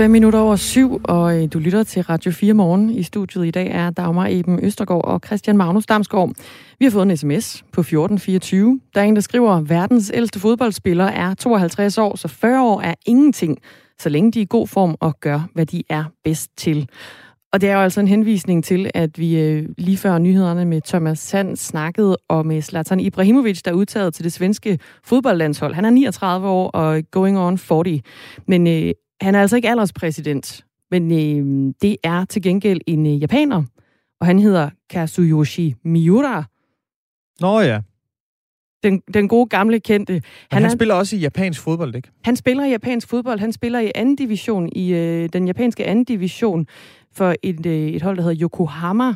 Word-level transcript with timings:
5 0.00 0.10
minutter 0.10 0.38
over 0.38 0.56
syv, 0.56 1.00
og 1.04 1.42
øh, 1.42 1.48
du 1.52 1.58
lytter 1.58 1.82
til 1.82 2.02
Radio 2.02 2.32
4 2.32 2.54
Morgen. 2.54 2.90
I 2.90 3.02
studiet 3.02 3.46
i 3.46 3.50
dag 3.50 3.70
er 3.70 3.90
Dagmar 3.90 4.26
Eben 4.30 4.64
Østergaard 4.64 5.04
og 5.04 5.20
Christian 5.26 5.56
Magnus 5.56 5.86
Damsgaard. 5.86 6.30
Vi 6.78 6.84
har 6.84 6.90
fået 6.90 7.02
en 7.10 7.16
sms 7.16 7.64
på 7.72 7.80
1424. 7.80 8.80
Der 8.94 9.00
er 9.00 9.04
en, 9.04 9.14
der 9.14 9.20
skriver, 9.20 9.52
at 9.52 9.70
verdens 9.70 10.10
ældste 10.14 10.40
fodboldspiller 10.40 11.04
er 11.04 11.34
52 11.34 11.98
år, 11.98 12.16
så 12.16 12.28
40 12.28 12.62
år 12.62 12.80
er 12.80 12.94
ingenting, 13.06 13.58
så 13.98 14.08
længe 14.08 14.32
de 14.32 14.38
er 14.38 14.42
i 14.42 14.46
god 14.50 14.66
form 14.66 14.96
og 15.00 15.20
gør, 15.20 15.48
hvad 15.54 15.66
de 15.66 15.82
er 15.88 16.04
bedst 16.24 16.50
til. 16.56 16.88
Og 17.52 17.60
det 17.60 17.68
er 17.68 17.74
jo 17.74 17.80
altså 17.80 18.00
en 18.00 18.08
henvisning 18.08 18.64
til, 18.64 18.90
at 18.94 19.18
vi 19.18 19.40
øh, 19.40 19.68
lige 19.78 19.96
før 19.96 20.18
nyhederne 20.18 20.64
med 20.64 20.80
Thomas 20.86 21.18
Sand 21.18 21.56
snakkede 21.56 22.16
om 22.28 22.52
øh, 22.52 22.62
Zlatan 22.62 23.00
Ibrahimovic, 23.00 23.62
der 23.62 23.70
er 23.70 23.74
udtaget 23.74 24.14
til 24.14 24.24
det 24.24 24.32
svenske 24.32 24.78
fodboldlandshold. 25.04 25.74
Han 25.74 25.84
er 25.84 25.90
39 25.90 26.48
år 26.48 26.68
og 26.68 27.02
going 27.10 27.38
on 27.38 27.58
40. 27.58 28.00
Men 28.46 28.66
øh, 28.66 28.92
han 29.20 29.34
er 29.34 29.40
altså 29.40 29.56
ikke 29.56 29.70
alderspræsident, 29.70 30.64
men 30.90 31.12
øh, 31.12 31.74
det 31.82 31.96
er 32.02 32.24
til 32.24 32.42
gengæld 32.42 32.80
en 32.86 33.06
øh, 33.06 33.20
japaner, 33.20 33.62
og 34.20 34.26
han 34.26 34.38
hedder 34.38 34.70
Kazuyoshi 34.90 35.74
Miura. 35.84 36.44
Nå 37.40 37.60
ja. 37.60 37.80
Den, 38.82 39.02
den 39.14 39.28
gode 39.28 39.46
gamle 39.46 39.80
kendte. 39.80 40.12
Han, 40.12 40.22
han 40.52 40.64
er, 40.64 40.68
spiller 40.68 40.94
også 40.94 41.16
i 41.16 41.18
japansk 41.18 41.60
fodbold, 41.60 41.94
ikke? 41.94 42.10
Han 42.24 42.36
spiller 42.36 42.64
i 42.64 42.70
japansk 42.70 43.08
fodbold. 43.08 43.40
Han 43.40 43.52
spiller 43.52 43.80
i 43.80 43.92
anden 43.94 44.16
division, 44.16 44.68
i 44.72 44.92
øh, 44.92 45.28
den 45.32 45.46
japanske 45.46 45.86
anden 45.86 46.04
division 46.04 46.66
for 47.12 47.34
et, 47.42 47.66
øh, 47.66 47.88
et 47.88 48.02
hold, 48.02 48.16
der 48.16 48.22
hedder 48.22 48.42
Yokohama. 48.42 49.14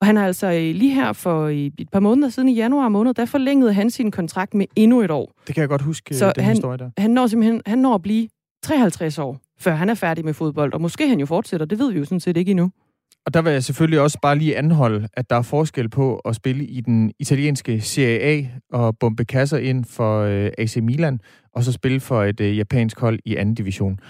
Og 0.00 0.06
han 0.06 0.16
er 0.16 0.26
altså 0.26 0.46
øh, 0.46 0.74
lige 0.74 0.94
her 0.94 1.12
for 1.12 1.44
øh, 1.44 1.56
et 1.56 1.88
par 1.92 2.00
måneder 2.00 2.28
siden 2.28 2.48
i 2.48 2.54
januar 2.54 2.88
måned, 2.88 3.14
der 3.14 3.24
forlængede 3.24 3.72
han 3.72 3.90
sin 3.90 4.10
kontrakt 4.10 4.54
med 4.54 4.66
endnu 4.76 5.00
et 5.00 5.10
år. 5.10 5.32
Det 5.46 5.54
kan 5.54 5.60
jeg 5.60 5.68
godt 5.68 5.82
huske, 5.82 6.14
Så 6.14 6.32
den 6.36 6.44
han, 6.44 6.56
historie 6.56 6.78
der. 6.78 6.90
Han 6.98 7.10
når 7.10 7.26
simpelthen 7.26 7.62
han 7.66 7.78
når 7.78 7.94
at 7.94 8.02
blive 8.02 8.28
53 8.62 9.18
år, 9.18 9.40
før 9.58 9.74
han 9.74 9.88
er 9.88 9.94
færdig 9.94 10.24
med 10.24 10.34
fodbold. 10.34 10.72
Og 10.74 10.80
måske 10.80 11.08
han 11.08 11.20
jo 11.20 11.26
fortsætter, 11.26 11.66
det 11.66 11.78
ved 11.78 11.92
vi 11.92 11.98
jo 11.98 12.04
sådan 12.04 12.20
set 12.20 12.36
ikke 12.36 12.50
endnu. 12.50 12.70
Og 13.26 13.34
der 13.34 13.42
vil 13.42 13.52
jeg 13.52 13.64
selvfølgelig 13.64 14.00
også 14.00 14.18
bare 14.22 14.38
lige 14.38 14.56
anholde, 14.56 15.08
at 15.12 15.30
der 15.30 15.36
er 15.36 15.42
forskel 15.42 15.88
på 15.88 16.16
at 16.16 16.36
spille 16.36 16.64
i 16.64 16.80
den 16.80 17.12
italienske 17.18 17.80
Serie 17.80 18.20
A 18.20 18.46
og 18.72 18.98
bombe 18.98 19.24
kasser 19.24 19.58
ind 19.58 19.84
for 19.84 20.20
øh, 20.20 20.50
AC 20.58 20.76
Milan, 20.76 21.20
og 21.52 21.64
så 21.64 21.72
spille 21.72 22.00
for 22.00 22.24
et 22.24 22.40
øh, 22.40 22.58
japansk 22.58 23.00
hold 23.00 23.18
i 23.24 23.36
anden 23.36 23.54
division. 23.54 24.00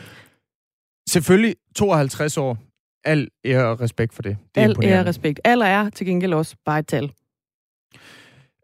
Selvfølgelig 1.08 1.54
52 1.76 2.36
år. 2.36 2.58
Al 3.04 3.28
ære 3.44 3.66
og 3.66 3.80
respekt 3.80 4.14
for 4.14 4.22
det. 4.22 4.36
det 4.54 4.60
Al 4.60 4.76
ære 4.84 5.00
og 5.00 5.06
respekt. 5.06 5.40
Al 5.44 5.60
er 5.60 5.90
til 5.90 6.06
gengæld 6.06 6.34
også 6.34 6.56
bare 6.64 6.78
et 6.78 6.86
tal. 6.86 7.12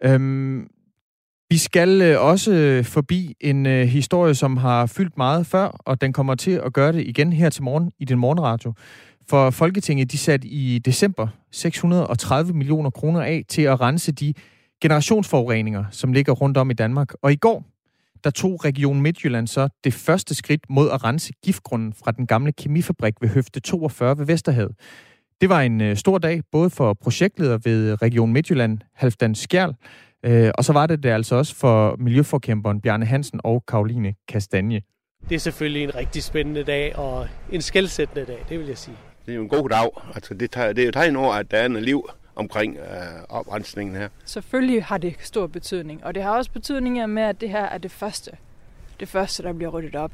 Øhm, 0.05 0.69
vi 1.51 1.57
skal 1.57 2.03
øh, 2.03 2.23
også 2.23 2.53
øh, 2.53 2.85
forbi 2.85 3.35
en 3.41 3.67
øh, 3.67 3.87
historie, 3.87 4.35
som 4.35 4.57
har 4.57 4.87
fyldt 4.87 5.17
meget 5.17 5.47
før, 5.47 5.67
og 5.67 6.01
den 6.01 6.13
kommer 6.13 6.35
til 6.35 6.51
at 6.51 6.73
gøre 6.73 6.93
det 6.93 7.07
igen 7.07 7.33
her 7.33 7.51
til 7.51 7.63
morgen 7.63 7.93
i 7.99 8.05
din 8.05 8.19
morgenradio. 8.19 8.73
For 9.29 9.51
Folketinget 9.51 10.13
de 10.13 10.19
satte 10.19 10.49
i 10.49 10.79
december 10.79 11.29
630 11.53 12.53
millioner 12.53 12.91
kroner 12.91 13.21
af 13.21 13.45
til 13.49 13.63
at 13.63 13.81
rense 13.81 14.13
de 14.13 14.35
generationsforureninger, 14.83 15.85
som 15.91 16.13
ligger 16.13 16.33
rundt 16.33 16.57
om 16.57 16.71
i 16.71 16.75
Danmark. 16.75 17.13
Og 17.23 17.33
i 17.33 17.37
går, 17.37 17.65
der 18.25 18.31
tog 18.31 18.65
Region 18.65 19.01
Midtjylland 19.01 19.47
så 19.47 19.69
det 19.85 19.95
første 19.95 20.35
skridt 20.35 20.61
mod 20.71 20.91
at 20.91 21.05
rense 21.05 21.33
giftgrunden 21.45 21.93
fra 21.93 22.11
den 22.11 22.27
gamle 22.27 22.53
kemifabrik 22.53 23.15
ved 23.21 23.29
Høfte 23.29 23.61
42 23.61 24.19
ved 24.19 24.27
Vesterhavet. 24.27 24.75
Det 25.41 25.49
var 25.49 25.61
en 25.61 25.97
stor 25.97 26.19
dag, 26.19 26.43
både 26.53 26.71
for 26.71 26.95
projektleder 26.95 27.59
ved 27.65 28.03
Region 28.03 28.33
Midtjylland, 28.33 28.79
Halfdan 28.95 29.35
Skjærl, 29.35 29.75
øh, 30.27 30.51
og 30.59 30.65
så 30.65 30.73
var 30.73 30.87
det 30.87 31.03
det 31.03 31.09
altså 31.09 31.37
også 31.37 31.55
for 31.55 31.97
miljøforkæmperen 31.99 32.81
Bjarne 32.81 33.07
Hansen 33.07 33.41
og 33.45 33.65
Karoline 33.69 34.15
Kastanje. 34.29 34.83
Det 35.29 35.35
er 35.35 35.39
selvfølgelig 35.39 35.83
en 35.83 35.95
rigtig 35.95 36.23
spændende 36.23 36.65
dag 36.65 36.97
og 36.97 37.29
en 37.53 37.63
skældsættende 37.63 38.27
dag, 38.27 38.45
det 38.49 38.59
vil 38.59 38.67
jeg 38.67 38.79
sige. 38.79 38.97
Det 39.27 39.33
er 39.33 39.37
jo 39.37 39.43
en 39.43 39.49
god 39.49 39.69
dag. 39.69 39.91
Altså, 40.15 40.35
det, 40.35 40.51
tager, 40.51 40.73
det 40.73 40.83
er 40.83 40.87
jo 40.87 40.93
tegn 40.93 41.17
over, 41.17 41.35
at 41.35 41.51
der 41.51 41.57
er 41.57 41.69
noget 41.69 41.85
liv 41.85 42.09
omkring 42.37 42.77
øh, 42.77 42.83
oprensningen 43.29 43.97
her. 43.97 44.09
Selvfølgelig 44.25 44.85
har 44.85 44.99
det 44.99 45.15
stor 45.21 45.47
betydning, 45.47 46.05
og 46.05 46.15
det 46.15 46.23
har 46.23 46.31
også 46.37 46.51
betydning 46.51 47.09
med, 47.09 47.23
at 47.23 47.41
det 47.41 47.51
her 47.51 47.65
er 47.65 47.79
det 47.79 47.91
første. 47.91 48.31
Det 49.01 49.09
første, 49.09 49.43
der 49.43 49.53
bliver 49.53 49.71
ryddet 49.71 49.95
op. 49.95 50.13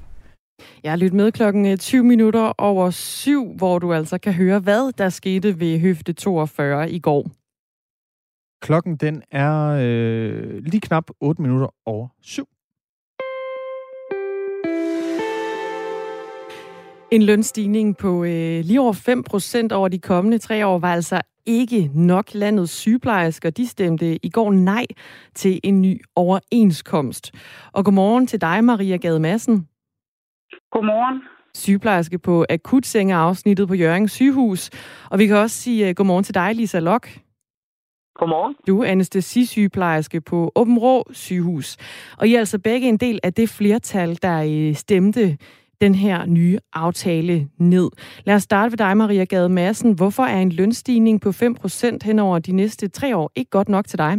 Jeg 0.83 0.93
har 0.93 0.97
lyttet 0.97 1.17
med 1.17 1.33
klokken 1.33 1.79
20 1.79 1.99
øh, 1.99 2.05
minutter 2.05 2.53
over 2.59 2.91
syv, 2.91 3.53
hvor 3.57 3.79
du 3.79 3.93
altså 3.93 4.19
kan 4.19 4.33
høre, 4.33 4.59
hvad 4.59 4.93
der 4.99 5.09
skete 5.09 5.61
ved 5.61 5.79
Høfte 5.79 6.13
42 6.13 6.91
i 6.91 6.99
går. 6.99 7.31
Klokken 8.63 8.97
den 8.97 9.23
er 9.31 9.79
øh, 9.81 10.65
lige 10.65 10.81
knap 10.81 11.11
8 11.21 11.43
minutter 11.43 11.69
over 11.87 12.09
syv. 12.21 12.49
En 17.11 17.23
lønstigning 17.23 17.97
på 17.97 18.25
øh, 18.25 18.65
lige 18.65 18.81
over 18.81 18.93
5 18.93 19.23
procent 19.23 19.73
over 19.73 19.89
de 19.89 19.99
kommende 19.99 20.39
tre 20.39 20.67
år 20.67 20.79
var 20.79 20.93
altså 20.93 21.21
ikke 21.47 21.91
nok. 21.95 22.35
Landets 22.35 22.73
sygeplejersker 22.73 23.51
de 23.51 23.67
stemte 23.67 24.27
i 24.27 24.31
går 24.31 24.53
nej 24.53 24.87
til 25.35 25.61
en 25.65 25.83
ny 25.83 26.05
overenskomst. 26.17 27.33
Og 27.73 27.85
godmorgen 27.85 28.27
til 28.27 28.41
dig, 28.41 28.65
Maria 28.65 28.97
Gade 28.97 29.21
Madsen. 29.21 29.69
Godmorgen. 30.71 31.23
Sygeplejerske 31.55 32.19
på 32.19 32.47
akutsengeafsnittet 32.51 33.69
på 33.69 33.75
Jørgen 33.75 34.09
sygehus. 34.09 34.71
Og 35.11 35.19
vi 35.19 35.27
kan 35.27 35.37
også 35.37 35.57
sige 35.57 35.89
uh, 35.89 35.95
godmorgen 35.97 36.25
til 36.25 36.35
dig, 36.35 36.55
Lisa 36.55 36.79
Lok. 36.79 37.09
Godmorgen. 38.15 38.57
Du 38.67 38.83
er 38.83 38.87
anestesisygeplejerske 38.87 40.21
på 40.21 40.53
Åben 40.55 40.79
Rå 40.79 41.05
sygehus. 41.13 41.77
Og 42.19 42.29
I 42.29 42.35
er 42.35 42.39
altså 42.39 42.59
begge 42.59 42.89
en 42.89 42.97
del 42.97 43.21
af 43.23 43.33
det 43.33 43.49
flertal, 43.49 44.19
der 44.23 44.39
øh, 44.43 44.75
stemte 44.75 45.39
den 45.81 45.95
her 45.95 46.27
nye 46.27 46.59
aftale 46.73 47.49
ned. 47.59 47.89
Lad 48.27 48.35
os 48.35 48.43
starte 48.43 48.73
ved 48.73 48.79
dig, 48.79 48.97
Maria 48.97 49.25
Gade 49.25 49.49
Madsen. 49.49 49.97
Hvorfor 49.97 50.23
er 50.23 50.41
en 50.41 50.53
lønstigning 50.53 51.21
på 51.21 51.29
5% 51.29 51.99
hen 52.05 52.19
over 52.19 52.39
de 52.39 52.53
næste 52.53 52.89
tre 52.89 53.17
år 53.17 53.33
ikke 53.37 53.51
godt 53.51 53.69
nok 53.69 53.87
til 53.87 53.99
dig? 53.99 54.13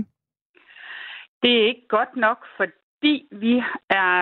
Det 1.44 1.52
er 1.60 1.68
ikke 1.68 1.88
godt 1.90 2.16
nok, 2.16 2.38
fordi 2.58 3.14
vi 3.32 3.54
er 3.90 4.16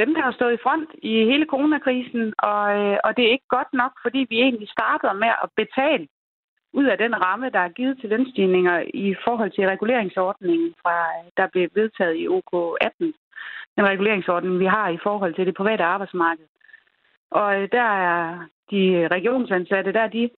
dem, 0.00 0.10
der 0.14 0.22
har 0.26 0.32
stået 0.38 0.54
i 0.54 0.62
front 0.64 0.90
i 1.02 1.12
hele 1.30 1.46
coronakrisen, 1.52 2.22
og, 2.50 2.62
øh, 2.78 2.96
og 3.04 3.10
det 3.16 3.22
er 3.24 3.32
ikke 3.36 3.50
godt 3.56 3.72
nok, 3.72 3.92
fordi 4.04 4.20
vi 4.30 4.36
egentlig 4.46 4.68
starter 4.76 5.12
med 5.12 5.32
at 5.44 5.48
betale 5.60 6.06
ud 6.72 6.84
af 6.84 6.98
den 6.98 7.22
ramme, 7.22 7.50
der 7.50 7.58
er 7.58 7.68
givet 7.68 7.98
til 8.00 8.08
lønstigninger 8.08 8.82
i 8.94 9.14
forhold 9.24 9.50
til 9.50 9.66
reguleringsordningen, 9.66 10.74
fra, 10.82 10.96
der 11.36 11.46
blev 11.46 11.68
vedtaget 11.74 12.16
i 12.18 12.28
OK 12.28 12.76
18. 12.80 13.14
Den 13.76 13.88
reguleringsordning, 13.88 14.58
vi 14.58 14.66
har 14.66 14.88
i 14.88 14.98
forhold 15.02 15.34
til 15.34 15.46
det 15.46 15.54
private 15.54 15.84
arbejdsmarked. 15.84 16.46
Og 17.30 17.62
øh, 17.62 17.68
der 17.72 17.88
er 18.10 18.46
de 18.70 19.08
regionsansatte, 19.10 19.92
der 19.92 20.00
er 20.00 20.08
de 20.08 20.30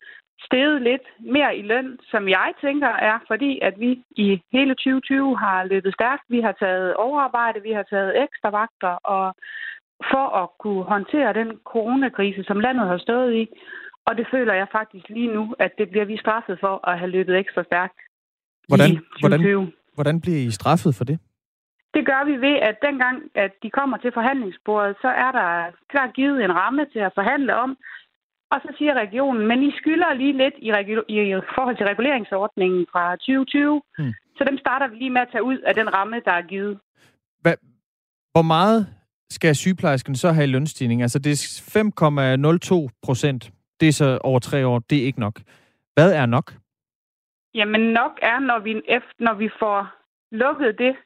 steget 0.44 0.82
lidt 0.82 1.06
mere 1.21 1.56
i 1.56 1.62
løn, 1.62 1.98
som 2.10 2.28
jeg 2.28 2.53
tænker 2.60 2.88
er, 2.88 3.19
fordi 3.26 3.59
at 3.62 3.75
vi 3.81 4.04
i 4.10 4.41
hele 4.53 4.75
2020 4.75 5.38
har 5.38 5.65
løbet 5.65 5.94
stærkt. 5.94 6.22
Vi 6.28 6.41
har 6.41 6.53
taget 6.53 6.94
overarbejde, 6.94 7.62
vi 7.62 7.72
har 7.72 7.82
taget 7.82 8.22
ekstra 8.22 8.50
vagter, 8.50 8.94
og 9.16 9.34
for 10.10 10.26
at 10.42 10.48
kunne 10.59 10.84
håndtere 10.84 11.32
den 11.32 11.59
coronakrise, 11.65 12.44
som 12.44 12.60
landet 12.60 12.88
har 12.88 12.98
stået 12.98 13.34
i. 13.34 13.48
Og 14.07 14.17
det 14.17 14.27
føler 14.31 14.55
jeg 14.55 14.67
faktisk 14.73 15.09
lige 15.09 15.35
nu, 15.35 15.55
at 15.59 15.73
det 15.79 15.91
bliver 15.91 16.05
vi 16.05 16.17
straffet 16.17 16.57
for 16.61 16.89
at 16.89 16.99
have 16.99 17.11
løbet 17.11 17.39
ekstra 17.39 17.63
stærkt 17.65 17.99
hvordan, 18.69 18.91
i 18.91 18.97
2020. 18.97 19.55
Hvordan, 19.55 19.73
hvordan 19.95 20.21
bliver 20.21 20.39
I 20.39 20.51
straffet 20.51 20.95
for 20.95 21.05
det? 21.05 21.19
Det 21.95 22.07
gør 22.07 22.22
vi 22.31 22.37
ved, 22.47 22.57
at 22.69 22.77
dengang, 22.89 23.16
at 23.34 23.53
de 23.63 23.71
kommer 23.71 23.97
til 23.97 24.13
forhandlingsbordet, 24.15 24.97
så 25.03 25.09
er 25.09 25.31
der 25.39 25.49
klart 25.93 26.15
givet 26.15 26.45
en 26.45 26.54
ramme 26.60 26.87
til 26.93 26.99
at 26.99 27.13
forhandle 27.15 27.54
om. 27.65 27.71
Og 28.53 28.59
så 28.65 28.69
siger 28.78 28.95
regionen, 28.95 29.47
men 29.47 29.63
I 29.63 29.71
skylder 29.81 30.15
lige 30.15 30.37
lidt 30.43 30.57
i, 30.66 30.69
i 31.31 31.34
forhold 31.57 31.77
til 31.77 31.87
reguleringsordningen 31.87 32.87
fra 32.93 33.05
2020. 33.16 33.83
Hmm. 33.98 34.13
Så 34.37 34.45
dem 34.48 34.59
starter 34.59 34.89
vi 34.89 34.97
lige 34.97 35.10
med 35.10 35.21
at 35.21 35.28
tage 35.33 35.45
ud 35.45 35.59
af 35.59 35.75
den 35.75 35.95
ramme, 35.95 36.21
der 36.25 36.33
er 36.33 36.43
givet. 36.43 36.78
Hva, 37.43 37.55
hvor 38.34 38.43
meget 38.43 38.87
skal 39.31 39.55
sygeplejersken 39.55 40.16
så 40.16 40.33
have 40.33 40.45
i 40.45 40.53
lønstigning? 40.57 41.03
Altså 41.03 41.19
det 41.19 41.33
er 41.33 41.39
5,02 42.87 43.01
procent. 43.03 43.51
Det 43.83 43.89
er 43.89 43.93
så 43.93 44.19
over 44.25 44.39
tre 44.39 44.67
år. 44.67 44.79
Det 44.79 44.99
er 44.99 45.07
ikke 45.07 45.21
nok. 45.21 45.37
Hvad 45.95 46.13
er 46.15 46.27
nok? 46.27 46.53
Jamen 47.55 47.81
nok 47.81 48.19
er, 48.23 48.39
når 48.39 48.59
vi, 48.59 48.83
efter, 48.89 49.15
når 49.19 49.34
vi 49.34 49.49
får 49.61 49.81
lukket 50.31 50.79
det 50.79 50.97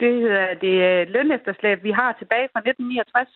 det 0.00 0.12
hedder 0.22 0.54
det 0.54 0.76
øh, 0.88 1.08
lønefterslæb, 1.14 1.78
vi 1.82 1.90
har 1.90 2.12
tilbage 2.12 2.48
fra 2.52 2.60
1969. 2.60 3.28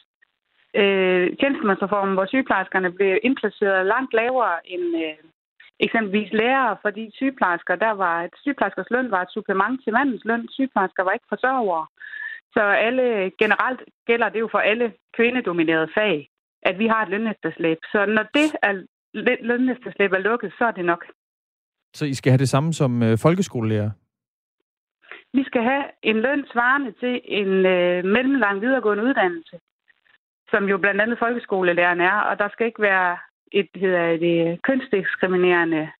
Øh, 0.81 1.37
tjenestemandsreformen, 1.41 2.15
hvor 2.15 2.27
sygeplejerskerne 2.27 2.91
blev 2.93 3.19
indplaceret 3.23 3.87
langt 3.87 4.13
lavere 4.15 4.57
end 4.73 4.87
øh, 5.05 5.19
eksempelvis 5.81 6.33
lærere, 6.33 6.77
fordi 6.85 7.11
sygeplejersker, 7.15 7.77
der 7.77 7.91
var 7.91 8.17
et 8.23 8.35
sygeplejerskers 8.43 8.91
løn 8.91 9.11
var 9.11 9.23
et 9.23 9.35
supplement 9.37 9.85
til 9.85 9.93
mandens 9.93 10.25
løn. 10.25 10.49
Sygeplejersker 10.51 11.03
var 11.03 11.13
ikke 11.13 11.33
forsørgere. 11.35 11.87
Så 12.55 12.63
alle, 12.87 13.33
generelt 13.43 13.83
gælder 14.07 14.29
det 14.29 14.41
jo 14.41 14.49
for 14.53 14.59
alle 14.59 14.93
kvindedominerede 15.17 15.89
fag, 15.95 16.29
at 16.69 16.79
vi 16.79 16.87
har 16.87 17.03
et 17.03 17.09
lønefterslæb. 17.09 17.79
Så 17.93 18.07
når 18.07 18.25
det 18.35 18.49
er, 18.63 18.73
lønefterslæb 19.51 20.13
er 20.13 20.19
lukket, 20.19 20.53
så 20.59 20.65
er 20.65 20.71
det 20.71 20.85
nok. 20.85 21.03
Så 21.95 22.05
I 22.05 22.15
skal 22.15 22.31
have 22.33 22.39
det 22.39 22.49
samme 22.49 22.73
som 22.73 23.03
øh, 23.03 23.19
folkeskolelærer? 23.19 23.91
Vi 25.33 25.45
skal 25.45 25.63
have 25.63 25.85
en 26.03 26.17
løn 26.17 26.45
svarende 26.53 26.93
til 27.01 27.21
en 27.25 27.67
øh, 27.67 28.05
mellemlang 28.05 28.61
videregående 28.61 29.05
uddannelse. 29.05 29.59
som 30.51 30.65
jo 30.69 30.79
blandt 30.79 31.01
andet 31.01 31.19
folkeskolelæreren 31.19 32.01
er, 32.01 32.17
og 32.29 32.39
der 32.39 32.49
skal 32.49 32.67
ikke 32.67 32.83
være 32.83 33.19
et, 33.53 33.69
hedder 33.75 34.17
det, 34.17 34.63
kønsdiskriminerende 34.63 35.91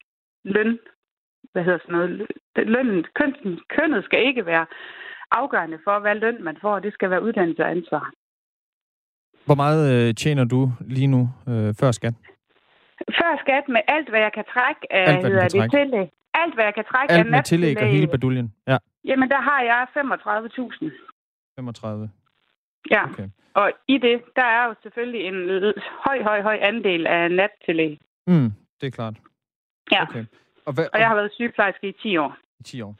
løn. 0.45 0.79
Hvad 1.53 1.65
hedder 1.65 1.79
sådan 1.79 1.97
noget? 1.97 2.27
Lønnen, 2.57 3.05
køn, 3.15 3.61
kønnet 3.69 4.05
skal 4.05 4.27
ikke 4.27 4.47
være 4.47 4.67
afgørende 5.31 5.79
for, 5.85 5.99
hvad 5.99 6.15
løn 6.15 6.45
man 6.45 6.57
får. 6.61 6.79
Det 6.79 6.93
skal 6.93 7.11
være 7.11 7.23
uddannelse 7.23 7.63
og 7.63 7.71
ansvar. 7.71 8.13
Hvor 9.47 9.55
meget 9.55 10.09
øh, 10.09 10.15
tjener 10.15 10.45
du 10.45 10.73
lige 10.81 11.07
nu 11.07 11.23
øh, 11.49 11.75
før 11.81 11.91
skat? 11.91 12.15
Før 13.21 13.33
skat 13.45 13.65
med 13.69 13.81
alt, 13.89 14.09
hvad 14.11 14.21
jeg 14.21 14.33
kan 14.39 14.45
trække 14.55 14.81
af 14.91 15.03
Alt, 15.13 15.21
hvad 15.21 15.31
kan 15.31 15.43
det 15.43 15.51
trække. 15.61 15.77
tillæg. 15.77 16.09
Alt, 16.35 16.55
hvad 16.55 16.65
jeg 16.65 16.75
kan 16.75 16.85
trække 16.93 17.13
Alt 17.13 17.27
af 17.27 17.31
med 17.31 17.43
tillæg 17.43 17.77
og 17.83 17.87
hele 17.87 18.07
baduljen? 18.07 18.53
Ja, 18.67 18.77
Jamen, 19.05 19.29
der 19.31 19.41
har 19.41 19.61
jeg 19.63 19.87
35.000. 19.97 20.91
35. 21.57 22.11
Ja, 22.91 23.05
Okay. 23.11 23.29
og 23.55 23.73
i 23.89 23.99
det, 23.99 24.23
der 24.37 24.43
er 24.57 24.65
jo 24.69 24.75
selvfølgelig 24.83 25.21
en 25.31 25.37
høj, 26.07 26.23
høj, 26.23 26.43
høj 26.43 26.59
andel 26.61 27.07
af 27.07 27.31
nattillæg. 27.31 27.99
Mm, 28.27 28.51
det 28.81 28.87
er 28.87 28.91
klart. 28.91 29.15
Ja, 29.93 30.03
Okay. 30.03 30.25
Og, 30.67 30.73
hvad, 30.73 30.87
og 30.93 30.99
jeg 31.01 31.09
har 31.09 31.15
været 31.15 31.33
sygeplejerske 31.33 31.89
i 31.89 31.93
10 32.03 32.17
år. 32.17 32.37
i 32.61 32.63
10 32.63 32.81
år. 32.83 32.97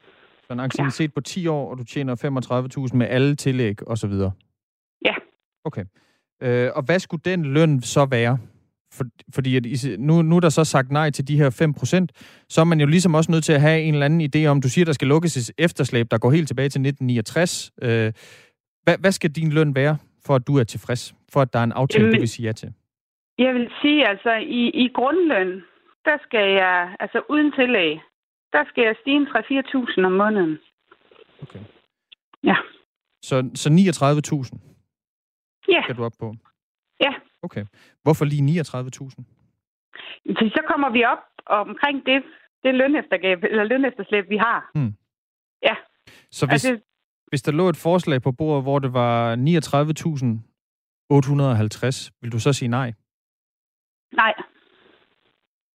Så 0.47 0.53
en 0.53 0.59
anciennitet 0.59 1.13
på 1.13 1.21
10 1.21 1.47
år, 1.47 1.71
og 1.71 1.77
du 1.77 1.83
tjener 1.83 2.15
35.000 2.91 2.97
med 2.97 3.07
alle 3.07 3.35
tillæg 3.35 3.87
og 3.87 3.97
så 3.97 4.07
videre. 4.07 4.31
Ja. 5.05 5.15
Okay. 5.65 5.85
Øh, 6.41 6.69
og 6.75 6.83
hvad 6.83 6.99
skulle 6.99 7.21
den 7.25 7.45
løn 7.45 7.81
så 7.81 8.05
være? 8.05 8.37
For, 8.93 9.03
fordi 9.35 9.55
at 9.55 9.99
nu, 9.99 10.21
nu 10.21 10.35
er 10.35 10.39
der 10.39 10.49
så 10.49 10.63
sagt 10.63 10.91
nej 10.91 11.09
til 11.09 11.27
de 11.27 11.37
her 11.37 11.49
5%, 11.49 12.45
så 12.49 12.61
er 12.61 12.65
man 12.65 12.79
jo 12.79 12.85
ligesom 12.85 13.15
også 13.15 13.31
nødt 13.31 13.43
til 13.43 13.53
at 13.53 13.61
have 13.61 13.81
en 13.81 13.93
eller 13.93 14.05
anden 14.05 14.29
idé 14.35 14.45
om, 14.45 14.61
du 14.61 14.69
siger, 14.69 14.85
der 14.85 14.93
skal 14.93 15.07
lukkes 15.07 15.37
et 15.37 15.51
efterslæb, 15.57 16.11
der 16.11 16.17
går 16.17 16.31
helt 16.31 16.47
tilbage 16.47 16.69
til 16.69 16.81
1969. 16.87 17.71
Øh, 17.81 18.13
hvad, 18.83 18.97
hvad 18.99 19.11
skal 19.11 19.29
din 19.29 19.49
løn 19.51 19.75
være, 19.75 19.97
for 20.25 20.35
at 20.35 20.47
du 20.47 20.57
er 20.57 20.63
tilfreds? 20.63 21.15
For 21.33 21.41
at 21.41 21.53
der 21.53 21.59
er 21.59 21.63
en 21.63 21.71
aftale, 21.71 22.03
Jamen- 22.03 22.15
du 22.15 22.19
vil 22.19 22.29
sige 22.29 22.45
ja 22.45 22.51
til? 22.51 22.73
Jeg 23.37 23.53
vil 23.53 23.69
sige, 23.81 24.07
altså 24.07 24.33
i, 24.33 24.61
i 24.83 24.89
grundløn, 24.93 25.51
der 26.05 26.17
skal 26.25 26.47
jeg, 26.63 26.95
altså 26.99 27.21
uden 27.29 27.51
tillæg, 27.51 27.99
der 28.51 28.63
skal 28.69 28.83
jeg 28.83 28.95
stige 29.01 29.15
en 29.15 29.27
3-4.000 29.27 30.05
om 30.05 30.11
måneden. 30.11 30.57
Okay. 31.41 31.59
Ja. 32.43 32.55
Så, 33.21 33.49
så 33.55 33.69
39.000 33.69 34.76
Ja, 35.67 35.81
skal 35.83 35.97
du 35.97 36.03
op 36.03 36.11
på? 36.19 36.35
Ja. 36.99 37.13
Okay. 37.41 37.65
Hvorfor 38.03 38.25
lige 38.25 38.61
39.000? 38.61 39.23
fordi 40.37 40.49
så 40.49 40.61
kommer 40.67 40.89
vi 40.89 41.03
op 41.03 41.17
omkring 41.45 42.05
det, 42.05 42.23
det 42.63 42.75
løneftergab, 42.75 43.43
eller 43.43 43.63
lønefterslæb, 43.63 44.29
vi 44.29 44.37
har. 44.37 44.71
Så 46.31 46.45
hvis, 46.45 46.65
Altså, 46.65 46.79
hvis 47.27 47.41
der 47.41 47.51
lå 47.51 47.69
et 47.69 47.77
forslag 47.77 48.21
på 48.21 48.31
bordet, 48.31 48.63
hvor 48.63 48.79
det 48.79 48.93
var 48.93 49.35
39.850, 49.35 49.39
vil 52.21 52.31
du 52.31 52.39
så 52.39 52.53
sige 52.53 52.69
nej? 52.69 52.93
nej, 54.11 54.33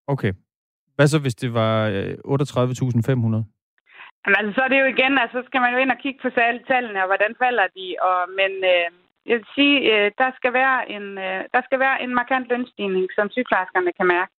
Okay. 0.07 0.33
Hvad 0.97 1.07
så, 1.07 1.19
hvis 1.19 1.35
det 1.35 1.55
var 1.55 1.89
øh, 1.89 2.05
38.500? 2.05 2.11
Jamen, 4.23 4.37
altså, 4.39 4.53
så 4.55 4.61
er 4.65 4.69
det 4.69 4.81
jo 4.81 4.87
igen, 4.95 5.19
altså, 5.19 5.39
så 5.39 5.43
skal 5.47 5.61
man 5.61 5.73
jo 5.75 5.79
ind 5.79 5.91
og 5.91 5.99
kigge 6.03 6.21
på 6.23 6.31
tallene, 6.71 7.01
og 7.03 7.07
hvordan 7.07 7.35
falder 7.43 7.67
de. 7.77 7.87
Og, 8.09 8.19
men 8.39 8.53
øh, 8.75 8.89
jeg 9.27 9.37
vil 9.39 9.47
sige, 9.55 9.77
øh, 9.93 10.11
der, 10.19 10.31
skal 10.39 10.53
være 10.53 10.91
en, 10.95 11.05
øh, 11.27 11.41
der 11.55 11.63
skal 11.67 11.79
være 11.85 12.03
en 12.05 12.15
markant 12.15 12.47
lønstigning, 12.49 13.07
som 13.17 13.31
sygeplejerskerne 13.31 13.93
kan 13.99 14.07
mærke. 14.07 14.33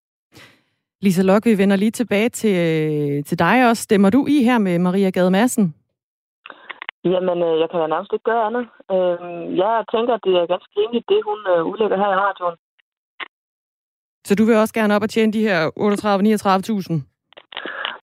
Lisa 1.02 1.24
Lok, 1.24 1.46
vi 1.46 1.58
vender 1.58 1.76
lige 1.76 1.92
tilbage 1.92 2.30
til, 2.30 2.56
øh, 2.68 3.24
til 3.24 3.40
dig 3.40 3.70
også. 3.70 3.84
Stemmer 3.84 4.10
du 4.10 4.26
i 4.36 4.44
her 4.44 4.58
med 4.58 4.80
Maria 4.80 5.10
Gade 5.10 5.32
Madsen? 5.32 5.76
Jamen, 7.04 7.38
øh, 7.48 7.60
jeg 7.62 7.68
kan 7.70 7.80
da 7.80 7.88
nærmest 7.88 8.14
ikke 8.14 8.30
gøre 8.32 8.44
andet. 8.48 8.66
Øh, 8.94 9.58
jeg 9.62 9.74
tænker, 9.94 10.14
at 10.14 10.24
det 10.28 10.34
er 10.36 10.52
ganske 10.54 10.72
rimeligt, 10.80 11.10
det 11.12 11.20
hun 11.30 11.40
øh, 11.54 11.62
udlægger 11.72 11.98
her 11.98 12.12
i 12.16 12.22
radioen. 12.26 12.58
Så 14.28 14.36
du 14.36 14.44
vil 14.46 14.56
også 14.56 14.74
gerne 14.74 14.96
op 14.96 15.06
og 15.06 15.10
tjene 15.10 15.34
de 15.38 15.46
her 15.48 15.60
38-39.000? 15.80 16.94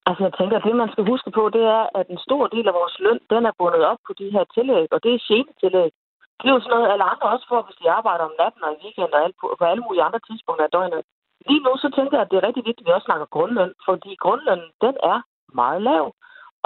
Altså, 0.08 0.22
jeg 0.26 0.34
tænker, 0.38 0.56
at 0.56 0.66
det, 0.66 0.76
man 0.82 0.92
skal 0.92 1.04
huske 1.12 1.30
på, 1.38 1.42
det 1.56 1.64
er, 1.78 1.82
at 1.98 2.06
en 2.14 2.20
stor 2.26 2.42
del 2.54 2.66
af 2.70 2.74
vores 2.80 2.96
løn, 3.04 3.20
den 3.32 3.42
er 3.48 3.54
bundet 3.58 3.82
op 3.90 4.00
på 4.06 4.12
de 4.20 4.26
her 4.34 4.44
tillæg, 4.54 4.86
og 4.94 4.98
det 5.04 5.12
er 5.14 5.20
tillæg. 5.60 5.92
Det 6.40 6.48
er 6.48 6.56
jo 6.56 6.60
sådan 6.60 6.74
noget, 6.76 6.92
alle 6.92 7.06
andre 7.12 7.26
også 7.34 7.46
får, 7.48 7.62
hvis 7.62 7.80
de 7.80 7.90
arbejder 7.98 8.24
om 8.24 8.34
natten 8.40 8.62
og 8.66 8.72
i 8.72 8.80
weekenden 8.84 9.14
og 9.14 9.22
alt, 9.24 9.36
på, 9.40 9.46
på 9.58 9.64
alle 9.70 9.82
mulige 9.86 10.06
andre 10.06 10.20
tidspunkter 10.28 10.64
af 10.64 10.74
døgnet. 10.76 11.02
Lige 11.48 11.64
nu, 11.66 11.72
så 11.76 11.88
tænker 11.96 12.14
jeg, 12.16 12.24
at 12.24 12.30
det 12.30 12.36
er 12.38 12.46
rigtig 12.48 12.64
vigtigt, 12.68 12.84
at 12.84 12.88
vi 12.88 12.96
også 12.96 13.08
snakker 13.08 13.34
grundløn, 13.34 13.72
fordi 13.88 14.10
grundlønnen, 14.24 14.70
den 14.84 14.94
er 15.12 15.18
meget 15.60 15.82
lav. 15.82 16.04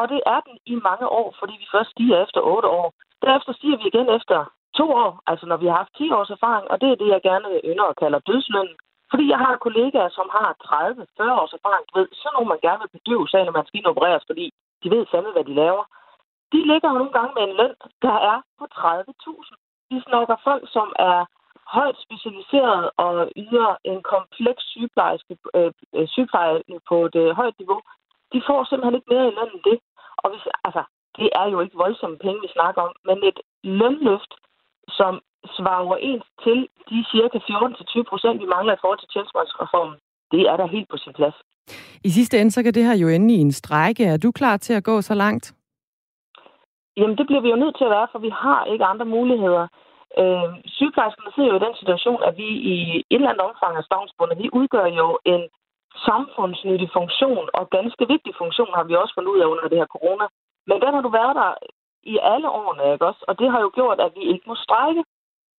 Og 0.01 0.05
det 0.13 0.21
er 0.27 0.41
den 0.49 0.57
i 0.73 0.75
mange 0.89 1.07
år, 1.09 1.29
fordi 1.41 1.55
vi 1.63 1.67
først 1.75 1.91
stiger 1.91 2.17
efter 2.25 2.41
8 2.41 2.69
år. 2.69 2.87
Derefter 3.23 3.53
stiger 3.53 3.77
vi 3.81 3.87
igen 3.87 4.09
efter 4.19 4.39
to 4.79 4.87
år, 5.03 5.11
altså 5.27 5.47
når 5.47 5.57
vi 5.57 5.67
har 5.67 5.77
haft 5.83 5.97
10 5.97 6.11
års 6.19 6.31
erfaring, 6.31 6.67
og 6.71 6.81
det 6.81 6.89
er 6.91 7.01
det, 7.03 7.09
jeg 7.15 7.23
gerne 7.23 7.49
ynder 7.71 7.85
at 7.85 7.97
kalder 8.03 8.19
dødslønnen. 8.19 8.77
Fordi 9.11 9.25
jeg 9.33 9.39
har 9.39 9.57
kollegaer, 9.57 10.09
som 10.09 10.29
har 10.37 10.49
30-40 10.65 11.41
års 11.41 11.55
erfaring, 11.59 11.85
du 11.89 11.99
ved, 11.99 12.09
sådan 12.13 12.35
nogen, 12.37 12.49
man 12.49 12.65
gerne 12.67 12.83
vil 12.83 12.97
bedøve 12.99 13.29
sig, 13.29 13.45
når 13.45 13.57
man 13.59 13.67
skal 13.67 13.87
opereres, 13.93 14.25
fordi 14.27 14.47
de 14.83 14.91
ved 14.91 15.07
fandme, 15.11 15.33
hvad 15.33 15.45
de 15.45 15.55
laver. 15.55 15.85
De 16.53 16.61
ligger 16.71 16.89
jo 16.91 16.99
nogle 16.99 17.15
gange 17.19 17.33
med 17.35 17.43
en 17.43 17.57
løn, 17.61 17.75
der 18.03 18.17
er 18.31 18.39
på 18.59 18.65
30.000 18.75 19.64
de 19.95 20.01
snakker 20.09 20.37
folk, 20.49 20.65
som 20.77 20.89
er 21.11 21.19
højt 21.77 21.99
specialiseret 22.07 22.85
og 23.05 23.15
yder 23.45 23.71
en 23.91 24.01
kompleks 24.15 24.63
sygeplejerske, 24.73 25.35
øh, 25.57 25.73
øh, 25.97 26.07
sygepleje 26.15 26.59
på 26.91 26.97
et 27.09 27.17
øh, 27.23 27.31
højt 27.41 27.57
niveau. 27.63 27.81
De 28.33 28.41
får 28.49 28.61
simpelthen 28.65 28.99
ikke 28.99 29.13
mere 29.13 29.29
i 29.29 29.37
løn 29.39 29.53
end 29.55 29.65
det. 29.71 29.79
Og 30.23 30.27
hvis, 30.31 30.45
altså, 30.67 30.83
det 31.19 31.29
er 31.41 31.47
jo 31.53 31.59
ikke 31.65 31.83
voldsomme 31.85 32.19
penge, 32.25 32.45
vi 32.47 32.51
snakker 32.57 32.81
om, 32.87 32.93
men 33.09 33.19
et 33.31 33.39
lønløft, 33.81 34.33
som 34.99 35.13
svarer 35.57 35.83
overens 35.87 36.27
til 36.45 36.59
de 36.91 36.99
cirka 37.13 37.39
14-20 37.39 38.03
procent, 38.11 38.37
vi 38.43 38.53
mangler 38.55 38.73
i 38.75 38.83
forhold 38.83 39.01
til 39.01 39.13
tjenestemandsreformen, 39.13 39.97
det 40.33 40.43
er 40.51 40.57
da 40.57 40.65
helt 40.77 40.89
på 40.91 40.97
sin 41.03 41.13
plads. 41.19 41.37
I 42.09 42.11
sidste 42.11 42.41
ende, 42.41 42.51
så 42.51 42.63
kan 42.63 42.75
det 42.75 42.85
her 42.85 42.97
jo 42.97 43.09
ende 43.09 43.35
i 43.35 43.39
en 43.47 43.53
strække. 43.53 44.05
Er 44.05 44.17
du 44.17 44.33
klar 44.33 44.57
til 44.57 44.73
at 44.73 44.85
gå 44.85 45.03
så 45.03 45.15
langt? 45.15 45.55
Jamen, 46.97 47.19
det 47.19 47.27
bliver 47.27 47.41
vi 47.45 47.51
jo 47.51 47.57
nødt 47.57 47.77
til 47.77 47.85
at 47.85 47.95
være, 47.97 48.09
for 48.13 48.19
vi 48.19 48.29
har 48.29 48.65
ikke 48.65 48.85
andre 48.85 49.05
muligheder. 49.17 49.67
Øh, 50.21 50.51
sygeplejerskerne 50.77 51.33
sidder 51.35 51.51
jo 51.51 51.59
i 51.59 51.67
den 51.67 51.75
situation, 51.81 52.21
at 52.29 52.37
vi 52.37 52.49
i 52.75 52.77
et 52.99 53.05
eller 53.11 53.31
andet 53.31 53.47
omfang 53.51 53.77
er 53.77 53.83
stavnsbundet, 53.89 54.39
vi 54.39 54.49
udgør 54.59 54.87
jo 54.87 55.19
en 55.25 55.43
samfundsnyttig 56.09 56.91
funktion, 56.99 57.49
og 57.59 57.71
ganske 57.71 58.05
vigtig 58.09 58.33
funktion 58.41 58.71
har 58.75 58.85
vi 58.85 58.95
også 58.95 59.13
fundet 59.15 59.33
ud 59.35 59.41
af 59.41 59.47
under 59.53 59.69
det 59.69 59.79
her 59.79 59.95
corona. 59.97 60.27
Men 60.69 60.81
den 60.83 60.95
har 60.95 61.03
du 61.03 61.11
været 61.21 61.35
der 61.41 61.51
i 62.03 62.19
alle 62.33 62.49
årene, 62.51 62.93
ikke 62.93 63.07
også? 63.07 63.23
Og 63.29 63.39
det 63.39 63.51
har 63.51 63.61
jo 63.61 63.71
gjort, 63.75 64.01
at 64.01 64.13
vi 64.17 64.23
ikke 64.33 64.47
må 64.47 64.55
strække. 64.55 65.05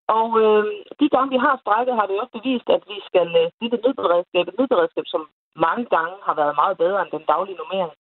Og 0.08 0.30
øh, 0.42 0.64
de 1.00 1.10
gange, 1.10 1.30
vi 1.36 1.40
har 1.46 1.62
strækket, 1.64 1.96
har 1.96 2.06
det 2.06 2.14
jo 2.14 2.22
også 2.24 2.38
bevist, 2.40 2.68
at 2.76 2.84
vi 2.92 2.98
skal 3.10 3.28
øh, 3.42 3.52
det 3.60 3.74
et 3.74 3.84
nødberedskab. 3.86 4.48
Et 4.48 4.58
nødberedskab, 4.60 5.06
som 5.08 5.22
mange 5.56 5.86
gange 5.96 6.16
har 6.28 6.36
været 6.42 6.56
meget 6.62 6.78
bedre 6.78 7.02
end 7.02 7.12
den 7.18 7.26
daglige 7.34 7.60
normering. 7.62 7.92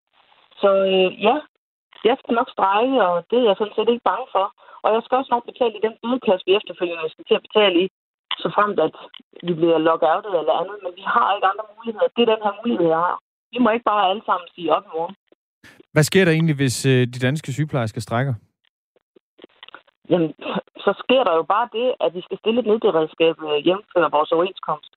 Så 0.62 0.70
øh, 0.92 1.24
ja, 1.28 1.36
jeg 2.12 2.18
skal 2.20 2.34
nok 2.40 2.50
strække, 2.56 2.98
og 3.10 3.16
det 3.30 3.38
er 3.40 3.48
jeg 3.50 3.58
sådan 3.58 3.76
set 3.76 3.90
ikke 3.92 4.10
bange 4.12 4.28
for. 4.36 4.46
Og 4.84 4.90
jeg 4.96 5.02
skal 5.04 5.18
også 5.18 5.32
nok 5.36 5.46
betale 5.50 5.76
i 5.78 5.86
den 5.88 5.96
bødekasse, 6.02 6.46
vi 6.48 6.58
efterfølgende 6.60 7.14
skal 7.14 7.26
til 7.28 7.40
at 7.40 7.46
betale 7.48 7.76
i, 7.84 7.86
så 8.42 8.48
fremt 8.56 8.80
at 8.88 8.96
vi 9.48 9.54
bliver 9.60 9.80
lockoutet 9.88 10.34
eller 10.40 10.56
andet. 10.62 10.78
Men 10.84 10.92
vi 11.00 11.04
har 11.16 11.28
ikke 11.36 11.50
andre 11.52 11.68
muligheder. 11.76 12.08
Det 12.16 12.22
er 12.24 12.34
den 12.34 12.46
her 12.46 12.54
mulighed, 12.60 12.88
jeg 12.96 13.02
har. 13.08 13.18
Vi 13.54 13.58
må 13.62 13.70
ikke 13.70 13.90
bare 13.92 14.10
alle 14.10 14.24
sammen 14.30 14.48
sige 14.56 14.74
op 14.76 14.86
i 14.90 14.92
morgen. 14.98 15.16
Hvad 15.94 16.06
sker 16.10 16.26
der 16.26 16.32
egentlig, 16.32 16.58
hvis 16.62 16.78
øh, 16.92 17.02
de 17.14 17.20
danske 17.28 17.54
sygeplejersker 17.54 18.02
strækker? 18.02 18.34
Jamen, 20.10 20.32
så 20.86 20.92
sker 21.04 21.22
der 21.24 21.34
jo 21.40 21.44
bare 21.56 21.68
det, 21.78 21.88
at 22.06 22.12
vi 22.18 22.22
skal 22.22 22.38
stille 22.40 22.60
et 22.60 22.68
nødberedskab 22.70 23.36
øh, 23.50 23.58
hjemføre 23.68 24.16
vores 24.18 24.32
overenskomst. 24.32 24.92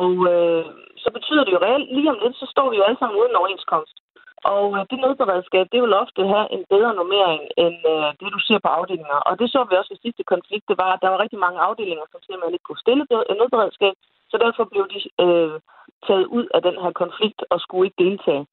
Og 0.00 0.10
øh, 0.32 0.64
så 1.02 1.08
betyder 1.16 1.44
det 1.44 1.52
jo 1.52 1.64
reelt, 1.66 1.88
lige 1.96 2.10
om 2.10 2.18
lidt, 2.22 2.36
så 2.36 2.46
står 2.54 2.70
vi 2.70 2.76
jo 2.76 2.82
alle 2.82 2.98
sammen 2.98 3.20
uden 3.20 3.40
overenskomst. 3.40 3.96
Og 4.44 4.64
øh, 4.76 4.82
det 4.90 4.98
nødberedskab, 5.00 5.66
det 5.72 5.82
vil 5.82 6.00
ofte 6.04 6.22
have 6.34 6.46
en 6.56 6.64
bedre 6.72 6.92
normering 7.00 7.42
end 7.64 7.76
øh, 7.92 8.08
det, 8.20 8.28
du 8.36 8.40
ser 8.48 8.58
på 8.62 8.70
afdelinger. 8.78 9.18
Og 9.28 9.38
det 9.38 9.46
så 9.52 9.60
vi 9.64 9.76
også 9.76 9.92
ved 9.92 10.04
sidste 10.04 10.24
konflikt, 10.32 10.68
det 10.68 10.76
var, 10.82 10.90
at 10.92 11.02
der 11.02 11.08
var 11.12 11.22
rigtig 11.24 11.38
mange 11.46 11.60
afdelinger, 11.68 12.06
som 12.12 12.20
simpelthen 12.22 12.56
ikke 12.56 12.68
kunne 12.68 12.84
stille 12.84 13.04
nødberedskab. 13.40 13.94
Øh, 13.96 14.02
så 14.30 14.36
derfor 14.44 14.64
blev 14.72 14.84
de 14.94 15.00
øh, 15.24 15.56
taget 16.06 16.26
ud 16.36 16.46
af 16.56 16.60
den 16.62 16.76
her 16.82 16.92
konflikt 17.02 17.40
og 17.50 17.60
skulle 17.60 17.86
ikke 17.86 18.02
deltage. 18.04 18.46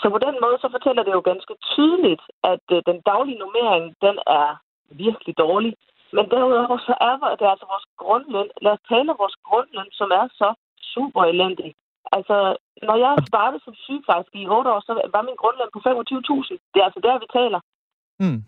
Så 0.00 0.06
på 0.10 0.18
den 0.26 0.36
måde, 0.44 0.56
så 0.60 0.68
fortæller 0.76 1.02
det 1.02 1.12
jo 1.12 1.22
ganske 1.30 1.54
tydeligt, 1.72 2.22
at 2.52 2.66
øh, 2.76 2.82
den 2.90 2.98
daglige 3.10 3.42
normering, 3.44 3.84
den 4.06 4.16
er 4.40 4.48
virkelig 5.04 5.38
dårlig. 5.38 5.72
Men 6.16 6.24
derudover 6.30 6.78
så 6.88 6.94
er 7.00 7.36
det 7.40 7.48
altså 7.52 7.66
vores 7.72 7.86
grundløn. 8.02 8.50
Lad 8.64 8.72
os 8.72 8.88
tale 8.88 9.10
om 9.12 9.18
vores 9.22 9.36
grundløn, 9.48 9.90
som 9.92 10.10
er 10.20 10.26
så 10.40 10.48
super 10.94 11.22
elendig. 11.24 11.74
Altså, 12.16 12.36
når 12.88 12.96
jeg 13.04 13.12
startede 13.32 13.62
som 13.64 13.74
sygeplejerske 13.86 14.36
i 14.42 14.46
8 14.46 14.70
år, 14.74 14.80
så 14.88 14.92
var 15.14 15.22
min 15.28 15.40
grundløn 15.42 15.70
på 15.74 15.80
25.000. 15.86 16.56
Det 16.72 16.78
er 16.80 16.84
altså 16.88 17.00
der, 17.06 17.14
vi 17.22 17.26
taler. 17.38 17.60
Mm. 18.22 18.40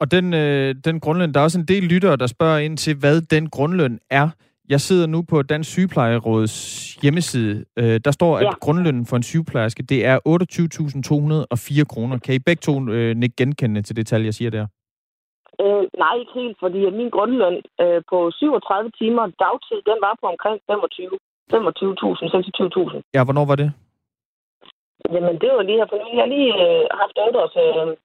Og 0.00 0.06
den, 0.10 0.26
øh, 0.34 0.74
den 0.84 1.00
grundløn, 1.00 1.32
der 1.32 1.40
er 1.40 1.44
også 1.44 1.58
en 1.58 1.68
del 1.72 1.82
lyttere, 1.92 2.16
der 2.16 2.26
spørger 2.26 2.58
ind 2.58 2.76
til, 2.76 2.94
hvad 3.02 3.20
den 3.34 3.50
grundløn 3.50 3.98
er. 4.10 4.28
Jeg 4.68 4.80
sidder 4.80 5.06
nu 5.06 5.22
på 5.30 5.42
Dansk 5.42 5.70
Sygeplejeråds 5.70 6.54
hjemmeside. 7.02 7.64
Øh, 7.78 8.00
der 8.04 8.10
står, 8.10 8.38
at 8.38 8.44
Ja. 8.44 8.50
grundlønnen 8.60 9.06
for 9.06 9.16
en 9.16 9.22
sygeplejerske, 9.22 9.82
det 9.82 10.06
er 10.06 10.18
28.204 10.28 11.84
kroner. 11.92 12.18
Kan 12.24 12.34
I 12.34 12.38
begge 12.38 12.60
to 12.60 12.72
øh, 12.96 13.16
nikke 13.16 13.36
genkendende 13.36 13.82
til 13.82 13.96
det 13.96 14.06
tal, 14.06 14.22
jeg 14.22 14.34
siger 14.34 14.50
der? 14.50 14.66
Øh, 15.62 15.84
nej, 16.02 16.14
ikke 16.22 16.34
helt, 16.40 16.56
fordi 16.62 16.80
min 17.00 17.10
grundløn 17.16 17.56
øh, 17.82 18.00
på 18.10 18.18
37 18.30 18.90
timer 19.00 19.24
dagtid, 19.44 19.78
den 19.90 19.98
var 20.06 20.14
på 20.20 20.26
omkring 20.34 20.58
25. 20.66 21.18
25.000, 21.50 21.54
26.000. 21.54 23.02
Ja, 23.16 23.24
hvornår 23.24 23.44
var 23.52 23.56
det? 23.62 23.68
Jamen, 25.14 25.34
det 25.42 25.48
var 25.56 25.62
lige 25.62 25.78
her 25.80 25.86
for 25.90 25.96
nylig. 26.00 26.16
Jeg 26.18 26.22
har 26.26 26.32
lige 26.36 26.50
øh, 26.64 26.82
haft 27.02 27.16
8 27.26 27.38
års 27.42 27.56
øh, 27.66 27.96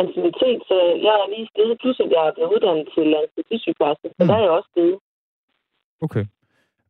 anciennitet, 0.00 0.58
så 0.68 0.76
jeg 1.06 1.14
er 1.22 1.26
lige 1.34 1.48
stedet. 1.52 1.76
Plus, 1.80 1.96
at 2.04 2.10
jeg 2.16 2.22
er 2.28 2.32
blevet 2.36 2.50
uddannet 2.54 2.86
til 2.96 3.06
anestesisygeplejerske, 3.20 4.06
så 4.16 4.22
Mm. 4.22 4.26
der 4.28 4.34
er 4.36 4.42
jeg 4.46 4.50
også 4.58 4.68
stedet. 4.74 4.96
Okay. 6.06 6.24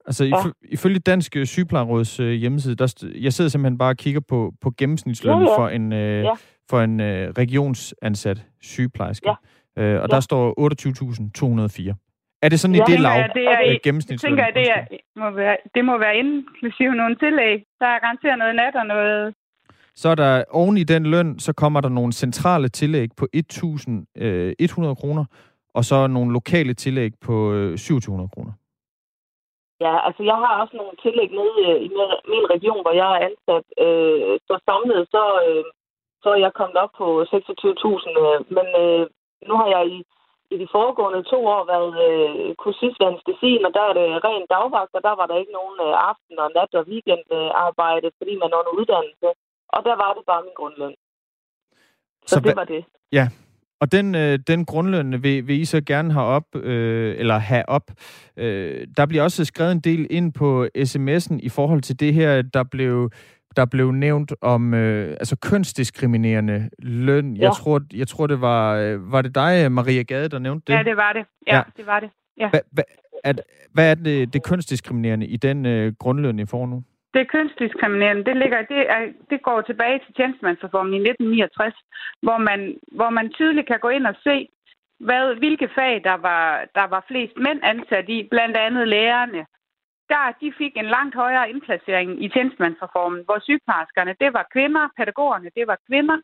Altså, 0.07 0.25
ja. 0.25 0.37
ifølge 0.77 0.99
Dansk 0.99 1.37
øh, 1.37 1.47
Sygeplejeråds 1.47 2.21
øh, 2.21 2.33
hjemmeside, 2.33 2.75
der, 2.77 2.89
jeg 3.27 3.33
sidder 3.33 3.51
simpelthen 3.51 3.79
bare 3.79 3.91
og 3.93 3.97
kigger 3.97 4.21
på, 4.29 4.53
på 4.61 4.69
gennemsnitslønnen 4.79 5.47
Ja, 5.47 5.51
ja. 5.53 5.59
for 5.59 5.69
en, 5.69 5.93
øh, 5.93 6.23
Ja. 6.25 6.33
for 6.71 6.81
en 6.81 7.01
øh, 7.01 7.29
regionsansat 7.39 8.39
sygeplejerske. 8.63 9.29
Ja. 9.31 9.83
Øh, 9.83 10.03
og 10.03 10.09
Ja. 10.11 10.15
der 10.15 10.21
står 10.21 10.45
28.204. 10.59 11.95
Er 12.43 12.49
det 12.49 12.61
sådan 12.61 12.75
Ja, 12.77 12.83
i 12.83 12.87
det 12.93 13.01
lav? 13.01 13.13
jeg, 13.13 13.31
det 13.35 13.45
er 13.55 13.61
øh, 13.67 13.75
i- 13.75 13.79
gennemsnitsløn? 13.85 14.29
tænker 14.31 14.45
jeg, 14.45 14.55
det, 14.55 14.67
er, 14.71 14.81
må 15.23 15.31
være, 15.31 15.57
det 15.75 15.85
må 15.85 15.99
være 15.99 16.17
inklusive 16.17 16.95
nogle 16.95 17.15
tillæg. 17.17 17.65
Der 17.81 17.87
er 17.87 17.99
garanteret 17.99 18.39
noget 18.39 18.55
nat 18.55 18.75
og 18.77 18.87
noget... 18.87 19.35
Så 19.95 20.09
er 20.09 20.15
der 20.15 20.45
oven 20.51 20.77
i 20.77 20.85
den 20.85 21.07
løn, 21.07 21.39
så 21.39 21.53
kommer 21.53 21.81
der 21.81 21.89
nogle 21.89 22.13
centrale 22.13 22.69
tillæg 22.69 23.09
på 23.17 23.27
1.100 23.37 24.95
kroner, 25.01 25.25
og 25.75 25.85
så 25.85 26.07
nogle 26.07 26.33
lokale 26.33 26.75
tillæg 26.75 27.13
på 27.27 27.53
øh, 27.53 27.73
2.700 27.75 28.29
kroner. 28.35 28.53
Ja, 29.87 29.95
altså 30.07 30.23
jeg 30.31 30.37
har 30.45 30.53
også 30.63 30.75
nogle 30.77 30.95
tillæg 31.05 31.31
med 31.41 31.49
øh, 31.67 31.77
i 31.87 31.89
min- 31.97 32.23
min 32.33 32.45
region, 32.55 32.81
hvor 32.85 32.95
jeg 33.03 33.09
er 33.17 33.21
ansat. 33.29 33.65
Øh, 33.85 34.39
så 34.49 34.55
samlet, 34.69 35.01
så, 35.15 35.23
øh, 35.47 35.65
så 36.23 36.29
er 36.35 36.41
jeg 36.47 36.53
kommet 36.61 36.77
op 36.85 36.93
på 37.01 37.07
26.000. 37.23 38.23
Øh, 38.25 38.39
men 38.57 38.67
øh, 38.83 39.03
nu 39.49 39.55
har 39.61 39.69
jeg 39.77 39.83
i, 39.97 39.99
i 40.55 40.57
de 40.63 40.69
foregående 40.77 41.23
to 41.33 41.39
år 41.55 41.63
været 41.73 41.93
øh, 42.07 42.55
kursist 42.63 42.97
ved 43.01 43.11
anestesien, 43.13 43.63
og 43.69 43.73
der 43.77 43.85
er 43.91 43.95
det 44.01 44.07
ren 44.27 44.45
dagvagt, 44.55 44.93
og 44.97 45.03
der 45.09 45.15
var 45.21 45.27
der 45.27 45.37
ikke 45.43 45.57
nogen 45.59 45.77
øh, 45.87 45.93
aften- 46.11 46.43
og 46.45 46.49
nat- 46.57 46.79
og 46.81 46.85
weekendarbejde, 46.91 48.09
øh, 48.11 48.17
fordi 48.19 48.33
man 48.43 48.51
er 48.53 48.59
under 48.61 48.75
uddannelse. 48.81 49.29
Og 49.75 49.81
der 49.89 49.95
var 50.03 50.11
det 50.17 50.25
bare 50.31 50.43
min 50.47 50.59
grundløn. 50.61 50.95
Så, 52.27 52.35
Så 52.35 52.41
det 52.41 52.57
var 52.61 52.65
det. 52.75 52.83
Ja, 53.19 53.27
og 53.81 53.93
den, 53.93 54.15
øh, 54.15 54.39
den 54.47 54.65
grundløn 54.65 55.23
vil, 55.23 55.47
vil 55.49 55.61
I 55.61 55.65
så 55.65 55.81
gerne 55.87 56.13
have 56.13 56.27
op, 56.27 56.49
øh, 56.55 57.19
eller 57.19 57.39
have 57.39 57.69
op. 57.69 57.87
Øh, 58.37 58.87
der 58.97 59.07
bliver 59.07 59.23
også 59.23 59.45
skrevet 59.45 59.73
en 59.73 59.81
del 59.81 60.07
ind 60.11 60.33
på 60.33 60.67
sms'en 60.79 61.39
i 61.43 61.49
forhold 61.49 61.83
til 61.83 62.01
det 62.01 62.15
her, 62.15 62.43
der 62.43 62.65
blev, 62.65 63.11
der 63.57 63.65
blev 63.67 63.91
nævnt 63.93 64.33
om 64.41 64.75
øh, 64.75 65.11
altså 65.11 65.37
kønsdiskriminerende 65.37 66.71
løn. 66.79 67.37
Jeg, 67.37 67.43
Ja. 67.43 67.51
tror, 67.51 67.81
jeg 67.95 68.09
tror, 68.09 68.27
det 68.27 68.41
var, 68.41 68.75
øh, 68.77 69.13
var 69.13 69.23
det 69.23 69.35
dig, 69.35 69.73
Maria 69.73 70.03
Gade, 70.03 70.29
der 70.29 70.39
nævnte 70.39 70.73
det? 70.73 70.79
Ja, 70.79 70.83
det 70.83 70.97
var 70.97 71.13
det. 71.13 71.25
Ja, 71.47 71.57
Ja. 71.57 71.63
det 71.77 71.87
var 71.87 72.01
det. 72.01 72.11
Ja. 72.39 72.49
Hva, 72.51 72.61
hva, 72.73 72.83
er, 73.25 73.33
hvad 73.73 73.91
er 73.91 73.95
det, 73.95 74.33
det 74.33 74.43
kønsdiskriminerende 74.45 75.27
i 75.27 75.37
den 75.37 75.67
øh, 75.67 75.93
grundløn, 75.99 76.39
I 76.39 76.47
får 76.47 76.67
nu? 76.67 76.83
Det 77.15 77.31
kønsdiskriminerende, 77.31 78.25
det, 78.25 78.37
ligger, 78.37 78.59
det, 78.75 78.81
er, 78.97 79.03
det 79.31 79.43
går 79.43 79.61
tilbage 79.61 79.99
til 80.05 80.15
tjenestemandsreformen 80.15 80.93
i 80.95 80.97
1969, 80.97 81.75
hvor 82.23 82.39
man, 82.49 82.61
hvor 82.99 83.11
man 83.11 83.27
tydeligt 83.39 83.67
kan 83.67 83.79
gå 83.83 83.89
ind 83.89 84.07
og 84.07 84.15
se, 84.27 84.49
hvad, 85.07 85.35
hvilke 85.43 85.69
fag, 85.79 85.95
der 86.09 86.17
var, 86.29 86.45
der 86.75 86.87
var 86.95 87.05
flest 87.11 87.33
mænd 87.47 87.61
ansat 87.73 88.09
i, 88.09 88.19
blandt 88.31 88.57
andet 88.57 88.89
lærerne. 88.89 89.43
Der 90.13 90.33
de 90.41 90.53
fik 90.59 90.77
en 90.77 90.85
langt 90.97 91.15
højere 91.15 91.51
indplacering 91.51 92.25
i 92.25 92.29
tjenestemandsreformen, 92.29 93.21
hvor 93.25 93.39
sygeplejerskerne, 93.47 94.15
det 94.21 94.33
var 94.33 94.45
kvinder, 94.55 94.89
pædagogerne, 94.97 95.51
det 95.57 95.67
var 95.67 95.79
kvinder, 95.89 96.19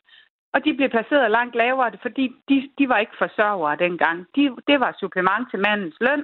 og 0.53 0.65
de 0.65 0.73
blev 0.77 0.89
placeret 0.89 1.31
langt 1.31 1.55
lavere, 1.55 1.91
fordi 2.01 2.25
de, 2.49 2.69
de 2.77 2.89
var 2.89 2.97
ikke 2.97 3.17
forsørgere 3.17 3.75
dengang. 3.85 4.17
De, 4.35 4.41
det 4.67 4.79
var 4.79 4.95
supplement 4.99 5.49
til 5.51 5.59
mandens 5.59 5.97
løn, 6.01 6.23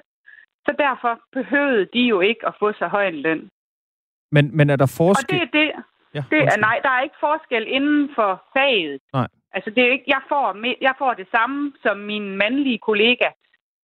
så 0.65 0.75
derfor 0.79 1.13
behøvede 1.31 1.87
de 1.93 2.01
jo 2.13 2.21
ikke 2.21 2.47
at 2.47 2.55
få 2.59 2.73
så 2.73 2.87
høj 2.87 3.07
en 3.07 3.21
løn. 3.21 3.49
Men, 4.31 4.57
men 4.57 4.69
er 4.69 4.75
der 4.75 4.85
Og 4.85 4.97
forskel? 4.97 5.39
det 5.39 5.41
er 5.43 5.51
det. 5.59 5.71
ja, 6.13 6.23
det 6.31 6.39
er, 6.39 6.57
nej, 6.57 6.79
der 6.83 6.89
er 6.89 7.01
ikke 7.01 7.19
forskel 7.19 7.65
inden 7.67 8.09
for 8.15 8.43
faget. 8.53 9.01
Nej. 9.13 9.27
Altså, 9.55 9.69
det 9.69 9.83
er 9.83 9.91
ikke, 9.91 10.05
jeg, 10.07 10.21
får, 10.29 10.45
jeg 10.81 10.95
får 10.97 11.13
det 11.13 11.27
samme 11.35 11.73
som 11.83 11.97
min 11.97 12.37
mandlige 12.37 12.79
kollega 12.79 13.29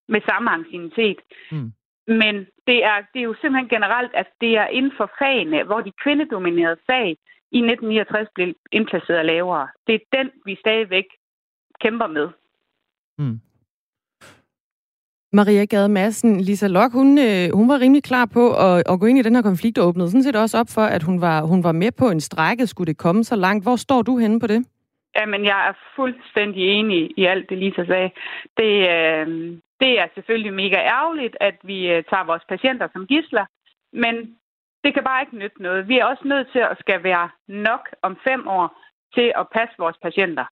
med 0.08 0.22
samme 0.30 0.52
anciennitet. 0.52 1.20
Mm. 1.52 1.72
Men 2.10 2.36
det 2.68 2.78
er, 2.92 2.98
det 3.14 3.20
er 3.20 3.30
jo 3.32 3.36
simpelthen 3.42 3.70
generelt, 3.70 4.14
at 4.14 4.28
det 4.42 4.58
er 4.58 4.68
inden 4.68 4.92
for 4.98 5.12
fagene, 5.20 5.64
hvor 5.64 5.82
de 5.82 5.92
kvindedominerede 6.04 6.80
fag 6.90 7.08
i 7.52 7.60
1969 7.60 8.30
blev 8.36 8.54
indplaceret 8.72 9.26
lavere. 9.26 9.68
Det 9.88 9.96
er 9.96 10.18
den, 10.18 10.32
vi 10.46 10.58
stadigvæk 10.60 11.08
kæmper 11.82 12.08
med. 12.08 12.28
Mm. 13.18 13.40
Maria 15.34 15.66
Gade 15.66 15.90
Madsen, 15.90 16.42
Lisa 16.42 16.68
Lok, 16.68 16.92
hun, 16.92 17.18
øh, 17.18 17.50
hun 17.54 17.70
var 17.70 17.80
rimelig 17.80 18.04
klar 18.04 18.26
på 18.26 18.44
at, 18.68 18.84
at 18.92 19.00
gå 19.00 19.06
ind 19.06 19.20
i 19.20 19.22
den 19.22 19.36
her 19.36 19.42
konflikt 19.42 19.78
og 19.78 19.88
åbnede 19.88 20.10
sådan 20.10 20.24
set 20.24 20.36
også 20.36 20.58
op 20.58 20.70
for, 20.70 20.82
at 20.82 21.04
hun 21.04 21.22
var, 21.22 21.42
hun 21.42 21.64
var 21.64 21.72
med 21.72 21.92
på 21.92 22.10
en 22.10 22.22
strække. 22.22 22.68
Skulle 22.68 22.88
det 22.88 22.98
komme 22.98 23.24
så 23.24 23.36
langt? 23.36 23.66
Hvor 23.66 23.76
står 23.76 24.02
du 24.02 24.18
henne 24.18 24.40
på 24.40 24.48
det? 24.48 24.66
Jamen, 25.16 25.46
jeg 25.46 25.68
er 25.70 25.74
fuldstændig 25.96 26.64
enig 26.64 27.10
i 27.18 27.26
alt 27.26 27.50
det, 27.50 27.58
Lisa 27.58 27.86
sagde. 27.86 28.10
Det, 28.58 28.72
øh, 28.90 29.58
det 29.82 30.00
er 30.00 30.08
selvfølgelig 30.14 30.54
mega 30.54 30.76
ærgerligt, 30.76 31.38
at 31.40 31.56
vi 31.64 31.88
øh, 31.94 32.04
tager 32.10 32.24
vores 32.24 32.46
patienter 32.50 32.88
som 32.94 33.08
gisler, 33.08 33.46
men 33.94 34.16
det 34.84 34.94
kan 34.94 35.04
bare 35.04 35.22
ikke 35.22 35.38
nytte 35.38 35.62
noget. 35.62 35.88
Vi 35.88 36.00
er 36.00 36.06
også 36.06 36.28
nødt 36.28 36.52
til 36.52 36.60
at 36.60 36.78
skal 36.80 37.04
være 37.04 37.30
nok 37.48 37.90
om 38.02 38.18
fem 38.28 38.48
år 38.48 38.68
til 39.16 39.32
at 39.36 39.46
passe 39.56 39.76
vores 39.78 39.98
patienter. 40.02 40.46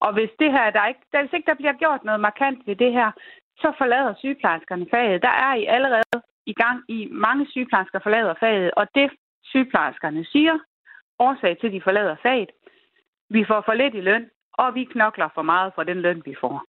Og 0.00 0.12
hvis 0.12 0.30
det 0.38 0.52
her, 0.52 0.70
der 0.70 0.86
ikke, 0.86 1.00
der, 1.12 1.20
hvis 1.20 1.32
ikke 1.32 1.50
der 1.50 1.54
bliver 1.54 1.72
gjort 1.72 2.04
noget 2.04 2.20
markant 2.20 2.66
ved 2.66 2.76
det 2.76 2.92
her, 2.92 3.10
så 3.58 3.72
forlader 3.78 4.14
sygeplejerskerne 4.18 4.86
faget. 4.90 5.22
Der 5.22 5.34
er 5.46 5.54
I 5.54 5.64
allerede 5.64 6.22
i 6.46 6.54
gang 6.54 6.84
i 6.88 7.08
mange 7.10 7.46
sygeplejersker 7.50 7.98
forlader 7.98 8.34
faget, 8.40 8.70
og 8.76 8.86
det 8.94 9.10
sygeplejerskerne 9.44 10.24
siger, 10.24 10.58
årsag 11.18 11.58
til, 11.58 11.66
at 11.66 11.72
de 11.72 11.80
forlader 11.80 12.16
faget, 12.22 12.50
vi 13.30 13.44
får 13.44 13.60
for 13.60 13.74
lidt 13.74 13.94
i 13.94 14.00
løn, 14.00 14.30
og 14.52 14.74
vi 14.74 14.84
knokler 14.84 15.28
for 15.34 15.42
meget 15.42 15.72
for 15.74 15.82
den 15.82 16.00
løn, 16.00 16.22
vi 16.24 16.34
får. 16.40 16.64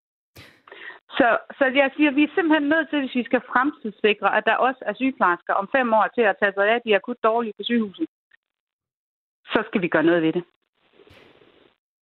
Så, 1.09 1.37
så 1.57 1.65
jeg 1.65 1.91
siger, 1.95 2.11
vi 2.11 2.23
er 2.23 2.35
simpelthen 2.35 2.69
nødt 2.69 2.89
til, 2.89 2.99
hvis 2.99 3.15
vi 3.15 3.23
skal 3.23 3.41
fremtidssikre, 3.51 4.37
at 4.37 4.43
der 4.45 4.55
også 4.55 4.81
er 4.81 4.93
sygeplejersker 4.93 5.53
om 5.53 5.69
fem 5.75 5.93
år 5.93 6.07
til 6.15 6.21
at 6.21 6.35
tage 6.39 6.53
sig 6.53 6.65
af 6.69 6.79
de 6.85 6.95
akut 6.95 7.17
dårlige 7.23 7.53
på 7.57 7.63
sygehuset, 7.63 8.07
så 9.53 9.59
skal 9.67 9.81
vi 9.81 9.87
gøre 9.87 10.03
noget 10.03 10.21
ved 10.23 10.33
det. 10.33 10.43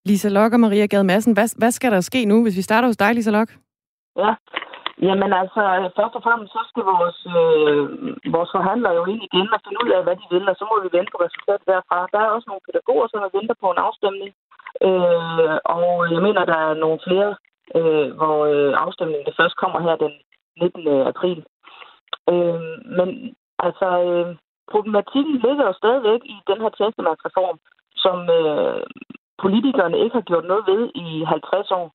Lisa 0.05 0.29
Lok 0.29 0.53
og 0.53 0.59
Maria 0.59 0.85
Gade 0.85 1.03
Madsen, 1.03 1.33
hvad, 1.33 1.47
hvad 1.61 1.71
skal 1.71 1.91
der 1.91 2.01
ske 2.01 2.25
nu, 2.25 2.43
hvis 2.43 2.57
vi 2.57 2.67
starter 2.69 2.87
hos 2.87 2.97
dig, 2.97 3.11
Lisa 3.15 3.31
Lok? 3.31 3.49
Ja, 4.23 4.31
jamen 5.07 5.31
altså, 5.41 5.61
først 5.97 6.15
og 6.17 6.23
fremmest 6.25 6.51
så 6.53 6.61
skal 6.69 6.83
vores, 6.93 7.19
øh, 7.37 7.83
vores 8.35 8.51
forhandlere 8.55 8.97
jo 8.99 9.03
ind 9.11 9.21
igen 9.27 9.47
og 9.55 9.59
finde 9.65 9.79
ud 9.83 9.91
af, 9.97 10.03
hvad 10.03 10.15
de 10.21 10.27
vil, 10.33 10.49
og 10.51 10.55
så 10.59 10.63
må 10.69 10.75
vi 10.83 10.89
vente 10.97 11.11
på 11.11 11.19
resultatet 11.25 11.65
derfra. 11.73 11.97
Der 12.13 12.19
er 12.19 12.35
også 12.35 12.47
nogle 12.47 12.65
pædagoger, 12.67 13.07
som 13.07 13.37
venter 13.37 13.55
på 13.61 13.67
en 13.71 13.83
afstemning, 13.87 14.31
øh, 14.87 15.55
og 15.75 15.85
jeg 16.13 16.21
mener, 16.27 16.41
der 16.51 16.59
er 16.67 16.73
nogle 16.83 16.99
flere, 17.07 17.31
øh, 17.77 18.07
hvor 18.19 18.37
øh, 18.53 18.73
afstemningen 18.85 19.25
det 19.25 19.35
først 19.39 19.55
kommer 19.55 19.79
her 19.79 19.95
den 19.95 20.13
19. 20.61 20.87
april. 21.13 21.39
Øh, 22.31 22.61
men 22.97 23.35
altså, 23.59 23.87
øh, 24.07 24.35
problematikken 24.73 25.35
ligger 25.45 25.65
jo 25.67 25.73
stadigvæk 25.73 26.21
i 26.25 26.35
den 26.49 26.61
her 26.61 26.69
tjenestemandsreform, 26.77 27.57
som 28.03 28.17
øh, 28.39 28.83
politikerne 29.43 29.97
ikke 30.03 30.15
har 30.19 30.29
gjort 30.29 30.45
noget 30.51 30.63
ved 30.71 30.81
i 30.95 31.23
50 31.23 31.71
år. 31.71 31.87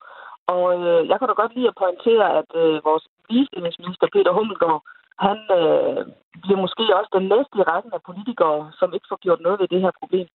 Og 0.55 0.65
øh, 0.81 1.09
jeg 1.09 1.17
kan 1.19 1.29
da 1.29 1.35
godt 1.43 1.55
lide 1.55 1.71
at 1.71 1.81
pointere, 1.83 2.27
at 2.41 2.51
øh, 2.63 2.85
vores 2.89 3.05
ligestillingsminister 3.29 4.07
Peter 4.13 4.33
Hummelgaard, 4.33 4.83
han 5.27 5.39
øh, 5.61 6.01
bliver 6.43 6.61
måske 6.65 6.85
også 6.99 7.11
den 7.19 7.27
næste 7.35 7.55
i 7.59 7.67
rækken 7.71 7.93
af 7.95 8.03
politikere, 8.09 8.73
som 8.79 8.95
ikke 8.95 9.11
får 9.11 9.21
gjort 9.25 9.41
noget 9.41 9.61
ved 9.61 9.69
det 9.69 9.81
her 9.85 9.93
problem. 10.01 10.29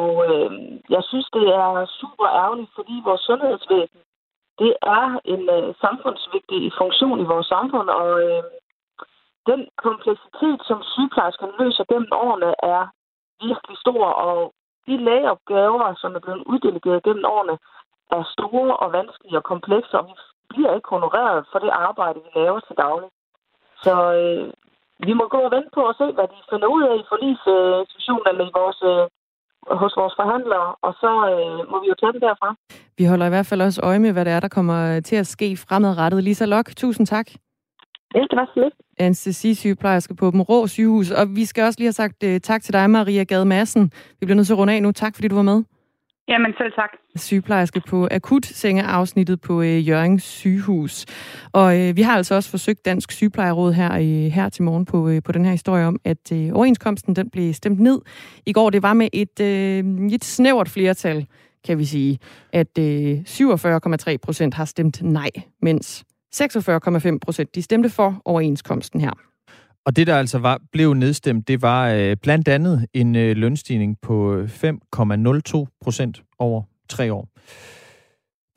Og 0.00 0.12
øh, 0.28 0.50
jeg 0.94 1.02
synes, 1.10 1.28
det 1.36 1.46
er 1.62 1.86
super 2.00 2.26
ærgerligt, 2.42 2.70
fordi 2.78 2.94
vores 3.04 3.20
sundhedsvæsen, 3.28 4.00
det 4.58 4.72
er 4.82 5.20
en 5.24 5.44
øh, 5.56 5.74
samfundsvigtig 5.84 6.72
funktion 6.80 7.20
i 7.20 7.30
vores 7.32 7.46
samfund, 7.46 7.88
og 7.88 8.22
øh, 8.22 8.42
den 9.50 9.60
kompleksitet, 9.84 10.60
som 10.68 10.78
sygeplejerskerne 10.82 11.58
løser 11.58 11.84
gennem 11.90 12.12
årene, 12.12 12.50
er 12.74 12.82
virkelig 13.46 13.76
stor, 13.84 14.04
og 14.26 14.52
de 14.86 14.96
lægeopgaver, 15.06 15.94
som 16.00 16.14
er 16.14 16.22
blevet 16.24 16.42
uddelegeret 16.52 17.02
gennem 17.02 17.24
årene, 17.24 17.56
er 18.10 18.22
store 18.36 18.76
og 18.76 18.92
vanskelige 18.92 19.40
og 19.40 19.44
komplekse, 19.52 19.98
og 19.98 20.04
vi 20.08 20.14
bliver 20.48 20.74
ikke 20.74 20.88
honoreret 20.88 21.46
for 21.52 21.58
det 21.58 21.70
arbejde, 21.86 22.18
vi 22.24 22.30
laver 22.40 22.60
til 22.60 22.76
daglig. 22.76 23.10
Så 23.84 23.94
øh, 24.20 24.52
vi 25.06 25.12
må 25.12 25.24
gå 25.28 25.40
og 25.46 25.50
vente 25.50 25.70
på 25.74 25.82
at 25.88 25.96
se, 26.00 26.06
hvad 26.16 26.28
de 26.28 26.38
finder 26.50 26.68
ud 26.76 26.82
af 26.82 26.94
i 26.96 27.08
forlisinstitutionen 27.08 28.26
eller 28.28 28.44
i 28.46 28.56
vores, 28.60 28.80
øh, 28.92 29.04
hos 29.82 29.92
vores 30.00 30.14
forhandlere, 30.20 30.68
og 30.86 30.92
så 31.02 31.12
øh, 31.32 31.70
må 31.70 31.76
vi 31.82 31.88
jo 31.92 31.94
tage 32.00 32.12
det 32.12 32.22
derfra. 32.22 32.48
Vi 32.98 33.04
holder 33.04 33.26
i 33.26 33.28
hvert 33.28 33.46
fald 33.46 33.62
også 33.62 33.80
øje 33.82 33.98
med, 33.98 34.12
hvad 34.12 34.24
det 34.24 34.32
er, 34.32 34.40
der 34.40 34.48
kommer 34.48 35.00
til 35.00 35.16
at 35.16 35.26
ske 35.26 35.56
fremadrettet. 35.56 36.24
Lisa 36.24 36.44
Lok, 36.44 36.66
tusind 36.76 37.06
tak. 37.06 37.26
Ja, 38.14 38.20
det 38.30 38.36
var 38.40 38.50
så 38.54 38.60
lidt. 38.60 38.74
Anestesi-sygeplejerske 38.98 40.14
på 40.14 40.30
dem 40.30 40.40
Rå 40.40 40.66
sygehus. 40.66 41.10
Og 41.10 41.26
vi 41.36 41.44
skal 41.44 41.64
også 41.64 41.78
lige 41.80 41.86
have 41.86 41.92
sagt 41.92 42.24
uh, 42.24 42.36
tak 42.38 42.62
til 42.62 42.72
dig, 42.72 42.90
Maria 42.90 43.24
Gade 43.24 43.44
Madsen. 43.44 43.92
Vi 44.20 44.26
bliver 44.26 44.36
nødt 44.36 44.46
til 44.46 44.54
at 44.54 44.58
runde 44.58 44.72
af 44.72 44.82
nu. 44.82 44.92
Tak, 44.92 45.14
fordi 45.14 45.28
du 45.28 45.34
var 45.34 45.42
med. 45.42 45.62
Jamen 46.28 46.54
selv 46.58 46.72
tak. 46.72 46.90
Sygeplejerske 47.16 47.80
på 47.88 48.08
akutsengeafsnittet 48.10 49.40
på 49.40 49.62
øh, 49.62 49.88
Jørgens 49.88 50.22
sygehus. 50.22 51.06
Og 51.52 51.80
øh, 51.80 51.96
vi 51.96 52.02
har 52.02 52.16
altså 52.16 52.34
også 52.34 52.50
forsøgt 52.50 52.84
Dansk 52.84 53.12
Sygeplejeråd 53.12 53.72
her, 53.72 53.94
øh, 53.94 54.32
her 54.32 54.48
til 54.48 54.62
morgen 54.62 54.84
på, 54.84 55.08
øh, 55.08 55.22
på 55.22 55.32
den 55.32 55.44
her 55.44 55.52
historie 55.52 55.86
om, 55.86 56.00
at 56.04 56.32
øh, 56.32 56.50
overenskomsten 56.52 57.16
den 57.16 57.30
blev 57.30 57.54
stemt 57.54 57.80
ned 57.80 58.00
i 58.46 58.52
går. 58.52 58.70
Det 58.70 58.82
var 58.82 58.94
med 58.94 59.08
et, 59.12 59.40
øh, 59.40 60.12
et 60.12 60.24
snævert 60.24 60.68
flertal, 60.68 61.26
kan 61.64 61.78
vi 61.78 61.84
sige, 61.84 62.18
at 62.52 62.78
øh, 62.78 63.18
47,3 63.26 64.16
procent 64.22 64.54
har 64.54 64.64
stemt 64.64 65.02
nej, 65.02 65.30
mens 65.62 66.04
46,5 66.34 67.18
procent 67.18 67.54
de 67.54 67.62
stemte 67.62 67.90
for 67.90 68.22
overenskomsten 68.24 69.00
her. 69.00 69.12
Og 69.86 69.96
det, 69.96 70.06
der 70.06 70.16
altså 70.16 70.38
var, 70.38 70.60
blev 70.72 70.94
nedstemt, 70.94 71.48
det 71.48 71.62
var 71.62 71.88
øh, 71.88 72.16
blandt 72.22 72.48
andet 72.48 72.86
en 72.94 73.16
øh, 73.16 73.36
lønstigning 73.36 73.96
på 74.02 74.34
øh, 74.34 74.48
5,02 74.48 75.78
procent 75.80 76.22
over 76.38 76.62
tre 76.88 77.12
år. 77.12 77.28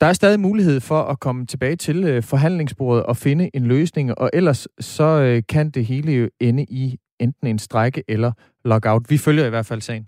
Der 0.00 0.06
er 0.06 0.12
stadig 0.12 0.40
mulighed 0.40 0.80
for 0.80 1.02
at 1.02 1.20
komme 1.20 1.46
tilbage 1.46 1.76
til 1.76 2.04
øh, 2.04 2.22
forhandlingsbordet 2.22 3.02
og 3.02 3.16
finde 3.16 3.50
en 3.54 3.66
løsning, 3.66 4.18
og 4.18 4.30
ellers 4.32 4.68
så 4.80 5.04
øh, 5.04 5.42
kan 5.48 5.70
det 5.70 5.86
hele 5.86 6.12
jo 6.12 6.28
ende 6.40 6.64
i 6.64 6.98
enten 7.20 7.46
en 7.46 7.58
strække 7.58 8.04
eller 8.08 8.32
lockout. 8.64 9.02
Vi 9.08 9.18
følger 9.18 9.46
i 9.46 9.50
hvert 9.50 9.66
fald 9.66 9.80
sagen. 9.80 10.06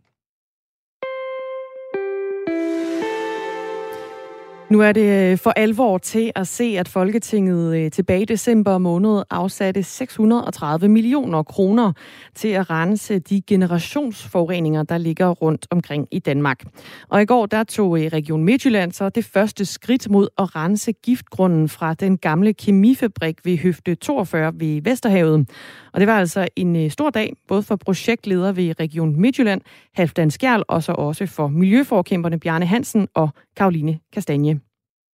Nu 4.71 4.81
er 4.81 4.93
det 4.93 5.31
øh, 5.33 5.39
for 5.39 5.51
alvor 5.51 5.99
til 5.99 6.33
at 6.35 6.49
se, 6.49 6.65
at 6.79 6.89
Folketinget 6.89 7.77
øh, 7.77 7.91
tilbage 7.91 8.23
i 8.23 8.25
december 8.25 8.79
måned 8.79 9.23
afsatte 9.31 9.83
630 9.83 10.89
millioner 10.89 11.43
kroner 11.43 11.93
til 12.35 12.49
at 12.49 12.71
rense 12.71 13.19
de 13.19 13.43
generationsforureninger, 13.47 14.83
der 14.83 14.99
ligger 14.99 15.29
rundt 15.29 15.67
omkring 15.71 16.09
i 16.11 16.19
Danmark. 16.19 16.65
Og 17.09 17.23
i 17.23 17.25
går 17.25 17.47
der 17.47 17.65
tog 17.65 18.01
øh, 18.01 18.07
Region 18.07 18.45
Midtjylland 18.45 18.93
så 18.93 19.09
det 19.09 19.25
første 19.25 19.65
skridt 19.65 20.11
mod 20.11 20.29
at 20.39 20.57
rense 20.57 20.93
giftgrunden 20.93 21.69
fra 21.69 21.95
den 21.95 22.19
gamle 22.19 22.53
kemifabrik 22.53 23.45
ved 23.45 23.59
Høfte 23.59 23.95
42 23.95 24.53
ved 24.55 24.83
Vesterhavet. 24.83 25.49
Og 25.93 26.01
det 26.01 26.09
var 26.09 26.19
altså 26.19 26.49
en 26.57 26.91
stor 26.91 27.11
dag, 27.11 27.33
både 27.49 27.63
for 27.63 27.77
projektleder 27.77 28.53
ved 28.53 28.81
Region 28.81 29.21
Midtjylland, 29.21 29.61
Halfdan 29.95 30.31
Skjærl, 30.31 30.63
og 30.69 30.83
så 30.83 30.93
også 30.93 31.27
for 31.27 31.49
miljøforkæmperne 31.49 32.41
Bjarne 32.41 32.67
Hansen 32.67 33.09
og 33.15 33.29
Karoline 33.57 33.99
Kastanje. 34.13 34.54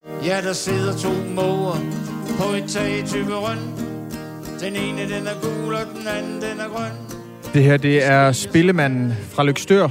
Ja, 0.07 0.41
der 0.45 0.53
sidder 0.53 0.97
to 0.97 1.09
måger 1.35 1.77
på 2.39 2.57
et 2.57 2.65
tag 2.69 2.99
i 2.99 3.03
Typerøn. 3.07 3.59
Den 4.61 4.77
ene, 4.77 5.03
den 5.03 5.27
er 5.27 5.41
gul, 5.43 5.75
og 5.75 5.81
den 5.95 6.09
anden, 6.09 6.35
den 6.35 6.61
er 6.61 6.69
grøn. 6.69 6.93
Det 7.55 7.65
her, 7.65 7.77
det 7.77 8.05
er 8.05 8.33
spillemanden 8.33 9.13
fra 9.13 9.45
Lykstør, 9.45 9.89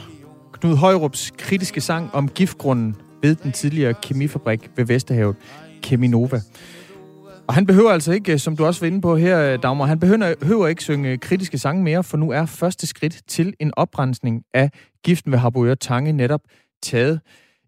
Knud 0.54 0.76
Højrups 0.76 1.32
kritiske 1.38 1.82
sang 1.82 2.10
om 2.14 2.30
giftgrunden 2.30 2.96
ved 3.22 3.36
den 3.36 3.52
tidligere 3.52 3.94
kemifabrik 3.94 4.70
ved 4.76 4.86
Vesterhavet, 4.86 5.36
Keminova. 5.82 6.42
Og 7.48 7.54
han 7.54 7.66
behøver 7.66 7.92
altså 7.92 8.12
ikke, 8.12 8.40
som 8.40 8.58
du 8.58 8.66
også 8.66 8.82
var 8.82 8.88
inde 8.88 9.02
på 9.02 9.16
her, 9.16 9.58
Dagmar, 9.58 9.86
han 9.86 10.00
behøver, 10.00 10.36
behøver 10.40 10.68
ikke 10.68 10.84
synge 10.84 11.18
kritiske 11.18 11.58
sange 11.58 11.84
mere, 11.84 12.04
for 12.04 12.18
nu 12.18 12.32
er 12.32 12.46
første 12.46 12.88
skridt 12.88 13.22
til 13.28 13.54
en 13.60 13.72
oprensning 13.78 14.44
af 14.54 14.70
giften 15.04 15.32
ved 15.32 15.40
Harboøre 15.40 15.76
Tange 15.76 16.12
netop 16.12 16.42
taget. 16.84 17.20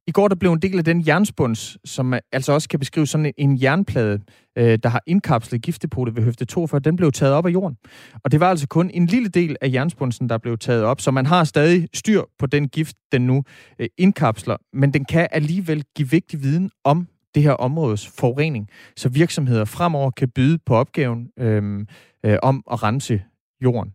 I 0.07 0.11
går 0.11 0.27
der 0.27 0.35
blev 0.35 0.51
en 0.51 0.61
del 0.61 0.77
af 0.77 0.83
den 0.83 1.07
jernspunds, 1.07 1.77
som 1.85 2.13
altså 2.31 2.53
også 2.53 2.69
kan 2.69 2.79
beskrive 2.79 3.07
sådan 3.07 3.33
en, 3.37 3.61
jernplade, 3.61 4.19
øh, 4.57 4.79
der 4.83 4.89
har 4.89 5.01
indkapslet 5.07 5.61
giftdepotet 5.61 6.15
ved 6.15 6.23
Høfte 6.23 6.45
42, 6.45 6.79
den 6.79 6.95
blev 6.95 7.11
taget 7.11 7.33
op 7.33 7.45
af 7.45 7.49
jorden. 7.49 7.77
Og 8.23 8.31
det 8.31 8.39
var 8.39 8.49
altså 8.49 8.67
kun 8.67 8.89
en 8.93 9.05
lille 9.05 9.29
del 9.29 9.55
af 9.61 9.71
jernspundsen, 9.73 10.29
der 10.29 10.37
blev 10.37 10.57
taget 10.57 10.83
op, 10.83 11.01
så 11.01 11.11
man 11.11 11.25
har 11.25 11.43
stadig 11.43 11.87
styr 11.93 12.21
på 12.39 12.45
den 12.45 12.69
gift, 12.69 12.95
den 13.11 13.27
nu 13.27 13.43
øh, 13.79 13.87
indkapsler, 13.97 14.57
men 14.73 14.93
den 14.93 15.05
kan 15.05 15.27
alligevel 15.31 15.83
give 15.95 16.09
vigtig 16.09 16.41
viden 16.41 16.71
om 16.83 17.07
det 17.35 17.43
her 17.43 17.51
områdes 17.51 18.07
forurening, 18.07 18.69
så 18.97 19.09
virksomheder 19.09 19.65
fremover 19.65 20.11
kan 20.11 20.29
byde 20.29 20.57
på 20.65 20.75
opgaven 20.75 21.27
øh, 21.39 21.85
øh, 22.25 22.37
om 22.43 22.63
at 22.71 22.83
rense 22.83 23.21
jorden. 23.63 23.93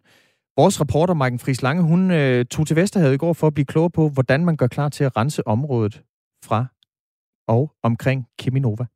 Vores 0.59 0.81
reporter, 0.81 1.15
Marken 1.15 1.39
Friis 1.39 1.63
Lange, 1.63 1.83
hun 1.83 2.11
øh, 2.11 2.45
tog 2.45 2.67
til 2.67 2.77
Vesterhavet 2.77 3.15
i 3.15 3.17
går 3.17 3.33
for 3.33 3.47
at 3.47 3.55
blive 3.55 3.67
klog 3.67 3.93
på, 3.93 4.09
hvordan 4.09 4.45
man 4.45 4.57
gør 4.57 4.67
klar 4.67 4.89
til 4.89 5.05
at 5.05 5.17
rense 5.17 5.47
området 5.47 6.03
fra 6.45 6.67
og 7.49 7.73
omkring 7.83 8.27
Keminova. 8.39 8.87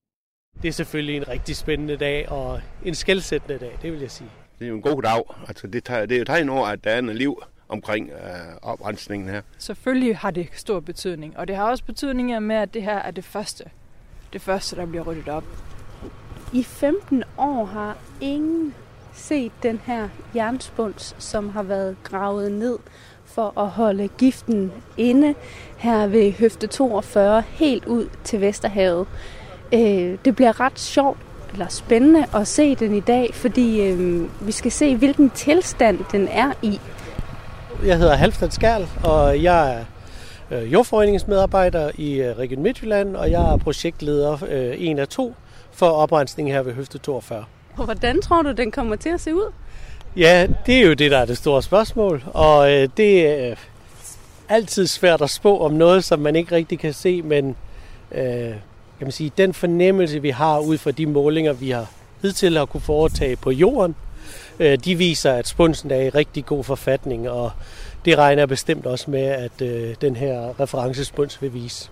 Det 0.63 0.69
er 0.69 0.73
selvfølgelig 0.73 1.17
en 1.17 1.29
rigtig 1.29 1.57
spændende 1.57 1.97
dag 1.97 2.29
og 2.29 2.61
en 2.85 2.95
skældsættende 2.95 3.59
dag, 3.59 3.79
det 3.83 3.93
vil 3.93 4.01
jeg 4.01 4.11
sige. 4.11 4.31
Det 4.59 4.65
er 4.65 4.69
jo 4.69 4.77
en 4.77 4.83
god 4.83 5.03
dag. 5.03 5.23
Altså, 5.49 5.67
det, 5.67 5.85
tager, 5.85 6.07
det 6.07 6.15
er 6.15 6.19
jo 6.19 6.25
tegn 6.25 6.49
over, 6.49 6.67
at 6.67 6.85
der 6.85 6.91
er 6.91 7.01
noget 7.01 7.19
liv 7.19 7.43
omkring 7.69 8.11
øh, 8.11 8.57
oprensningen 8.63 9.29
her. 9.29 9.43
Selvfølgelig 9.59 10.17
har 10.17 10.31
det 10.31 10.49
stor 10.53 10.81
betydning, 10.81 11.37
og 11.39 11.49
det 11.49 11.57
har 11.57 11.71
også 11.71 11.85
betydning 11.85 12.43
med, 12.43 12.57
at 12.57 12.75
det 12.75 12.83
her 12.83 12.99
er 12.99 13.11
det 13.11 13.25
første. 13.25 13.65
Det 14.33 14.41
første, 14.41 14.77
der 14.77 14.87
bliver 14.87 15.05
ryddet 15.05 15.29
op. 15.29 15.45
I 16.53 16.63
15 16.63 17.23
år 17.39 17.65
har 17.65 17.99
ingen 18.21 18.75
set 19.13 19.53
den 19.63 19.81
her 19.85 20.09
jernspunds, 20.35 21.17
som 21.19 21.49
har 21.49 21.63
været 21.63 21.97
gravet 22.03 22.53
ned 22.53 22.79
for 23.25 23.61
at 23.61 23.69
holde 23.69 24.09
giften 24.09 24.73
inde 24.97 25.35
her 25.77 26.07
ved 26.07 26.33
Høfte 26.33 26.67
42 26.67 27.43
helt 27.49 27.85
ud 27.87 28.09
til 28.25 28.41
Vesterhavet. 28.41 29.07
Øh, 29.73 30.19
det 30.25 30.37
bliver 30.37 30.61
ret 30.61 30.79
sjovt 30.79 31.19
eller 31.53 31.69
spændende 31.69 32.27
at 32.35 32.49
se 32.49 32.75
den 32.75 32.95
i 32.95 33.01
dag, 33.01 33.35
fordi 33.35 33.81
øh, 33.81 34.29
vi 34.47 34.53
skal 34.53 34.73
se, 34.73 34.97
hvilken 34.97 35.31
tilstand 35.31 35.99
den 36.13 36.29
er 36.29 36.53
i. 36.63 36.81
Jeg 37.85 37.99
hedder 37.99 38.15
Halfdan 38.15 38.51
Skærl, 38.51 38.87
og 39.05 39.43
jeg 39.43 39.75
er 39.75 39.85
øh, 40.51 40.73
jordforeningsmedarbejder 40.73 41.91
i 41.95 42.15
øh, 42.15 42.39
Region 42.39 42.63
Midtjylland, 42.63 43.17
og 43.17 43.31
jeg 43.31 43.53
er 43.53 43.57
projektleder 43.57 44.45
øh, 44.49 44.75
en 44.79 44.99
af 44.99 45.09
to 45.09 45.35
for 45.73 45.87
oprensning 45.87 46.53
her 46.53 46.63
ved 46.63 46.73
Høfte 46.73 46.99
42. 46.99 47.45
Hvordan 47.85 48.23
tror 48.23 48.43
du, 48.43 48.53
den 48.53 48.71
kommer 48.71 48.97
til 48.97 49.09
at 49.09 49.21
se 49.21 49.35
ud? 49.35 49.53
Ja, 50.17 50.47
det 50.67 50.75
er 50.75 50.87
jo 50.87 50.95
det, 50.95 51.11
der 51.11 51.19
er 51.19 51.25
det 51.25 51.39
store 51.39 51.63
spørgsmål. 51.63 52.23
Og 52.27 52.73
øh, 52.73 52.89
det 52.97 53.27
er 53.27 53.55
altid 54.49 54.87
svært 54.87 55.23
at 55.23 55.31
spå 55.31 55.59
om 55.59 55.73
noget, 55.73 56.05
som 56.05 56.19
man 56.19 56.37
ikke 56.37 56.55
rigtig 56.55 56.79
kan 56.79 56.93
se, 56.93 57.23
men 57.23 57.57
øh, 58.13 58.55
kan 58.99 59.07
man 59.07 59.13
sige, 59.13 59.33
den 59.39 59.55
fornemmelse, 59.55 60.23
vi 60.23 60.31
har 60.31 60.59
ud 60.59 60.79
fra 60.79 60.91
de 60.91 61.07
målinger, 61.07 61.53
vi 61.53 61.71
har 61.71 61.87
hidtil 62.23 62.59
har 62.59 62.65
kunne 62.65 62.81
foretage 62.81 63.37
på 63.37 63.51
jorden, 63.51 63.97
øh, 64.59 64.79
de 64.85 64.95
viser, 64.95 65.33
at 65.33 65.49
spunsen 65.49 65.91
er 65.91 66.01
i 66.01 66.09
rigtig 66.09 66.47
god 66.47 66.65
forfatning, 66.65 67.31
og 67.31 67.53
det 68.05 68.19
regner 68.19 68.41
jeg 68.41 68.49
bestemt 68.49 68.87
også 68.87 69.11
med, 69.11 69.23
at 69.23 69.63
øh, 69.63 69.95
den 70.01 70.17
her 70.17 70.61
referencespuns 70.61 71.43
vil 71.43 71.55
vise. 71.55 71.91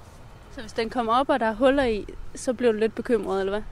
Så 0.54 0.60
hvis 0.60 0.72
den 0.72 0.90
kommer 0.90 1.20
op, 1.20 1.28
og 1.28 1.40
der 1.40 1.46
er 1.46 1.54
huller 1.54 1.84
i, 1.84 2.04
så 2.34 2.52
bliver 2.52 2.72
du 2.72 2.78
lidt 2.78 2.94
bekymret, 2.94 3.40
eller 3.40 3.52
hvad? 3.52 3.62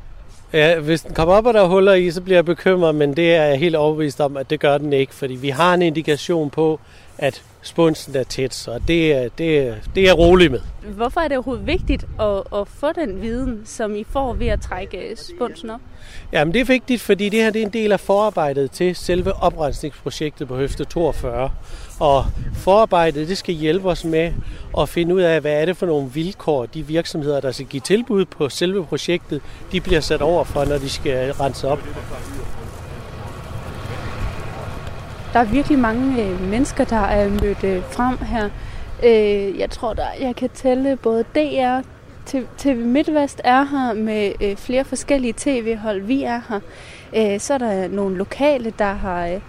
Ja, 0.53 0.81
hvis 0.81 1.03
den 1.03 1.15
kommer 1.15 1.35
op, 1.35 1.47
og 1.47 1.55
der 1.55 1.63
er 1.63 1.69
huller 1.69 1.95
i, 1.95 2.11
så 2.11 2.21
bliver 2.21 2.37
jeg 2.37 2.45
bekymret, 2.45 2.95
men 2.95 3.17
det 3.17 3.35
er 3.35 3.45
jeg 3.45 3.59
helt 3.59 3.77
overbevist 3.77 4.21
om, 4.21 4.37
at 4.37 4.51
det 4.51 4.61
gør 4.61 4.79
den 4.79 4.93
ikke, 4.93 5.15
fordi 5.15 5.35
vi 5.35 5.49
har 5.49 5.75
en 5.75 5.83
indikation 5.83 6.51
på, 6.51 6.81
at 7.19 7.43
spunsen 7.63 8.17
er 8.17 8.23
tæt, 8.23 8.55
så 8.55 8.81
det 8.89 9.13
er, 9.13 9.29
det, 9.39 9.59
er, 9.59 9.75
det 9.95 10.01
er 10.01 10.07
jeg 10.07 10.19
rolig 10.19 10.51
med. 10.51 10.61
Hvorfor 10.83 11.21
er 11.21 11.29
det 11.29 11.37
overhovedet 11.37 11.67
vigtigt 11.67 12.07
at, 12.21 12.61
at 12.61 12.69
få 12.69 12.93
den 12.93 13.23
viden, 13.23 13.63
som 13.65 13.97
I 13.97 14.05
får 14.05 14.33
ved 14.33 14.47
at 14.47 14.61
trække 14.61 15.17
spunsen 15.17 15.71
op? 15.71 15.81
Jamen 16.33 16.55
det 16.55 16.61
er 16.61 16.65
vigtigt, 16.65 17.03
fordi 17.03 17.29
det 17.29 17.43
her 17.43 17.51
det 17.51 17.63
er 17.63 17.67
en 17.67 17.73
del 17.73 17.93
af 17.93 18.01
forarbejdet 18.01 18.71
til 18.71 18.97
selve 18.97 19.33
oprensningsprojektet 19.33 20.49
på 20.49 20.57
Høfte 20.57 20.85
42. 20.85 21.51
Og 22.01 22.25
forarbejdet 22.55 23.29
det 23.29 23.39
skal 23.39 23.55
hjælpe 23.55 23.89
os 23.89 24.05
med 24.05 24.33
at 24.79 24.89
finde 24.89 25.15
ud 25.15 25.21
af, 25.21 25.41
hvad 25.41 25.53
er 25.53 25.65
det 25.65 25.77
for 25.77 25.87
nogle 25.87 26.11
vilkår, 26.11 26.67
de 26.67 26.87
virksomheder, 26.87 27.41
der 27.41 27.53
skal 27.53 27.67
give 27.67 27.81
tilbud 27.81 28.25
på 28.25 28.49
selve 28.49 28.85
projektet, 28.85 29.43
de 29.73 29.81
bliver 29.81 30.01
sat 30.01 30.23
over 30.23 30.45
for, 30.45 30.65
når 30.65 30.79
de 30.79 30.89
skal 30.89 31.33
rense 31.33 31.69
op. 31.69 31.79
Der 35.33 35.41
er 35.41 35.45
virkelig 35.45 35.79
mange 35.79 36.23
øh, 36.25 36.41
mennesker, 36.41 36.85
der 36.85 36.97
er 36.97 37.29
mødt 37.29 37.65
øh, 37.65 37.83
frem 37.91 38.19
her. 38.19 38.49
Øh, 39.05 39.59
jeg 39.59 39.71
tror, 39.71 39.93
der 39.93 40.07
jeg 40.21 40.37
kan 40.37 40.49
tælle 40.55 40.97
både 40.97 41.25
DR, 41.35 41.81
TV 42.59 42.77
MidtVest 42.77 43.41
er 43.45 43.65
her 43.65 43.95
med 43.95 44.33
øh, 44.41 44.57
flere 44.57 44.85
forskellige 44.85 45.35
tv-hold. 45.37 46.03
Vi 46.03 46.23
er 46.23 46.41
her. 46.49 46.61
Øh, 47.17 47.41
så 47.41 47.55
er 47.55 47.59
der 47.59 47.89
nogle 47.89 48.17
lokale, 48.17 48.73
der 48.79 48.93
har 48.93 49.27
øh, 49.27 49.41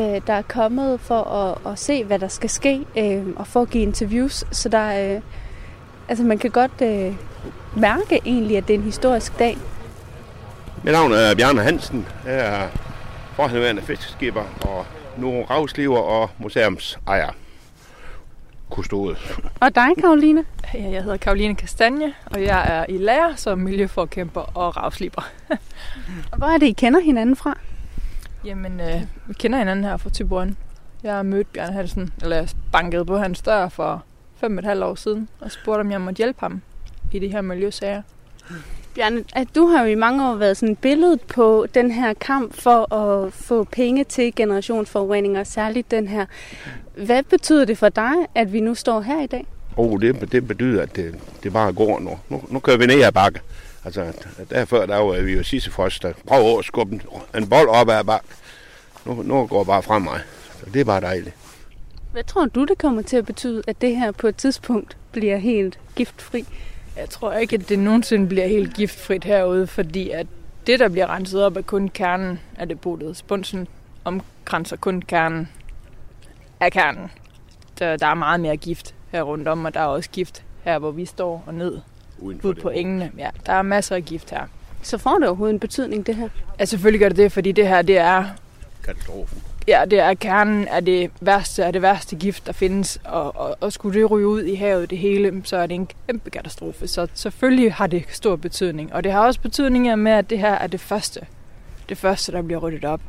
der 0.00 0.32
er 0.32 0.42
kommet 0.42 1.00
for 1.00 1.22
at, 1.22 1.72
at 1.72 1.78
se, 1.78 2.04
hvad 2.04 2.18
der 2.18 2.28
skal 2.28 2.50
ske, 2.50 2.80
øh, 2.96 3.26
og 3.36 3.46
for 3.46 3.62
at 3.62 3.70
give 3.70 3.82
interviews. 3.82 4.44
Så 4.50 4.68
der, 4.68 5.14
øh, 5.14 5.20
altså 6.08 6.24
man 6.24 6.38
kan 6.38 6.50
godt 6.50 6.82
øh, 6.82 7.14
mærke 7.76 8.20
egentlig, 8.24 8.56
at 8.56 8.68
det 8.68 8.74
er 8.74 8.78
en 8.78 8.84
historisk 8.84 9.38
dag. 9.38 9.58
Mit 10.84 10.92
navn 10.92 11.12
er 11.12 11.34
Bjarne 11.34 11.62
Hansen. 11.62 12.06
Jeg 12.26 12.34
er 12.34 12.68
forhenværende 13.32 13.82
fiskeskipper 13.82 14.42
og 14.60 14.86
nu 15.16 15.42
ravsliver 15.42 15.98
og 15.98 16.30
museumsejer. 16.38 17.30
Kustode. 18.70 19.16
Og 19.60 19.74
dig, 19.74 19.88
Karoline? 20.00 20.44
Ja, 20.74 20.90
jeg 20.90 21.02
hedder 21.02 21.16
Karoline 21.16 21.54
Kastanje, 21.54 22.14
og 22.26 22.42
jeg 22.42 22.66
er 22.68 22.86
i 22.88 22.98
lærer 22.98 23.34
som 23.36 23.58
miljøforkæmper 23.58 24.40
og 24.40 24.76
ravsliber. 24.76 25.30
og 26.32 26.38
hvor 26.38 26.46
er 26.46 26.58
det, 26.58 26.66
I 26.66 26.72
kender 26.72 27.00
hinanden 27.00 27.36
fra? 27.36 27.58
Jamen, 28.44 28.80
øh, 28.80 29.02
vi 29.26 29.34
kender 29.34 29.58
hinanden 29.58 29.84
her 29.84 29.96
fra 29.96 30.10
Tyborn. 30.10 30.56
Jeg 31.02 31.14
har 31.14 31.22
mødt 31.22 31.52
Bjørn 31.52 31.72
Hansen, 31.72 32.12
eller 32.22 32.54
banket 32.72 33.06
på 33.06 33.16
hans 33.16 33.42
dør 33.42 33.68
for 33.68 34.04
fem 34.36 34.56
og 34.56 34.58
et 34.58 34.64
halvt 34.64 34.84
år 34.84 34.94
siden, 34.94 35.28
og 35.40 35.50
spurgte, 35.52 35.80
om 35.80 35.90
jeg 35.90 36.00
måtte 36.00 36.18
hjælpe 36.18 36.40
ham 36.40 36.62
i 37.12 37.18
de 37.18 37.28
her 37.28 37.40
miljøsager. 37.40 38.02
Bjarne, 38.94 39.24
at 39.34 39.48
du 39.54 39.66
har 39.66 39.82
jo 39.82 39.88
i 39.88 39.94
mange 39.94 40.28
år 40.30 40.34
været 40.34 40.56
sådan 40.56 40.72
et 40.72 40.78
billede 40.78 41.16
på 41.34 41.66
den 41.74 41.90
her 41.90 42.14
kamp 42.14 42.54
for 42.54 42.94
at 42.94 43.32
få 43.32 43.64
penge 43.64 44.04
til 44.04 44.34
generationsforureninger, 44.36 45.44
særligt 45.44 45.90
den 45.90 46.08
her. 46.08 46.26
Hvad 46.96 47.22
betyder 47.22 47.64
det 47.64 47.78
for 47.78 47.88
dig, 47.88 48.12
at 48.34 48.52
vi 48.52 48.60
nu 48.60 48.74
står 48.74 49.00
her 49.00 49.22
i 49.22 49.26
dag? 49.26 49.46
Oh, 49.76 50.00
det, 50.00 50.32
det 50.32 50.48
betyder, 50.48 50.82
at 50.82 50.96
det, 50.96 51.14
det 51.42 51.52
bare 51.52 51.72
går 51.72 52.00
nu. 52.00 52.18
nu. 52.28 52.42
Nu 52.50 52.58
kører 52.58 52.76
vi 52.76 52.86
ned 52.86 53.02
ad 53.02 53.12
bakke. 53.12 53.40
Altså, 53.84 54.12
derfor 54.50 54.86
der 54.86 54.96
var 54.96 55.22
vi 55.22 55.32
jo 55.32 55.42
sidste 55.42 55.70
først, 55.70 56.02
der 56.02 56.12
prøver 56.26 56.58
at 56.58 56.64
skubbe 56.64 57.00
en, 57.34 57.48
bold 57.48 57.68
op 57.68 57.88
ad 57.88 58.04
bakke. 58.04 58.26
Nu, 59.06 59.22
nu 59.22 59.46
går 59.46 59.58
det 59.58 59.66
bare 59.66 59.82
fremad. 59.82 60.20
Så 60.60 60.70
det 60.70 60.80
er 60.80 60.84
bare 60.84 61.00
dejligt. 61.00 61.34
Hvad 62.12 62.24
tror 62.24 62.44
du, 62.44 62.64
det 62.64 62.78
kommer 62.78 63.02
til 63.02 63.16
at 63.16 63.26
betyde, 63.26 63.62
at 63.66 63.80
det 63.80 63.96
her 63.96 64.12
på 64.12 64.26
et 64.26 64.36
tidspunkt 64.36 64.96
bliver 65.12 65.36
helt 65.36 65.78
giftfri? 65.96 66.44
Jeg 66.96 67.10
tror 67.10 67.32
ikke, 67.32 67.56
at 67.56 67.68
det 67.68 67.78
nogensinde 67.78 68.26
bliver 68.26 68.46
helt 68.46 68.74
giftfrit 68.74 69.24
herude, 69.24 69.66
fordi 69.66 70.10
at 70.10 70.26
det, 70.66 70.80
der 70.80 70.88
bliver 70.88 71.06
renset 71.06 71.44
op, 71.44 71.56
er 71.56 71.62
kun 71.62 71.88
kernen 71.88 72.40
af 72.56 72.68
depotet. 72.68 73.16
Spunsen 73.16 73.68
omkranser 74.04 74.76
kun 74.76 75.02
kernen 75.02 75.48
af 76.60 76.72
kernen. 76.72 77.10
Der, 77.78 77.96
der 77.96 78.06
er 78.06 78.14
meget 78.14 78.40
mere 78.40 78.56
gift 78.56 78.94
her 79.10 79.22
rundt 79.22 79.48
om, 79.48 79.64
og 79.64 79.74
der 79.74 79.80
er 79.80 79.84
også 79.84 80.10
gift 80.10 80.44
her, 80.64 80.78
hvor 80.78 80.90
vi 80.90 81.04
står 81.04 81.44
og 81.46 81.54
ned 81.54 81.80
ud 82.22 82.54
på 82.62 82.70
engene. 82.70 83.10
Ja, 83.18 83.30
der 83.46 83.52
er 83.52 83.62
masser 83.62 83.96
af 83.96 84.04
gift 84.04 84.30
her. 84.30 84.42
Så 84.82 84.98
får 84.98 85.18
det 85.18 85.28
overhovedet 85.28 85.54
en 85.54 85.60
betydning, 85.60 86.06
det 86.06 86.14
her? 86.14 86.28
Ja, 86.60 86.64
selvfølgelig 86.64 87.00
gør 87.00 87.08
det 87.08 87.16
det, 87.16 87.32
fordi 87.32 87.52
det 87.52 87.68
her, 87.68 87.82
det 87.82 87.98
er... 87.98 88.24
Katastrofen. 88.84 89.42
Ja, 89.68 89.84
det 89.90 89.98
er 89.98 90.14
kernen 90.14 90.68
af 90.68 90.84
det 90.84 91.10
værste, 91.20 91.64
af 91.64 91.72
det 91.72 91.82
værste 91.82 92.16
gift, 92.16 92.46
der 92.46 92.52
findes. 92.52 93.00
Og, 93.04 93.36
og, 93.36 93.56
og 93.60 93.72
skulle 93.72 94.00
det 94.00 94.10
ryge 94.10 94.26
ud 94.26 94.42
i 94.42 94.54
havet 94.54 94.90
det 94.90 94.98
hele, 94.98 95.42
så 95.44 95.56
er 95.56 95.66
det 95.66 95.74
en 95.74 95.88
kæmpe 96.06 96.30
katastrofe. 96.30 96.88
Så 96.88 97.06
selvfølgelig 97.14 97.74
har 97.74 97.86
det 97.86 98.04
stor 98.08 98.36
betydning. 98.36 98.92
Og 98.92 99.04
det 99.04 99.12
har 99.12 99.26
også 99.26 99.40
betydning 99.40 99.98
med, 99.98 100.12
at 100.12 100.30
det 100.30 100.38
her 100.38 100.52
er 100.52 100.66
det 100.66 100.80
første. 100.80 101.20
Det 101.88 101.98
første, 101.98 102.32
der 102.32 102.42
bliver 102.42 102.60
ryddet 102.60 102.84
op. 102.84 103.00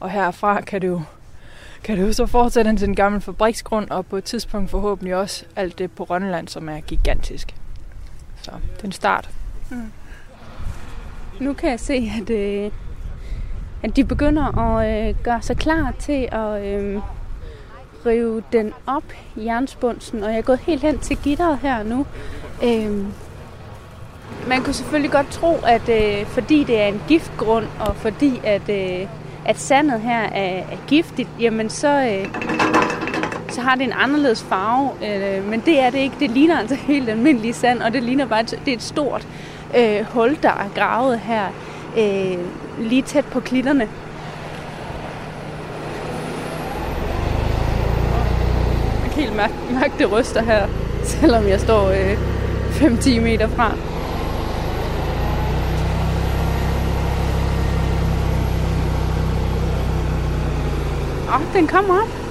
Og 0.00 0.10
herfra 0.10 0.60
kan 0.60 0.82
det 0.82 0.88
jo 0.88 1.02
kan 1.84 1.98
det 1.98 2.06
jo 2.06 2.12
så 2.12 2.26
fortsætte 2.26 2.76
til 2.76 2.88
en 2.88 2.94
gammel 2.94 3.20
fabriksgrund, 3.20 3.90
og 3.90 4.06
på 4.06 4.16
et 4.16 4.24
tidspunkt 4.24 4.70
forhåbentlig 4.70 5.14
også 5.14 5.44
alt 5.56 5.78
det 5.78 5.92
på 5.92 6.04
Rønland, 6.04 6.48
som 6.48 6.68
er 6.68 6.80
gigantisk. 6.80 7.54
Så 8.42 8.50
det 8.76 8.80
er 8.80 8.84
en 8.84 8.92
start. 8.92 9.30
Mm. 9.70 9.92
Nu 11.40 11.52
kan 11.52 11.70
jeg 11.70 11.80
se, 11.80 12.12
at, 12.20 12.30
øh, 12.30 12.70
at 13.82 13.96
de 13.96 14.04
begynder 14.04 14.58
at 14.58 15.08
øh, 15.08 15.14
gøre 15.22 15.42
sig 15.42 15.56
klar 15.56 15.94
til 15.98 16.28
at 16.32 16.64
øh, 16.64 17.00
rive 18.06 18.42
den 18.52 18.72
op, 18.86 19.04
jernspunsen, 19.36 20.22
og 20.22 20.30
jeg 20.30 20.38
er 20.38 20.42
gået 20.42 20.58
helt 20.58 20.82
hen 20.82 20.98
til 20.98 21.16
gitteret 21.16 21.58
her 21.58 21.82
nu. 21.82 22.06
Øh, 22.64 23.06
man 24.48 24.62
kunne 24.62 24.74
selvfølgelig 24.74 25.10
godt 25.10 25.30
tro, 25.30 25.58
at 25.66 25.88
øh, 25.88 26.26
fordi 26.26 26.64
det 26.64 26.80
er 26.80 26.86
en 26.86 27.02
giftgrund, 27.08 27.66
og 27.80 27.96
fordi 27.96 28.40
at, 28.44 28.68
øh, 28.68 29.08
at 29.46 29.58
sandet 29.58 30.00
her 30.00 30.20
er, 30.20 30.58
er 30.58 30.86
giftigt, 30.86 31.28
jamen 31.40 31.70
så, 31.70 31.88
øh, 31.88 32.34
så 33.52 33.60
har 33.60 33.74
det 33.74 33.84
en 33.84 33.92
anderledes 33.92 34.42
farve. 34.42 34.90
Øh, 35.04 35.48
men 35.48 35.60
det 35.60 35.80
er 35.80 35.90
det 35.90 35.98
ikke. 35.98 36.16
Det 36.20 36.30
ligner 36.30 36.58
altså 36.58 36.74
helt 36.74 37.08
almindelig 37.08 37.54
sand, 37.54 37.82
og 37.82 37.92
det 37.92 38.02
ligner 38.02 38.26
bare, 38.26 38.42
det 38.42 38.68
er 38.68 38.72
et 38.72 38.82
stort 38.82 39.26
øh, 39.78 40.04
hul, 40.10 40.38
der 40.42 40.48
er 40.48 40.68
gravet 40.74 41.18
her 41.18 41.46
øh, 41.98 42.38
lige 42.78 43.02
tæt 43.02 43.24
på 43.24 43.40
klitterne. 43.40 43.88
Jeg 49.02 49.10
kan 49.12 49.22
helt 49.22 49.36
mærke, 49.36 49.54
mærke 49.80 49.92
det 49.98 50.12
ryster 50.12 50.42
her, 50.42 50.68
selvom 51.04 51.48
jeg 51.48 51.60
står 51.60 51.88
øh, 51.88 52.18
5-10 52.70 53.20
meter 53.20 53.48
fra. 53.48 53.72
Åh, 61.28 61.40
oh, 61.40 61.54
den 61.54 61.66
kommer 61.66 61.94
op. 61.94 62.21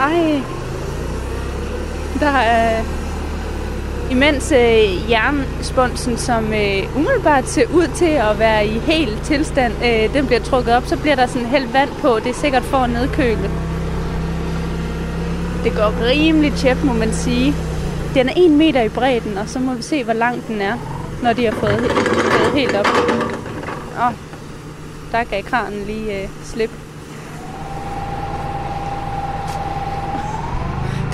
Ej. 0.00 0.42
Der 2.20 2.26
er 2.26 2.82
imens 4.10 4.52
øh, 4.52 5.10
jernspunsen, 5.10 6.16
som 6.16 6.52
øh, 6.52 6.96
umiddelbart 6.96 7.48
ser 7.48 7.66
ud 7.74 7.88
til 7.94 8.04
at 8.04 8.38
være 8.38 8.66
i 8.66 8.78
helt 8.78 9.22
tilstand, 9.22 9.72
øh, 9.84 10.14
den 10.14 10.26
bliver 10.26 10.40
trukket 10.40 10.74
op, 10.74 10.86
så 10.86 10.96
bliver 10.96 11.16
der 11.16 11.26
sådan 11.26 11.46
helt 11.46 11.72
vand 11.72 11.90
på. 12.00 12.18
Det 12.24 12.26
er 12.26 12.34
sikkert 12.34 12.62
for 12.62 12.76
at 12.76 12.90
nedkøle. 12.90 13.50
Det 15.64 15.74
går 15.74 16.04
rimelig 16.10 16.52
tjep, 16.52 16.84
må 16.84 16.92
man 16.92 17.12
sige. 17.12 17.54
Den 18.14 18.28
er 18.28 18.32
en 18.36 18.58
meter 18.58 18.82
i 18.82 18.88
bredden, 18.88 19.38
og 19.38 19.48
så 19.48 19.58
må 19.58 19.74
vi 19.74 19.82
se, 19.82 20.04
hvor 20.04 20.12
lang 20.12 20.46
den 20.48 20.60
er, 20.60 20.74
når 21.22 21.32
de 21.32 21.44
har 21.44 21.52
fået, 21.52 21.90
fået 21.90 22.52
helt 22.54 22.76
op. 22.76 22.86
Åh, 23.98 24.12
der 25.12 25.24
gav 25.24 25.42
kranen 25.42 25.84
lige 25.86 26.22
øh, 26.22 26.28
slip. 26.44 26.70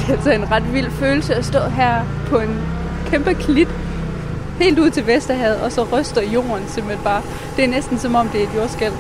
Det 0.03 0.11
er 0.11 0.13
altså 0.13 0.31
en 0.31 0.51
ret 0.51 0.73
vild 0.73 0.91
følelse 0.91 1.35
at 1.35 1.45
stå 1.45 1.59
her 1.59 2.05
på 2.27 2.39
en 2.39 2.61
kæmpe 3.07 3.35
klit 3.35 3.69
helt 4.59 4.79
ud 4.79 4.91
til 4.91 5.07
Vesterhavet, 5.07 5.61
og 5.61 5.73
så 5.73 5.85
ryster 5.93 6.23
jorden 6.23 6.69
simpelthen 6.69 7.05
bare. 7.05 7.23
Det 7.57 7.65
er 7.65 7.69
næsten 7.69 7.99
som 7.99 8.15
om, 8.15 8.29
det 8.29 8.43
er 8.43 8.49
et 8.49 8.55
jordskæld. 8.57 8.93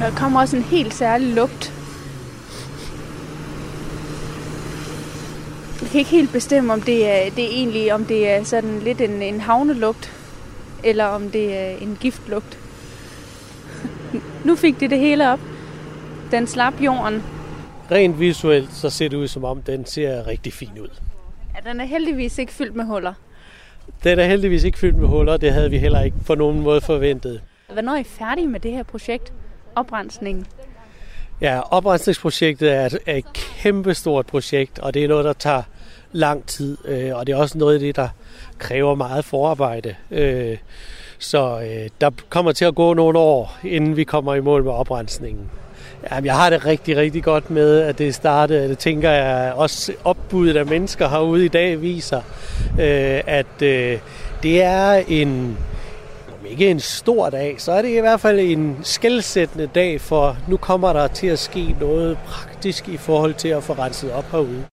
Der 0.00 0.10
kommer 0.16 0.40
også 0.40 0.56
en 0.56 0.62
helt 0.62 0.94
særlig 0.94 1.34
lugt. 1.34 1.72
Jeg 5.82 5.88
kan 5.90 5.98
ikke 5.98 6.10
helt 6.10 6.32
bestemme, 6.32 6.72
om 6.72 6.80
det 6.80 7.08
er, 7.08 7.30
det 7.30 7.44
er 7.44 7.48
egentlig 7.48 7.94
om 7.94 8.04
det 8.04 8.30
er 8.30 8.44
sådan 8.44 8.80
lidt 8.84 9.00
en, 9.00 9.22
en 9.22 9.40
havnelugt, 9.40 10.12
eller 10.84 11.04
om 11.04 11.30
det 11.30 11.58
er 11.58 11.70
en 11.70 11.98
giftlugt. 12.00 12.58
nu 14.44 14.56
fik 14.56 14.80
det 14.80 14.90
det 14.90 14.98
hele 14.98 15.32
op. 15.32 15.40
Den 16.30 16.46
slap 16.46 16.80
jorden, 16.80 17.22
rent 17.92 18.20
visuelt, 18.20 18.72
så 18.72 18.90
ser 18.90 19.08
det 19.08 19.16
ud 19.16 19.28
som 19.28 19.44
om, 19.44 19.62
den 19.62 19.86
ser 19.86 20.26
rigtig 20.26 20.52
fin 20.52 20.78
ud. 20.80 20.88
Ja, 21.54 21.70
den 21.70 21.80
er 21.80 21.84
heldigvis 21.84 22.38
ikke 22.38 22.52
fyldt 22.52 22.76
med 22.76 22.84
huller. 22.84 23.14
Den 24.04 24.18
er 24.18 24.24
heldigvis 24.24 24.64
ikke 24.64 24.78
fyldt 24.78 24.96
med 24.96 25.08
huller, 25.08 25.36
det 25.36 25.52
havde 25.52 25.70
vi 25.70 25.78
heller 25.78 26.00
ikke 26.00 26.16
på 26.26 26.34
nogen 26.34 26.60
måde 26.60 26.80
forventet. 26.80 27.40
Hvornår 27.72 27.92
er 27.92 27.98
I 27.98 28.04
færdige 28.04 28.46
med 28.46 28.60
det 28.60 28.72
her 28.72 28.82
projekt, 28.82 29.32
oprensningen? 29.76 30.46
Ja, 31.40 31.60
oprensningsprojektet 31.70 32.72
er 32.72 32.86
et, 32.86 32.98
er 33.06 33.16
et 33.16 33.32
kæmpestort 33.32 34.26
projekt, 34.26 34.78
og 34.78 34.94
det 34.94 35.04
er 35.04 35.08
noget, 35.08 35.24
der 35.24 35.32
tager 35.32 35.62
lang 36.12 36.46
tid, 36.46 36.78
øh, 36.84 37.16
og 37.16 37.26
det 37.26 37.32
er 37.32 37.36
også 37.36 37.58
noget 37.58 37.74
af 37.74 37.80
det, 37.80 37.96
der 37.96 38.08
kræver 38.58 38.94
meget 38.94 39.24
forarbejde. 39.24 39.94
Øh, 40.10 40.58
så 41.18 41.60
øh, 41.60 41.88
der 42.00 42.10
kommer 42.28 42.52
til 42.52 42.64
at 42.64 42.74
gå 42.74 42.94
nogle 42.94 43.18
år, 43.18 43.58
inden 43.64 43.96
vi 43.96 44.04
kommer 44.04 44.34
i 44.34 44.40
mål 44.40 44.64
med 44.64 44.72
oprensningen. 44.72 45.50
Jamen, 46.10 46.24
jeg 46.24 46.34
har 46.34 46.50
det 46.50 46.66
rigtig, 46.66 46.96
rigtig 46.96 47.24
godt 47.24 47.50
med, 47.50 47.80
at 47.80 47.98
det 47.98 48.14
startede. 48.14 48.68
Det 48.68 48.78
tænker 48.78 49.10
jeg 49.10 49.52
også 49.52 49.92
opbuddet 50.04 50.56
af 50.56 50.66
mennesker 50.66 51.08
herude 51.08 51.44
i 51.44 51.48
dag 51.48 51.82
viser, 51.82 52.22
øh, 52.72 53.20
at 53.26 53.62
øh, 53.62 53.98
det 54.42 54.62
er 54.62 54.92
en, 55.08 55.56
om 56.40 56.46
ikke 56.46 56.70
en 56.70 56.80
stor 56.80 57.30
dag, 57.30 57.60
så 57.60 57.72
er 57.72 57.82
det 57.82 57.88
i 57.88 58.00
hvert 58.00 58.20
fald 58.20 58.38
en 58.40 58.76
skældsættende 58.82 59.66
dag, 59.66 60.00
for 60.00 60.36
nu 60.48 60.56
kommer 60.56 60.92
der 60.92 61.06
til 61.06 61.26
at 61.26 61.38
ske 61.38 61.76
noget 61.80 62.18
praktisk 62.18 62.88
i 62.88 62.96
forhold 62.96 63.34
til 63.34 63.48
at 63.48 63.62
få 63.62 63.72
renset 63.72 64.12
op 64.12 64.30
herude. 64.30 64.64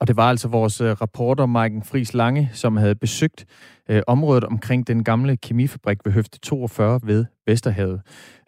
Og 0.00 0.08
det 0.08 0.16
var 0.16 0.28
altså 0.30 0.48
vores 0.48 0.80
øh, 0.80 0.90
reporter, 0.90 1.46
Maiken 1.46 1.82
Friis 1.82 2.14
Lange, 2.14 2.50
som 2.52 2.76
havde 2.76 2.94
besøgt 2.94 3.44
øh, 3.88 4.02
området 4.06 4.44
omkring 4.44 4.86
den 4.86 5.04
gamle 5.04 5.36
kemifabrik 5.36 5.98
ved 6.04 6.12
Høfte 6.12 6.38
42 6.38 7.00
ved 7.02 7.24
Vesterhavet. 7.46 8.00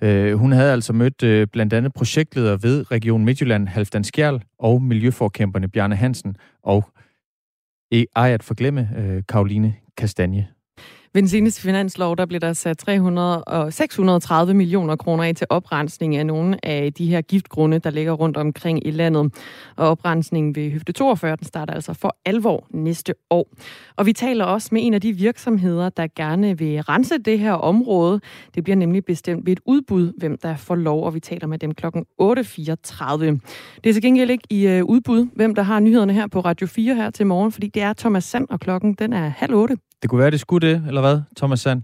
Øh, 0.03 0.35
hun 0.35 0.53
havde 0.53 0.73
altså 0.73 0.93
mødt 0.93 1.23
øh, 1.23 1.47
blandt 1.53 1.73
andet 1.73 1.93
projektleder 1.93 2.57
ved 2.57 2.91
Region 2.91 3.25
Midtjylland, 3.25 3.69
Halfdan 3.69 4.05
Skjærl, 4.05 4.43
og 4.59 4.83
miljøforkæmperne 4.83 5.69
Bjarne 5.69 5.97
Hansen 5.97 6.37
og 6.63 6.85
ej 7.93 8.33
at 8.33 8.43
forglemme 8.43 8.91
øh, 8.97 9.23
Karoline 9.29 9.75
Kastanje. 9.97 10.54
Ved 11.15 11.23
den 11.23 11.29
seneste 11.29 11.63
finanslov, 11.63 12.17
der 12.17 12.27
blev 12.27 12.41
der 12.41 12.53
sat 12.53 12.79
300 12.79 13.45
og 13.45 13.73
630 13.73 14.55
millioner 14.55 14.97
kroner 14.97 15.25
af 15.25 15.35
til 15.35 15.47
oprensning 15.51 16.17
af 16.17 16.27
nogle 16.27 16.67
af 16.67 16.93
de 16.93 17.07
her 17.07 17.21
giftgrunde, 17.21 17.79
der 17.79 17.91
ligger 17.91 18.13
rundt 18.13 18.37
omkring 18.37 18.87
i 18.87 18.91
landet. 18.91 19.35
Og 19.77 19.89
oprensningen 19.89 20.57
ved 20.57 20.71
Høfte 20.71 20.93
42, 20.93 21.37
den 21.37 21.45
starter 21.45 21.75
altså 21.75 21.93
for 21.93 22.17
alvor 22.25 22.67
næste 22.71 23.15
år. 23.31 23.49
Og 23.97 24.07
vi 24.07 24.13
taler 24.13 24.45
også 24.45 24.69
med 24.73 24.87
en 24.87 24.95
af 24.95 25.01
de 25.01 25.13
virksomheder, 25.13 25.89
der 25.89 26.07
gerne 26.17 26.59
vil 26.59 26.83
rense 26.83 27.19
det 27.19 27.39
her 27.39 27.53
område. 27.53 28.21
Det 28.55 28.65
bliver 28.65 28.77
nemlig 28.77 29.05
bestemt 29.05 29.47
ved 29.47 29.53
et 29.53 29.61
udbud, 29.67 30.13
hvem 30.19 30.39
der 30.39 30.57
får 30.57 30.75
lov, 30.75 31.05
og 31.05 31.15
vi 31.15 31.21
taler 31.21 31.47
med 31.47 31.59
dem 31.59 31.75
klokken 31.75 32.05
8.34. 32.23 32.29
Det 33.85 33.91
er 33.91 33.93
til 33.93 34.03
gengæld 34.03 34.31
ikke 34.31 34.47
i 34.51 34.67
øh, 34.67 34.85
udbud, 34.85 35.27
hvem 35.35 35.55
der 35.55 35.63
har 35.63 35.81
nyhederne 35.81 36.13
her 36.13 36.27
på 36.27 36.41
Radio 36.41 36.67
4 36.67 36.95
her 36.95 37.11
til 37.11 37.27
morgen, 37.27 37.53
fordi 37.53 37.69
det 37.69 37.83
er 37.83 37.93
Thomas 37.93 38.25
Sand, 38.25 38.47
og 38.51 38.61
klokken 38.61 38.95
den 38.95 39.13
er 39.13 39.29
halv 39.29 39.55
otte. 39.55 39.77
Det 40.05 40.11
kunne 40.11 40.21
være, 40.21 40.31
det 40.31 40.41
skulle 40.41 40.69
det, 40.69 40.85
eller 40.87 41.01
hvad, 41.01 41.21
Thomas 41.37 41.61
Sand? 41.61 41.83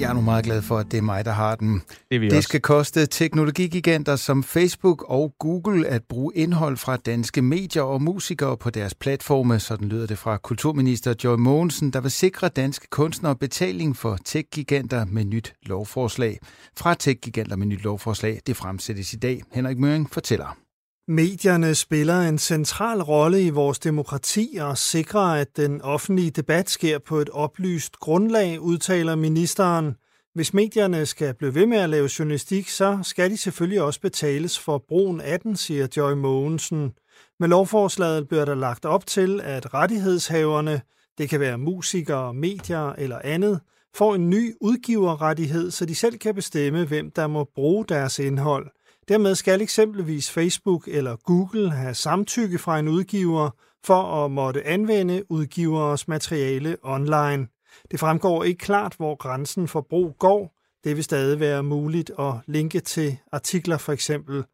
Jeg 0.00 0.10
er 0.10 0.12
nu 0.14 0.20
meget 0.20 0.44
glad 0.44 0.62
for, 0.62 0.78
at 0.78 0.86
det 0.90 0.98
er 0.98 1.02
mig, 1.02 1.24
der 1.24 1.30
har 1.30 1.56
den. 1.56 1.82
Det, 2.10 2.20
det 2.20 2.32
også. 2.32 2.42
skal 2.42 2.60
koste 2.60 3.06
teknologigiganter 3.06 4.16
som 4.16 4.42
Facebook 4.42 5.04
og 5.08 5.34
Google 5.38 5.86
at 5.86 6.02
bruge 6.08 6.32
indhold 6.34 6.76
fra 6.76 6.96
danske 6.96 7.42
medier 7.42 7.82
og 7.82 8.02
musikere 8.02 8.56
på 8.56 8.70
deres 8.70 8.94
platforme. 8.94 9.58
Sådan 9.58 9.88
lyder 9.88 10.06
det 10.06 10.18
fra 10.18 10.36
kulturminister 10.36 11.14
Joy 11.24 11.36
Mogensen, 11.36 11.90
der 11.92 12.00
vil 12.00 12.10
sikre 12.10 12.48
danske 12.48 12.86
kunstnere 12.90 13.36
betaling 13.36 13.96
for 13.96 14.18
tech-giganter 14.24 15.04
med 15.04 15.24
nyt 15.24 15.54
lovforslag. 15.62 16.38
Fra 16.76 16.94
tech-giganter 16.94 17.56
med 17.56 17.66
nyt 17.66 17.82
lovforslag, 17.82 18.40
det 18.46 18.56
fremsættes 18.56 19.12
i 19.12 19.16
dag. 19.16 19.42
Henrik 19.52 19.78
Møring 19.78 20.10
fortæller. 20.10 20.61
Medierne 21.08 21.74
spiller 21.74 22.20
en 22.20 22.38
central 22.38 23.02
rolle 23.02 23.42
i 23.42 23.50
vores 23.50 23.78
demokrati 23.78 24.58
og 24.60 24.78
sikrer, 24.78 25.20
at 25.20 25.56
den 25.56 25.80
offentlige 25.80 26.30
debat 26.30 26.70
sker 26.70 26.98
på 26.98 27.18
et 27.18 27.30
oplyst 27.30 27.96
grundlag, 27.96 28.60
udtaler 28.60 29.14
ministeren. 29.14 29.96
Hvis 30.34 30.54
medierne 30.54 31.06
skal 31.06 31.34
blive 31.34 31.54
ved 31.54 31.66
med 31.66 31.78
at 31.78 31.90
lave 31.90 32.10
journalistik, 32.18 32.68
så 32.68 32.98
skal 33.02 33.30
de 33.30 33.36
selvfølgelig 33.36 33.82
også 33.82 34.00
betales 34.00 34.58
for 34.58 34.84
brugen 34.88 35.20
af 35.20 35.40
den, 35.40 35.56
siger 35.56 35.86
Joy 35.96 36.12
Mogensen. 36.12 36.92
Med 37.40 37.48
lovforslaget 37.48 38.28
bliver 38.28 38.44
der 38.44 38.54
lagt 38.54 38.84
op 38.84 39.06
til, 39.06 39.40
at 39.40 39.74
rettighedshaverne, 39.74 40.80
det 41.18 41.28
kan 41.28 41.40
være 41.40 41.58
musikere, 41.58 42.34
medier 42.34 42.92
eller 42.92 43.18
andet, 43.24 43.60
får 43.94 44.14
en 44.14 44.30
ny 44.30 44.54
udgiverrettighed, 44.60 45.70
så 45.70 45.86
de 45.86 45.94
selv 45.94 46.18
kan 46.18 46.34
bestemme, 46.34 46.84
hvem 46.84 47.10
der 47.10 47.26
må 47.26 47.44
bruge 47.54 47.84
deres 47.88 48.18
indhold– 48.18 48.70
Dermed 49.08 49.34
skal 49.34 49.60
eksempelvis 49.60 50.30
Facebook 50.30 50.88
eller 50.88 51.16
Google 51.16 51.70
have 51.70 51.94
samtykke 51.94 52.58
fra 52.58 52.78
en 52.78 52.88
udgiver 52.88 53.50
for 53.84 54.24
at 54.24 54.30
måtte 54.30 54.66
anvende 54.66 55.30
udgiveres 55.30 56.08
materiale 56.08 56.76
online. 56.82 57.48
Det 57.90 58.00
fremgår 58.00 58.44
ikke 58.44 58.58
klart, 58.58 58.94
hvor 58.96 59.14
grænsen 59.14 59.68
for 59.68 59.80
brug 59.80 60.16
går. 60.18 60.54
Det 60.84 60.96
vil 60.96 61.04
stadig 61.04 61.40
være 61.40 61.62
muligt 61.62 62.10
at 62.18 62.34
linke 62.46 62.80
til 62.80 63.18
artikler 63.32 63.78
for 63.78 63.92
eksempel. 63.92 64.44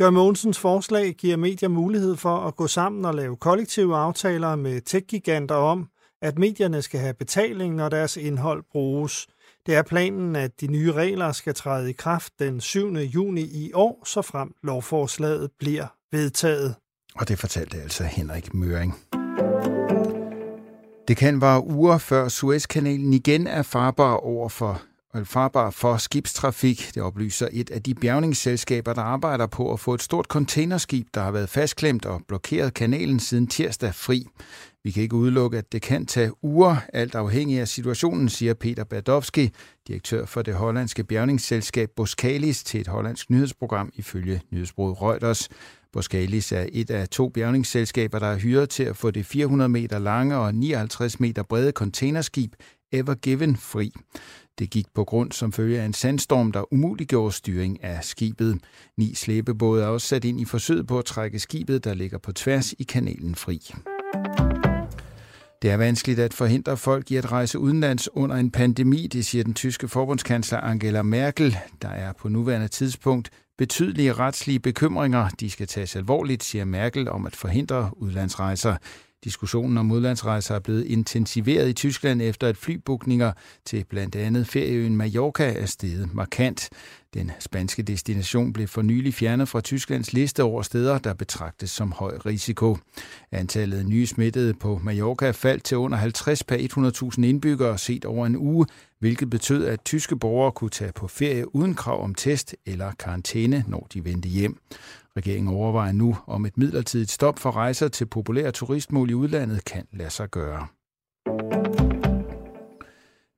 Joy 0.00 0.10
Mogensens 0.10 0.58
forslag 0.58 1.14
giver 1.14 1.36
medier 1.36 1.68
mulighed 1.68 2.16
for 2.16 2.36
at 2.36 2.56
gå 2.56 2.66
sammen 2.66 3.04
og 3.04 3.14
lave 3.14 3.36
kollektive 3.36 3.96
aftaler 3.96 4.56
med 4.56 4.80
tech 4.80 5.50
om, 5.50 5.88
at 6.22 6.38
medierne 6.38 6.82
skal 6.82 7.00
have 7.00 7.14
betaling, 7.14 7.74
når 7.74 7.88
deres 7.88 8.16
indhold 8.16 8.64
bruges. 8.72 9.26
Det 9.66 9.74
er 9.74 9.82
planen, 9.82 10.36
at 10.36 10.60
de 10.60 10.66
nye 10.66 10.92
regler 10.92 11.32
skal 11.32 11.54
træde 11.54 11.90
i 11.90 11.92
kraft 11.92 12.32
den 12.38 12.60
7. 12.60 12.94
juni 12.94 13.40
i 13.40 13.70
år, 13.74 14.02
så 14.06 14.22
frem 14.22 14.54
lovforslaget 14.62 15.50
bliver 15.58 15.86
vedtaget. 16.12 16.74
Og 17.14 17.28
det 17.28 17.38
fortalte 17.38 17.82
altså 17.82 18.04
Henrik 18.04 18.54
Møring. 18.54 18.94
Det 21.08 21.16
kan 21.16 21.40
være 21.40 21.66
uger 21.66 21.98
før 21.98 22.28
Suezkanalen 22.28 23.12
igen 23.12 23.46
er 23.46 23.62
farbar 23.62 24.14
over 24.14 24.48
for 24.48 24.82
farbar 25.24 25.70
for 25.70 25.96
skibstrafik. 25.96 26.90
Det 26.94 27.02
oplyser 27.02 27.48
et 27.52 27.70
af 27.70 27.82
de 27.82 27.94
bjergningsselskaber, 27.94 28.92
der 28.92 29.02
arbejder 29.02 29.46
på 29.46 29.72
at 29.72 29.80
få 29.80 29.94
et 29.94 30.02
stort 30.02 30.26
containerskib, 30.26 31.06
der 31.14 31.20
har 31.20 31.30
været 31.30 31.48
fastklemt 31.48 32.06
og 32.06 32.20
blokeret 32.28 32.74
kanalen 32.74 33.20
siden 33.20 33.46
tirsdag 33.46 33.94
fri. 33.94 34.26
Vi 34.84 34.90
kan 34.90 35.02
ikke 35.02 35.16
udelukke, 35.16 35.58
at 35.58 35.72
det 35.72 35.82
kan 35.82 36.06
tage 36.06 36.44
uger, 36.44 36.76
alt 36.92 37.14
afhængig 37.14 37.60
af 37.60 37.68
situationen, 37.68 38.28
siger 38.28 38.54
Peter 38.54 38.84
Badowski, 38.84 39.50
direktør 39.88 40.26
for 40.26 40.42
det 40.42 40.54
hollandske 40.54 41.04
bjergningsselskab 41.04 41.90
Boskalis, 41.96 42.64
til 42.64 42.80
et 42.80 42.86
hollandsk 42.86 43.30
nyhedsprogram 43.30 43.92
ifølge 43.94 44.40
nyhedsbruget 44.50 45.02
Reuters. 45.02 45.48
Boskalis 45.92 46.52
er 46.52 46.66
et 46.72 46.90
af 46.90 47.08
to 47.08 47.28
bjergningsselskaber, 47.28 48.18
der 48.18 48.26
er 48.26 48.38
hyret 48.38 48.68
til 48.70 48.82
at 48.82 48.96
få 48.96 49.10
det 49.10 49.26
400 49.26 49.68
meter 49.68 49.98
lange 49.98 50.36
og 50.36 50.54
59 50.54 51.20
meter 51.20 51.42
brede 51.42 51.72
containerskib 51.72 52.54
Ever 52.92 53.14
Given 53.14 53.56
fri. 53.56 53.92
Det 54.58 54.70
gik 54.70 54.86
på 54.94 55.04
grund 55.04 55.32
som 55.32 55.52
følge 55.52 55.80
af 55.80 55.84
en 55.84 55.94
sandstorm, 55.94 56.52
der 56.52 56.72
umuliggjorde 56.72 57.32
styring 57.32 57.84
af 57.84 58.04
skibet. 58.04 58.58
Ni 58.98 59.14
slæbebåde 59.14 59.82
er 59.82 59.86
også 59.86 60.06
sat 60.06 60.24
ind 60.24 60.40
i 60.40 60.44
forsøget 60.44 60.86
på 60.86 60.98
at 60.98 61.04
trække 61.04 61.38
skibet, 61.38 61.84
der 61.84 61.94
ligger 61.94 62.18
på 62.18 62.32
tværs 62.32 62.72
i 62.72 62.82
kanalen 62.82 63.34
fri. 63.34 63.60
Det 65.64 65.72
er 65.72 65.76
vanskeligt 65.76 66.20
at 66.20 66.34
forhindre 66.34 66.76
folk 66.76 67.10
i 67.10 67.16
at 67.16 67.32
rejse 67.32 67.58
udenlands 67.58 68.08
under 68.14 68.36
en 68.36 68.50
pandemi, 68.50 69.06
det 69.06 69.26
siger 69.26 69.44
den 69.44 69.54
tyske 69.54 69.88
forbundskansler 69.88 70.60
Angela 70.60 71.02
Merkel. 71.02 71.56
Der 71.82 71.88
er 71.88 72.12
på 72.12 72.28
nuværende 72.28 72.68
tidspunkt 72.68 73.30
betydelige 73.58 74.12
retslige 74.12 74.58
bekymringer. 74.58 75.28
De 75.28 75.50
skal 75.50 75.66
tages 75.66 75.96
alvorligt, 75.96 76.44
siger 76.44 76.64
Merkel 76.64 77.08
om 77.08 77.26
at 77.26 77.36
forhindre 77.36 77.90
udlandsrejser. 77.96 78.76
Diskussionen 79.24 79.78
om 79.78 79.90
udlandsrejser 79.90 80.54
er 80.54 80.60
blevet 80.60 80.84
intensiveret 80.84 81.68
i 81.68 81.72
Tyskland 81.72 82.22
efter 82.22 82.48
at 82.48 82.56
flybukninger 82.56 83.32
til 83.66 83.84
blandt 83.90 84.16
andet 84.16 84.48
ferieøen 84.48 84.96
Mallorca 84.96 85.52
er 85.52 85.66
steget 85.66 86.14
markant. 86.14 86.68
Den 87.14 87.30
spanske 87.40 87.82
destination 87.82 88.52
blev 88.52 88.68
for 88.68 88.82
nylig 88.82 89.14
fjernet 89.14 89.48
fra 89.48 89.60
Tysklands 89.60 90.12
liste 90.12 90.42
over 90.42 90.62
steder, 90.62 90.98
der 90.98 91.14
betragtes 91.14 91.70
som 91.70 91.92
høj 91.92 92.18
risiko. 92.26 92.78
Antallet 93.32 93.78
af 93.78 93.86
nye 93.86 94.06
smittede 94.06 94.54
på 94.54 94.80
Mallorca 94.82 95.30
faldt 95.30 95.64
til 95.64 95.76
under 95.76 95.98
50 95.98 96.44
per 96.44 96.56
100.000 97.16 97.24
indbyggere 97.24 97.78
set 97.78 98.04
over 98.04 98.26
en 98.26 98.36
uge, 98.36 98.66
hvilket 98.98 99.30
betød, 99.30 99.66
at 99.66 99.84
tyske 99.84 100.16
borgere 100.16 100.52
kunne 100.52 100.70
tage 100.70 100.92
på 100.92 101.08
ferie 101.08 101.54
uden 101.54 101.74
krav 101.74 102.02
om 102.02 102.14
test 102.14 102.56
eller 102.66 102.92
karantæne, 102.98 103.64
når 103.68 103.86
de 103.94 104.04
vendte 104.04 104.28
hjem. 104.28 104.58
Regeringen 105.16 105.54
overvejer 105.54 105.92
nu, 105.92 106.16
om 106.26 106.46
et 106.46 106.58
midlertidigt 106.58 107.10
stop 107.10 107.38
for 107.38 107.50
rejser 107.50 107.88
til 107.88 108.06
populære 108.06 108.52
turistmål 108.52 109.10
i 109.10 109.14
udlandet 109.14 109.64
kan 109.64 109.86
lade 109.92 110.10
sig 110.10 110.30
gøre. 110.30 110.66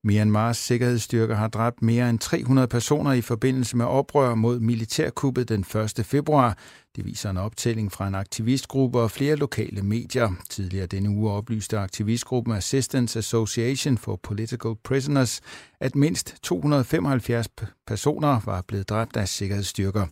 Myanmars 0.03 0.57
sikkerhedsstyrker 0.57 1.35
har 1.35 1.47
dræbt 1.47 1.81
mere 1.81 2.09
end 2.09 2.19
300 2.19 2.67
personer 2.67 3.11
i 3.11 3.21
forbindelse 3.21 3.77
med 3.77 3.85
oprør 3.85 4.35
mod 4.35 4.59
militærkuppet 4.59 5.49
den 5.49 5.65
1. 5.97 6.05
februar. 6.05 6.57
Det 6.95 7.05
viser 7.05 7.29
en 7.29 7.37
optælling 7.37 7.91
fra 7.91 8.07
en 8.07 8.15
aktivistgruppe 8.15 8.99
og 8.99 9.11
flere 9.11 9.35
lokale 9.35 9.81
medier. 9.81 10.29
Tidligere 10.49 10.85
denne 10.85 11.09
uge 11.09 11.31
oplyste 11.31 11.77
aktivistgruppen 11.79 12.53
Assistance 12.55 13.19
Association 13.19 13.97
for 13.97 14.19
Political 14.23 14.75
Prisoners, 14.83 15.41
at 15.79 15.95
mindst 15.95 16.35
275 16.43 17.47
personer 17.87 18.39
var 18.45 18.61
blevet 18.67 18.89
dræbt 18.89 19.17
af 19.17 19.27
sikkerhedsstyrker. 19.27 20.07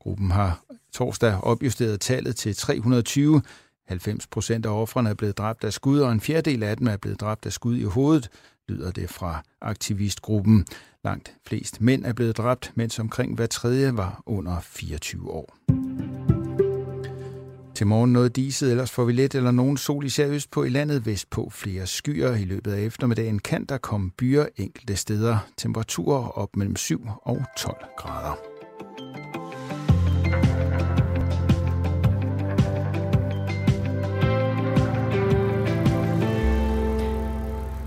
Gruppen 0.00 0.30
har 0.30 0.62
torsdag 0.92 1.40
opjusteret 1.42 2.00
tallet 2.00 2.36
til 2.36 2.56
320. 2.56 3.42
90 3.88 4.26
procent 4.26 4.66
af 4.66 4.70
offrene 4.70 5.10
er 5.10 5.14
blevet 5.14 5.38
dræbt 5.38 5.64
af 5.64 5.72
skud, 5.72 6.00
og 6.00 6.12
en 6.12 6.20
fjerdedel 6.20 6.62
af 6.62 6.76
dem 6.76 6.86
er 6.86 6.96
blevet 6.96 7.20
dræbt 7.20 7.46
af 7.46 7.52
skud 7.52 7.76
i 7.76 7.84
hovedet 7.84 8.30
lyder 8.68 8.90
det 8.90 9.10
fra 9.10 9.42
aktivistgruppen. 9.60 10.66
Langt 11.04 11.34
flest 11.46 11.80
mænd 11.80 12.04
er 12.04 12.12
blevet 12.12 12.36
dræbt, 12.36 12.72
mens 12.74 12.98
omkring 12.98 13.34
hver 13.34 13.46
tredje 13.46 13.96
var 13.96 14.22
under 14.26 14.60
24 14.60 15.30
år. 15.30 15.58
Til 17.74 17.86
morgen 17.86 18.12
noget 18.12 18.36
diset, 18.36 18.70
ellers 18.70 18.90
får 18.90 19.04
vi 19.04 19.12
let 19.12 19.34
eller 19.34 19.50
nogen 19.50 19.76
sol 19.76 20.04
især 20.04 20.28
øst 20.28 20.50
på 20.50 20.64
i 20.64 20.68
landet, 20.68 21.06
vest 21.06 21.30
på 21.30 21.50
flere 21.50 21.86
skyer. 21.86 22.34
I 22.34 22.44
løbet 22.44 22.72
af 22.72 22.80
eftermiddagen 22.80 23.38
kan 23.38 23.64
der 23.64 23.78
komme 23.78 24.10
byer 24.10 24.46
enkelte 24.56 24.96
steder. 24.96 25.38
Temperaturer 25.56 26.28
op 26.38 26.56
mellem 26.56 26.76
7 26.76 27.06
og 27.22 27.42
12 27.58 27.76
grader. 27.96 28.57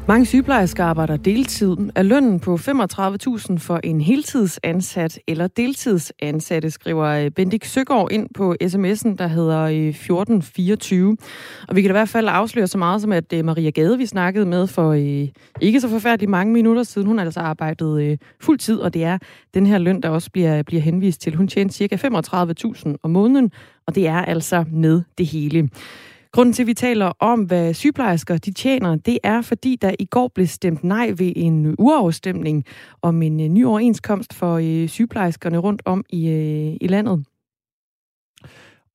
Mange 0.08 0.26
sygeplejersker 0.26 0.84
arbejder 0.84 1.18
deltid. 1.18 1.78
Er 1.96 2.04
lønnen 2.04 2.40
på 2.40 2.56
35.000 2.56 3.58
for 3.58 3.80
en 3.84 4.02
heltidsansat 4.02 5.20
eller 5.28 5.48
deltidsansatte, 5.48 6.72
skriver 6.72 7.06
øh, 7.06 7.32
Bendik 7.32 7.66
Søgaard 7.66 8.12
ind 8.12 8.30
på 8.36 8.56
sms'en, 8.64 9.16
der 9.16 9.28
hedder 9.28 9.62
øh, 9.62 9.88
1424. 9.88 11.18
Og 11.68 11.76
vi 11.76 11.82
kan 11.82 11.90
da 11.90 11.94
i 11.94 12.00
hvert 12.00 12.10
fald 12.10 12.28
afsløre 12.30 12.68
så 12.68 12.78
meget 12.78 13.02
som, 13.02 13.12
at 13.12 13.34
øh, 13.34 13.46
Maria 13.46 13.70
Gade, 13.70 13.98
vi 13.98 14.06
snakkede 14.06 14.46
med 14.46 14.68
for 14.68 14.94
ikke 15.62 15.82
så 15.82 15.90
forfærdeligt 15.90 16.32
mange 16.32 16.54
minutter 16.54 16.84
siden, 16.84 17.08
hun 17.08 17.18
har 17.18 17.26
altså 17.26 17.40
arbejdet 17.40 18.22
fuld 18.40 18.60
tid, 18.60 18.80
og 18.80 18.94
det 18.94 19.04
er 19.04 19.18
den 19.54 19.66
her 19.66 19.78
løn, 19.78 20.02
der 20.02 20.10
også 20.10 20.32
bliver, 20.32 20.64
bliver 20.64 20.82
henvist 20.82 21.22
til. 21.22 21.36
Hun 21.36 21.48
tjener 21.48 21.72
cirka 21.72 21.96
35.000 21.96 22.96
om 23.04 23.12
måneden, 23.12 23.52
og 23.88 23.96
det 23.96 24.08
er 24.08 24.22
altså 24.22 24.66
med 24.72 25.02
det 25.18 25.26
hele. 25.26 25.70
Grunden 26.34 26.54
til, 26.54 26.64
at 26.64 26.68
vi 26.68 26.74
taler 26.74 27.12
om, 27.20 27.44
hvad 27.44 27.74
sygeplejersker 27.74 28.38
de 28.38 28.54
tjener, 28.54 28.96
det 28.96 29.20
er, 29.24 29.42
fordi 29.42 29.76
der 29.82 29.96
i 30.00 30.06
går 30.06 30.32
blev 30.36 30.48
stemt 30.48 30.84
nej 30.84 31.14
ved 31.18 31.34
en 31.36 31.76
urafstemning 31.80 32.66
om 33.02 33.22
en 33.22 33.40
øh, 33.40 33.48
ny 33.48 33.66
overenskomst 33.66 34.34
for 34.34 34.58
øh, 34.58 34.88
sygeplejerskerne 34.88 35.58
rundt 35.58 35.82
om 35.86 36.06
i, 36.10 36.30
øh, 36.30 36.78
i 36.82 36.88
landet. 36.88 37.26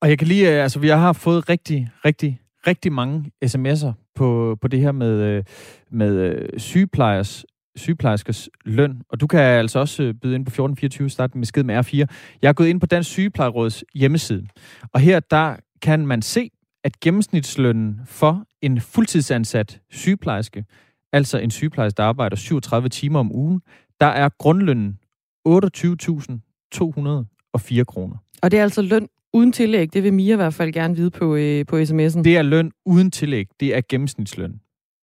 Og 0.01 0.09
jeg 0.09 0.17
kan 0.19 0.27
lige, 0.27 0.55
øh, 0.55 0.63
altså 0.63 0.79
vi 0.79 0.87
har 0.87 1.13
fået 1.13 1.49
rigtig, 1.49 1.89
rigtig, 2.05 2.41
rigtig 2.67 2.91
mange 2.91 3.31
sms'er 3.45 3.91
på, 4.15 4.57
på 4.61 4.67
det 4.67 4.79
her 4.79 4.91
med, 4.91 5.21
øh, 5.21 5.43
med 5.91 6.43
sygeplejers 6.59 7.45
sygeplejerskers 7.75 8.49
løn, 8.65 9.01
og 9.09 9.21
du 9.21 9.27
kan 9.27 9.39
altså 9.39 9.79
også 9.79 10.13
byde 10.21 10.35
ind 10.35 10.45
på 10.45 10.49
1424, 10.49 11.09
starte 11.09 11.37
med 11.37 11.45
skid 11.45 11.63
med 11.63 11.77
R4. 11.77 12.05
Jeg 12.41 12.49
er 12.49 12.53
gået 12.53 12.67
ind 12.67 12.79
på 12.79 12.85
Dansk 12.85 13.09
Sygeplejeråds 13.09 13.83
hjemmeside, 13.93 14.47
og 14.93 14.99
her 14.99 15.19
der 15.19 15.55
kan 15.81 16.07
man 16.07 16.21
se, 16.21 16.49
at 16.87 16.99
gennemsnitslønnen 16.99 18.01
for 18.05 18.45
en 18.61 18.81
fuldtidsansat 18.81 19.81
sygeplejerske, 19.89 20.65
altså 21.13 21.37
en 21.37 21.51
sygeplejerske, 21.51 21.97
der 21.97 22.03
arbejder 22.03 22.35
37 22.35 22.89
timer 22.89 23.19
om 23.19 23.35
ugen, 23.35 23.61
der 23.99 24.05
er 24.05 24.29
grundlønnen 24.39 24.99
28.204 25.47 27.83
kroner. 27.83 28.17
Og 28.41 28.51
det 28.51 28.59
er 28.59 28.63
altså 28.63 28.81
løn 28.81 29.07
uden 29.33 29.51
tillæg. 29.51 29.93
Det 29.93 30.03
vil 30.03 30.13
Mia 30.13 30.33
i 30.33 30.35
hvert 30.35 30.53
fald 30.53 30.73
gerne 30.73 30.95
vide 30.95 31.11
på, 31.11 31.35
øh, 31.35 31.65
på 31.65 31.75
sms'en. 31.75 32.21
Det 32.21 32.37
er 32.37 32.41
løn 32.41 32.71
uden 32.85 33.11
tillæg. 33.11 33.47
Det 33.59 33.75
er 33.75 33.81
gennemsnitsløn. 33.89 34.61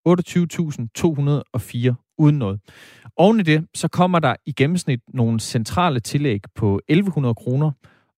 28.204 0.09 2.14
uden 2.18 2.38
noget. 2.38 2.61
Oven 3.16 3.40
i 3.40 3.42
det, 3.42 3.66
så 3.75 3.88
kommer 3.88 4.18
der 4.18 4.37
i 4.47 4.53
gennemsnit 4.53 5.01
nogle 5.09 5.40
centrale 5.40 6.01
tillæg 6.01 6.40
på 6.55 6.81
1100 6.88 7.35
kroner 7.35 7.70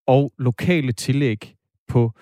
og 0.07 0.33
lokale 0.39 0.93
tillæg 0.93 1.55
på 1.89 2.13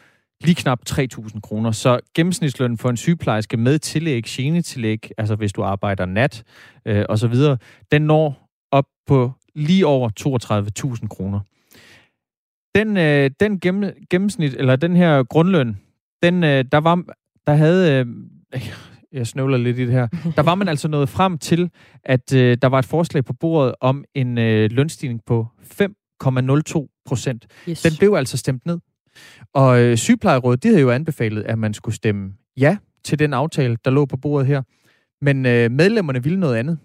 lige 0.41 0.55
knap 0.55 0.81
3.000 0.91 1.41
kroner. 1.41 1.71
Så 1.71 2.01
gennemsnitslønnen 2.15 2.79
for 2.79 2.91
en 2.91 2.97
sygeplejerske 2.97 3.57
med 3.57 3.79
tillæg, 3.79 4.23
genetillæg, 4.23 5.11
altså 5.19 5.35
hvis 5.35 5.53
du 5.53 5.63
arbejder 5.63 6.07
nat 6.07 6.45
øh, 6.87 7.05
og 7.09 7.19
så 7.19 7.29
videre, 7.29 7.59
den 7.93 8.03
når 8.03 8.51
op 8.71 8.87
på 9.07 9.33
lige 9.55 9.87
over 9.87 10.11
32.000 11.01 11.09
kroner. 11.09 11.41
Den, 12.75 12.97
øh, 12.97 13.31
den 13.41 13.61
gennem, 13.61 13.93
gennemsnit, 14.11 14.55
eller 14.55 14.77
den 14.77 14.97
her 14.97 15.23
grundløn, 15.23 15.77
den, 16.23 16.45
øh, 16.45 16.65
der 16.73 16.79
var, 16.79 17.05
der 17.47 17.55
havde, 17.55 18.05
øh, 18.53 18.61
jeg 19.19 19.27
snøvler 19.27 19.57
lidt 19.57 19.79
i 19.79 19.85
det 19.85 19.93
her, 19.93 20.09
der 20.37 20.43
var 20.43 20.55
man 20.55 20.69
altså 20.69 20.89
nået 20.89 21.09
frem 21.09 21.39
til, 21.39 21.71
at 22.05 22.35
øh, 22.35 22.59
der 22.63 22.69
var 22.69 22.79
et 22.79 22.85
forslag 22.85 23.25
på 23.25 23.33
bordet 23.33 23.75
om 23.81 24.05
en 24.15 24.39
øh, 24.39 24.71
lønstigning 24.71 25.21
på 25.27 25.47
5,02 25.83 27.03
procent. 27.07 27.47
Yes. 27.69 27.83
Den 27.83 27.93
blev 27.99 28.15
altså 28.15 28.37
stemt 28.37 28.67
ned. 28.67 28.79
Og 29.53 29.81
øh, 29.81 29.97
sygeplejerådet, 29.97 30.63
de 30.63 30.69
havde 30.69 30.81
jo 30.81 30.91
anbefalet, 30.91 31.43
at 31.43 31.59
man 31.59 31.75
skulle 31.75 31.95
stemme 31.95 32.33
ja 32.57 32.77
til 33.05 33.19
den 33.19 33.33
aftale, 33.33 33.77
der 33.85 33.91
lå 33.91 34.07
på 34.07 34.17
bordet 34.17 34.47
her. 34.47 34.63
Men 35.21 35.47
øh, 35.47 35.71
medlemmerne 35.71 36.23
ville 36.23 36.41
noget 36.41 36.57
andet. 36.57 36.79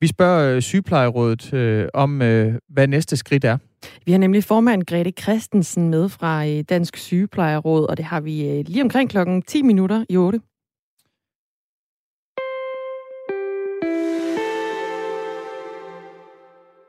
Vi 0.00 0.06
spørger 0.06 0.54
øh, 0.54 0.62
sygeplejerådet 0.62 1.54
øh, 1.54 1.88
om, 1.94 2.22
øh, 2.22 2.54
hvad 2.68 2.86
næste 2.86 3.16
skridt 3.16 3.44
er. 3.44 3.58
Vi 4.06 4.12
har 4.12 4.18
nemlig 4.18 4.44
formand 4.44 4.82
Grete 4.82 5.12
Christensen 5.20 5.90
med 5.90 6.08
fra 6.08 6.46
øh, 6.46 6.64
Dansk 6.68 6.96
Sygeplejeråd, 6.96 7.86
og 7.86 7.96
det 7.96 8.04
har 8.04 8.20
vi 8.20 8.48
øh, 8.48 8.64
lige 8.66 8.82
omkring 8.82 9.10
klokken 9.10 9.42
10 9.42 9.62
minutter 9.62 10.04
i 10.08 10.16
8. 10.16 10.40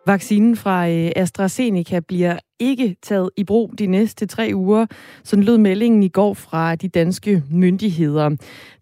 Vaccinen 0.08 0.56
fra 0.56 0.90
øh, 0.90 1.12
AstraZeneca 1.16 2.00
bliver 2.00 2.40
ikke 2.60 2.96
taget 3.02 3.30
i 3.38 3.44
brug 3.44 3.74
de 3.80 3.88
næste 3.88 4.26
tre 4.26 4.52
uger. 4.54 4.86
Sådan 5.24 5.44
lød 5.44 5.58
meldingen 5.58 6.04
i 6.04 6.08
går 6.08 6.34
fra 6.34 6.76
de 6.76 6.88
danske 6.88 7.44
myndigheder. 7.52 8.30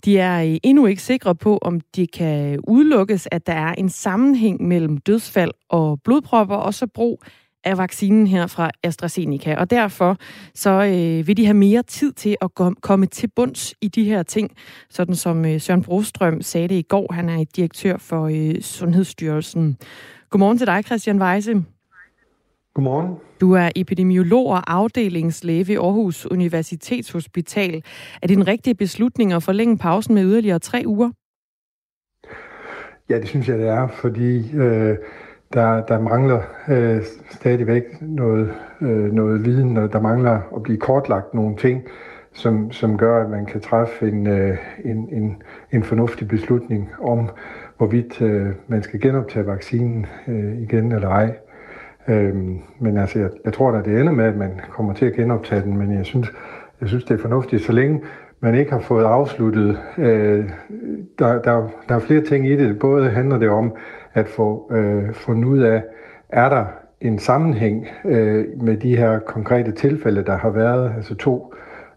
De 0.06 0.18
er 0.18 0.44
øh, 0.44 0.58
endnu 0.64 0.86
ikke 0.86 1.02
sikre 1.02 1.36
på, 1.36 1.58
om 1.62 1.82
det 1.96 2.12
kan 2.12 2.60
udelukkes, 2.68 3.28
at 3.32 3.48
der 3.48 3.54
er 3.54 3.74
en 3.74 3.90
sammenhæng 3.90 4.68
mellem 4.68 4.98
dødsfald 4.98 5.52
og 5.70 6.00
blodpropper, 6.04 6.56
og 6.56 6.74
så 6.74 6.88
brug 6.88 7.24
af 7.64 7.78
vaccinen 7.78 8.28
her 8.28 8.48
fra 8.48 8.72
AstraZeneca. 8.84 9.56
Og 9.56 9.70
derfor 9.70 10.18
så 10.56 10.70
øh, 10.70 11.28
vil 11.28 11.38
de 11.38 11.46
have 11.46 11.58
mere 11.58 11.84
tid 11.84 12.14
til 12.14 12.36
at 12.42 12.50
komme 12.82 13.06
til 13.06 13.30
bunds 13.36 13.74
i 13.82 13.88
de 13.88 14.04
her 14.04 14.24
ting, 14.24 14.52
sådan 14.90 15.16
som 15.16 15.46
øh, 15.46 15.62
Søren 15.62 15.84
Brostrøm 15.84 16.42
sagde 16.42 16.68
det 16.68 16.76
i 16.76 16.82
går. 16.82 17.14
Han 17.14 17.30
er 17.30 17.46
direktør 17.56 17.98
for 17.98 18.26
øh, 18.26 18.62
Sundhedsstyrelsen. 18.62 19.78
Godmorgen 20.32 20.58
til 20.58 20.68
dig, 20.68 20.84
Christian 20.86 21.22
Weise. 21.22 21.64
Godmorgen. 22.74 23.16
Du 23.42 23.54
er 23.54 23.70
epidemiolog 23.76 24.48
og 24.48 24.74
afdelingslæge 24.74 25.68
ved 25.68 25.76
Aarhus 25.76 26.26
Universitetshospital. 26.26 27.84
Er 28.22 28.28
det 28.28 28.38
en 28.38 28.48
rigtig 28.48 28.78
beslutning 28.78 29.34
at 29.34 29.44
forlænge 29.44 29.78
pausen 29.78 30.16
med 30.16 30.24
yderligere 30.24 30.60
tre 30.60 30.84
uger? 30.86 31.12
Ja, 33.10 33.20
det 33.20 33.28
synes 33.28 33.48
jeg, 33.48 33.58
det 33.58 33.68
er, 33.68 33.88
fordi 33.88 34.56
øh, 34.56 34.98
der, 35.54 35.86
der 35.86 36.00
mangler 36.00 36.42
øh, 36.70 37.02
stadigvæk 37.30 37.84
noget, 38.02 38.54
øh, 38.82 39.14
noget 39.14 39.46
viden, 39.46 39.78
og 39.78 39.94
der 39.94 40.02
mangler 40.02 40.42
at 40.56 40.64
blive 40.64 40.78
kortlagt 40.78 41.34
nogle 41.34 41.58
ting, 41.58 41.84
som, 42.34 42.72
som 42.72 42.98
gør, 42.98 43.24
at 43.24 43.30
man 43.30 43.46
kan 43.46 43.62
træffe 43.62 44.08
en, 44.08 44.28
øh, 44.28 44.58
en, 44.86 45.10
en, 45.12 45.44
en 45.72 45.84
fornuftig 45.84 46.28
beslutning 46.28 46.90
om, 47.02 47.30
hvorvidt 47.82 48.22
øh, 48.22 48.48
man 48.68 48.84
skal 48.84 49.02
genoptage 49.02 49.48
vaccinen 49.48 50.06
øh, 50.28 50.62
igen 50.62 50.92
eller 50.92 51.10
ej. 51.10 51.36
Øhm, 52.08 52.60
men 52.80 52.98
altså, 52.98 53.20
jeg, 53.20 53.30
jeg 53.46 53.54
tror 53.54 53.72
da, 53.72 53.82
det 53.82 54.00
ender 54.00 54.14
med, 54.14 54.26
at 54.26 54.38
man 54.38 54.52
kommer 54.70 54.94
til 54.94 55.06
at 55.06 55.14
genoptage 55.14 55.62
den, 55.62 55.78
men 55.78 55.94
jeg 55.94 56.06
synes, 56.06 56.32
jeg 56.82 56.90
synes 56.90 57.04
det 57.04 57.14
er 57.14 57.18
fornuftigt, 57.18 57.64
så 57.64 57.72
længe 57.72 58.02
man 58.40 58.56
ikke 58.56 58.72
har 58.72 58.80
fået 58.80 59.04
afsluttet. 59.04 59.80
Øh, 59.98 60.50
der, 61.20 61.42
der, 61.42 61.70
der 61.90 61.96
er 61.96 62.00
flere 62.00 62.22
ting 62.22 62.48
i 62.48 62.56
det. 62.56 62.80
Både 62.80 63.10
handler 63.10 63.38
det 63.38 63.50
om 63.50 63.74
at 64.14 64.28
få 64.28 64.72
øh, 64.72 65.14
fundet 65.14 65.46
ud 65.46 65.60
af, 65.60 65.84
er 66.30 66.50
der 66.50 66.66
en 67.02 67.20
sammenhæng 67.20 67.88
øh, 68.06 68.46
med 68.62 68.78
de 68.78 68.98
her 68.98 69.20
konkrete 69.20 69.72
tilfælde, 69.72 70.24
der 70.24 70.38
har 70.38 70.50
været, 70.50 70.94
altså 70.98 71.16
to 71.16 71.54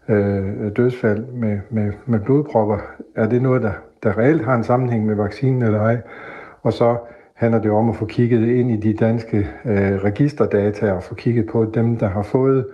øh, 0.09 0.71
dødsfald 0.75 1.25
med, 1.25 1.59
med, 1.69 1.91
med 2.05 2.19
blodpropper. 2.19 2.77
Er 3.15 3.29
det 3.29 3.41
noget, 3.41 3.61
der 3.61 3.71
der 4.05 4.17
reelt 4.17 4.45
har 4.45 4.55
en 4.55 4.63
sammenhæng 4.63 5.05
med 5.05 5.15
vaccinen 5.15 5.61
eller 5.61 5.79
ej. 5.79 5.97
Og 6.61 6.73
så 6.73 6.97
handler 7.33 7.61
det 7.61 7.71
om 7.71 7.89
at 7.89 7.95
få 7.95 8.05
kigget 8.05 8.47
ind 8.47 8.71
i 8.71 8.77
de 8.77 8.93
danske 8.93 9.37
øh, 9.65 9.95
registerdata 10.03 10.91
og 10.91 11.03
få 11.03 11.15
kigget 11.15 11.47
på 11.47 11.65
dem, 11.65 11.97
der 11.97 12.07
har 12.07 12.23
fået 12.23 12.67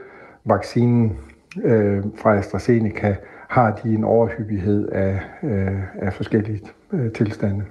vaccinen 0.46 1.18
øh, 1.64 2.04
fra 2.16 2.38
AstraZeneca, 2.38 3.16
har 3.48 3.80
de 3.84 3.94
en 3.94 4.04
overhyppighed 4.04 4.90
af, 4.90 5.20
øh, 5.44 5.82
af 6.02 6.14
forskellige 6.14 6.62
øh, 6.94 7.12
tilstande. 7.12 7.64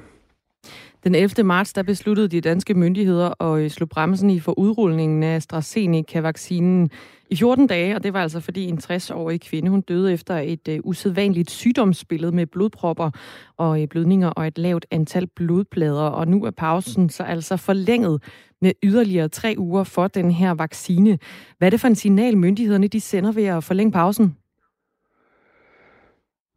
Den 1.04 1.14
11. 1.14 1.44
marts 1.44 1.72
der 1.72 1.82
besluttede 1.82 2.28
de 2.28 2.40
danske 2.40 2.74
myndigheder 2.74 3.42
at 3.42 3.60
øh, 3.60 3.70
slå 3.70 3.86
bremsen 3.86 4.30
i 4.30 4.40
for 4.40 4.58
udrulningen 4.58 5.22
af 5.22 5.34
AstraZeneca-vaccinen 5.36 6.90
i 7.30 7.36
14 7.36 7.66
dage, 7.66 7.94
og 7.94 8.02
det 8.02 8.12
var 8.12 8.22
altså 8.22 8.40
fordi 8.40 8.64
en 8.64 8.78
60-årig 8.82 9.40
kvinde, 9.40 9.70
hun 9.70 9.80
døde 9.80 10.12
efter 10.12 10.38
et 10.38 10.68
uh, 10.68 10.74
usædvanligt 10.84 11.50
sygdomsbillede 11.50 12.32
med 12.32 12.46
blodpropper 12.46 13.10
og 13.56 13.70
uh, 13.70 13.84
blødninger 13.90 14.28
og 14.28 14.46
et 14.46 14.58
lavt 14.58 14.86
antal 14.90 15.26
blodplader, 15.26 16.02
og 16.02 16.28
nu 16.28 16.44
er 16.44 16.50
pausen 16.50 17.08
så 17.08 17.22
altså 17.22 17.56
forlænget 17.56 18.22
med 18.60 18.72
yderligere 18.82 19.28
tre 19.28 19.54
uger 19.58 19.84
for 19.84 20.08
den 20.08 20.30
her 20.30 20.50
vaccine. 20.50 21.18
Hvad 21.58 21.68
er 21.68 21.70
det 21.70 21.80
for 21.80 21.88
en 21.88 21.94
signal, 21.94 22.38
myndighederne 22.38 22.88
de 22.88 23.00
sender 23.00 23.32
ved 23.32 23.44
at 23.44 23.64
forlænge 23.64 23.92
pausen? 23.92 24.36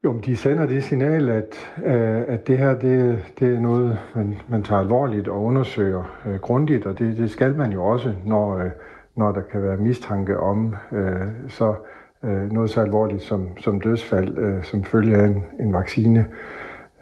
Jo, 0.06 0.20
de 0.26 0.36
sender 0.38 0.66
det 0.66 0.84
signal, 0.84 1.30
at, 1.30 1.74
øh, 1.86 2.22
at 2.28 2.48
det 2.48 2.58
her 2.58 2.80
det, 2.80 3.20
det 3.40 3.56
er 3.56 3.60
noget, 3.60 4.00
man, 4.16 4.36
man 4.50 4.64
tager 4.64 4.82
alvorligt 4.82 5.28
og 5.28 5.44
undersøger 5.44 6.20
øh, 6.26 6.40
grundigt, 6.40 6.86
og 6.86 7.00
det, 7.00 7.18
det 7.18 7.32
skal 7.32 7.56
man 7.56 7.72
jo 7.72 7.86
også, 7.86 8.14
når, 8.26 8.58
øh, 8.58 8.72
når 9.16 9.32
der 9.32 9.42
kan 9.42 9.64
være 9.64 9.78
mistanke 9.78 10.40
om 10.40 10.76
øh, 10.92 11.28
så 11.48 11.76
øh, 12.24 12.52
noget 12.52 12.70
så 12.70 12.82
alvorligt 12.82 13.22
som, 13.22 13.58
som 13.58 13.82
dødsfald, 13.82 14.38
øh, 14.38 14.64
som 14.64 14.84
følge 14.84 15.18
af 15.18 15.26
en, 15.26 15.44
en 15.60 15.74
vaccine. 15.74 16.26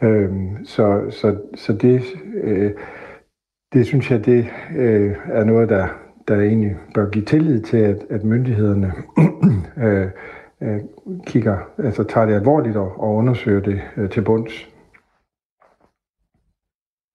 Øh, 0.02 0.32
så, 0.64 1.10
så, 1.10 1.36
så 1.54 1.72
det, 1.72 2.02
øh, 2.42 2.70
det 3.72 3.86
synes 3.86 4.10
jeg, 4.10 4.26
det 4.26 4.46
øh, 4.76 5.16
er 5.24 5.44
noget, 5.44 5.68
der, 5.68 5.88
der 6.28 6.40
egentlig 6.40 6.76
bør 6.94 7.10
give 7.10 7.24
tillid 7.24 7.60
til, 7.62 7.76
at, 7.76 8.04
at 8.10 8.24
myndighederne 8.24 8.92
øh, 9.86 10.08
øh, 10.62 10.80
kigger, 11.26 11.58
altså 11.78 12.04
tager 12.04 12.26
det 12.26 12.34
alvorligt 12.34 12.76
og, 12.76 13.00
og 13.00 13.14
undersøger 13.14 13.60
det 13.60 13.80
øh, 13.96 14.10
til 14.10 14.22
bunds. 14.22 14.68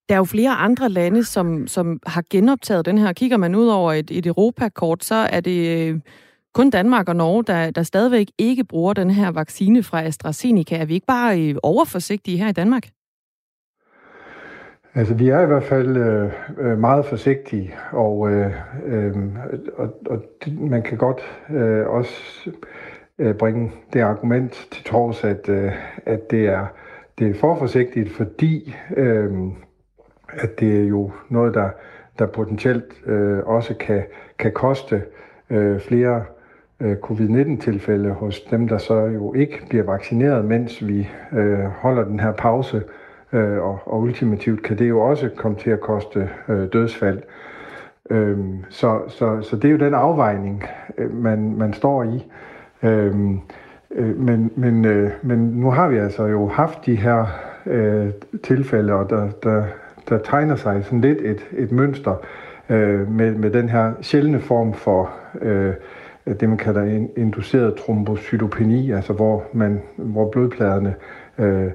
Der 0.09 0.15
er 0.15 0.17
jo 0.17 0.23
flere 0.23 0.51
andre 0.51 0.89
lande, 0.89 1.23
som, 1.23 1.67
som 1.67 1.99
har 2.05 2.23
genoptaget 2.29 2.85
den 2.85 2.97
her. 2.97 3.13
Kigger 3.13 3.37
man 3.37 3.55
ud 3.55 3.67
over 3.67 3.93
et, 3.93 4.11
et 4.11 4.25
Europakort, 4.25 5.03
så 5.03 5.15
er 5.15 5.39
det 5.39 5.89
øh, 5.89 5.99
kun 6.53 6.69
Danmark 6.69 7.09
og 7.09 7.15
Norge, 7.15 7.43
der, 7.43 7.71
der 7.71 7.83
stadigvæk 7.83 8.27
ikke 8.37 8.63
bruger 8.63 8.93
den 8.93 9.09
her 9.09 9.31
vaccine 9.31 9.83
fra 9.83 10.03
AstraZeneca. 10.03 10.75
Er 10.77 10.85
vi 10.85 10.93
ikke 10.93 11.07
bare 11.07 11.41
øh, 11.41 11.55
overforsigtige 11.63 12.37
her 12.37 12.49
i 12.49 12.51
Danmark? 12.51 12.83
Altså, 14.95 15.13
vi 15.13 15.29
er 15.29 15.41
i 15.41 15.45
hvert 15.45 15.63
fald 15.63 15.97
øh, 15.97 16.31
øh 16.57 16.77
meget 16.77 17.05
forsigtige, 17.05 17.73
og, 17.91 18.31
øh, 18.31 18.51
øh, 18.85 19.15
og, 19.77 19.93
og 20.05 20.23
man 20.47 20.81
kan 20.81 20.97
godt 20.97 21.21
øh, 21.49 21.87
også 21.87 22.51
Øh, 23.19 23.35
bringe 23.35 23.71
det 23.93 24.01
argument 24.01 24.67
til 24.71 24.83
tors, 24.83 25.23
at, 25.23 25.49
øh, 25.49 25.71
at 26.05 26.31
det 26.31 26.45
er 26.47 26.65
det 27.19 27.29
er 27.29 27.33
for 27.33 27.55
forsigtigt, 27.55 28.11
fordi 28.11 28.75
øh, 28.97 29.31
at 30.29 30.59
det 30.59 30.79
er 30.79 30.83
jo 30.83 31.11
noget, 31.29 31.53
der, 31.53 31.69
der 32.19 32.25
potentielt 32.25 32.93
øh, 33.05 33.39
også 33.45 33.73
kan, 33.79 34.03
kan 34.39 34.51
koste 34.51 35.03
øh, 35.49 35.79
flere 35.79 36.23
øh, 36.79 36.97
covid-19-tilfælde 36.97 38.09
hos 38.09 38.41
dem, 38.41 38.67
der 38.67 38.77
så 38.77 38.95
jo 38.95 39.33
ikke 39.33 39.65
bliver 39.69 39.83
vaccineret, 39.83 40.45
mens 40.45 40.87
vi 40.87 41.09
øh, 41.33 41.59
holder 41.59 42.03
den 42.03 42.19
her 42.19 42.31
pause. 42.31 42.83
Øh, 43.33 43.57
og, 43.57 43.79
og 43.85 43.99
ultimativt 43.99 44.63
kan 44.63 44.77
det 44.77 44.89
jo 44.89 45.01
også 45.01 45.29
komme 45.35 45.57
til 45.57 45.69
at 45.69 45.81
koste 45.81 46.29
øh, 46.47 46.67
dødsfald. 46.73 47.21
Øh, 48.09 48.37
så, 48.69 49.01
så, 49.07 49.41
så 49.41 49.55
det 49.55 49.65
er 49.65 49.71
jo 49.71 49.77
den 49.77 49.93
afvejning, 49.93 50.63
øh, 50.97 51.13
man, 51.13 51.57
man 51.57 51.73
står 51.73 52.03
i. 52.03 52.31
Øhm, 52.87 53.39
øh, 53.91 54.19
men, 54.19 54.51
men, 54.55 54.85
øh, 54.85 55.11
men 55.21 55.39
nu 55.39 55.71
har 55.71 55.87
vi 55.87 55.97
altså 55.97 56.25
jo 56.25 56.47
haft 56.47 56.85
de 56.85 56.95
her 56.95 57.25
øh, 57.65 58.09
tilfælde, 58.43 58.93
og 58.93 59.09
der, 59.09 59.29
der, 59.43 59.63
der 60.09 60.17
tegner 60.17 60.55
sig 60.55 60.83
sådan 60.83 61.01
lidt 61.01 61.21
et, 61.21 61.47
et 61.57 61.71
mønster 61.71 62.15
øh, 62.69 63.11
med, 63.11 63.35
med 63.35 63.51
den 63.51 63.69
her 63.69 63.93
sjældne 64.01 64.39
form 64.39 64.73
for 64.73 65.11
øh, 65.41 65.73
det, 66.39 66.49
man 66.49 66.57
kalder 66.57 66.81
en 66.81 67.09
induceret 67.17 67.75
trombocytopeni, 67.75 68.91
altså 68.91 69.13
hvor, 69.13 69.43
man, 69.53 69.81
hvor 69.97 70.29
blodpladerne 70.29 70.95
øh, 71.37 71.71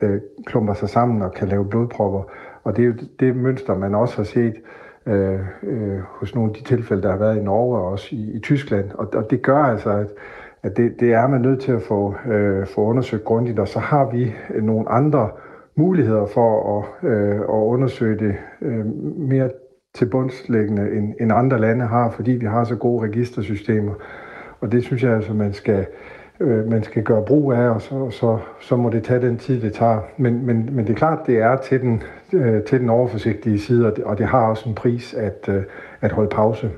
øh, 0.00 0.20
klumper 0.46 0.74
sig 0.74 0.88
sammen 0.88 1.22
og 1.22 1.32
kan 1.32 1.48
lave 1.48 1.68
blodpropper. 1.68 2.22
Og 2.64 2.76
det 2.76 2.82
er 2.82 2.86
jo 2.86 2.94
det 3.20 3.36
mønster, 3.36 3.78
man 3.78 3.94
også 3.94 4.16
har 4.16 4.24
set 4.24 4.54
øh, 5.06 5.40
øh, 5.62 6.00
hos 6.08 6.34
nogle 6.34 6.50
af 6.50 6.56
de 6.56 6.64
tilfælde, 6.64 7.02
der 7.02 7.10
har 7.10 7.18
været 7.18 7.36
i 7.36 7.42
Norge 7.42 7.78
og 7.78 7.86
også 7.86 8.08
i, 8.10 8.36
i 8.36 8.40
Tyskland. 8.40 8.90
Og, 8.94 9.08
og 9.14 9.30
det 9.30 9.42
gør 9.42 9.62
altså, 9.62 9.90
at, 9.90 10.08
at 10.62 10.76
det, 10.76 11.00
det 11.00 11.12
er 11.12 11.26
man 11.26 11.40
nødt 11.40 11.60
til 11.60 11.72
at 11.72 11.82
få, 11.82 12.14
øh, 12.30 12.66
få 12.66 12.80
undersøgt 12.80 13.24
grundigt, 13.24 13.58
og 13.58 13.68
så 13.68 13.78
har 13.78 14.10
vi 14.10 14.32
øh, 14.54 14.62
nogle 14.62 14.88
andre 14.88 15.30
muligheder 15.74 16.26
for 16.26 16.78
at, 16.78 17.08
øh, 17.10 17.40
at 17.40 17.44
undersøge 17.48 18.18
det 18.18 18.34
øh, 18.62 18.86
mere 19.16 19.50
til 19.94 20.06
bundslæggende, 20.06 20.90
end, 20.92 21.14
end 21.20 21.32
andre 21.32 21.60
lande 21.60 21.84
har, 21.86 22.10
fordi 22.10 22.32
vi 22.32 22.46
har 22.46 22.64
så 22.64 22.76
gode 22.76 23.08
registersystemer. 23.08 23.92
Og 24.60 24.72
det 24.72 24.84
synes 24.84 25.02
jeg 25.02 25.12
altså, 25.12 25.34
man 25.34 25.52
skal, 25.52 25.86
øh, 26.40 26.70
man 26.70 26.82
skal 26.82 27.02
gøre 27.02 27.24
brug 27.24 27.52
af, 27.52 27.68
og 27.68 27.82
så, 27.82 28.10
så, 28.10 28.38
så 28.60 28.76
må 28.76 28.90
det 28.90 29.02
tage 29.02 29.20
den 29.20 29.38
tid, 29.38 29.60
det 29.60 29.72
tager. 29.72 30.00
Men, 30.16 30.46
men, 30.46 30.68
men 30.72 30.86
det 30.86 30.92
er 30.92 30.96
klart, 30.96 31.26
det 31.26 31.38
er 31.38 31.56
til 31.56 31.80
den, 31.80 32.02
øh, 32.32 32.62
til 32.62 32.80
den 32.80 32.90
overforsigtige 32.90 33.58
side, 33.58 33.86
og 33.86 33.96
det, 33.96 34.04
og 34.04 34.18
det 34.18 34.26
har 34.26 34.46
også 34.46 34.68
en 34.68 34.74
pris 34.74 35.14
at, 35.14 35.48
øh, 35.48 35.62
at 36.00 36.12
holde 36.12 36.30
pause. 36.30 36.70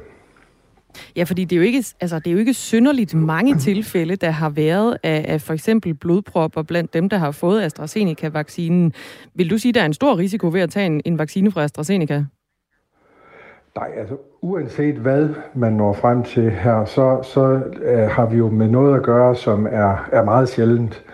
Ja, 1.17 1.25
fordi 1.25 1.45
det 1.45 1.57
er 1.57 1.61
jo 1.61 1.67
ikke, 1.67 1.85
altså, 2.01 2.19
det 2.19 2.27
er 2.27 2.33
jo 2.33 2.39
ikke 2.39 2.55
synderligt 2.55 3.15
mange 3.15 3.57
tilfælde, 3.59 4.17
der 4.17 4.31
har 4.31 4.51
været 4.51 4.97
af, 5.03 5.25
af 5.29 5.41
for 5.41 5.53
eksempel 5.53 5.95
blodpropper 5.95 6.63
blandt 6.63 6.95
dem, 6.95 7.09
der 7.09 7.19
har 7.19 7.31
fået 7.31 7.63
AstraZeneca-vaccinen. 7.63 8.93
Vil 9.35 9.51
du 9.51 9.59
sige, 9.59 9.73
der 9.73 9.81
er 9.81 9.87
en 9.87 9.95
stor 9.95 10.19
risiko 10.19 10.49
ved 10.53 10.61
at 10.61 10.71
tage 10.71 10.87
en, 10.87 11.03
en 11.05 11.19
vaccine 11.19 11.51
fra 11.51 11.63
AstraZeneca? 11.63 12.25
Nej, 13.77 13.89
altså 13.97 14.17
uanset 14.41 14.95
hvad 14.95 15.29
man 15.55 15.73
når 15.73 15.93
frem 15.93 16.23
til 16.23 16.51
her, 16.51 16.85
så, 16.85 17.23
så 17.23 17.63
øh, 17.83 17.99
har 17.99 18.27
vi 18.27 18.37
jo 18.37 18.49
med 18.49 18.69
noget 18.69 18.97
at 18.97 19.03
gøre, 19.03 19.37
som 19.37 19.67
er, 19.71 20.09
er 20.13 20.25
meget 20.25 20.49
sjældent. 20.49 21.05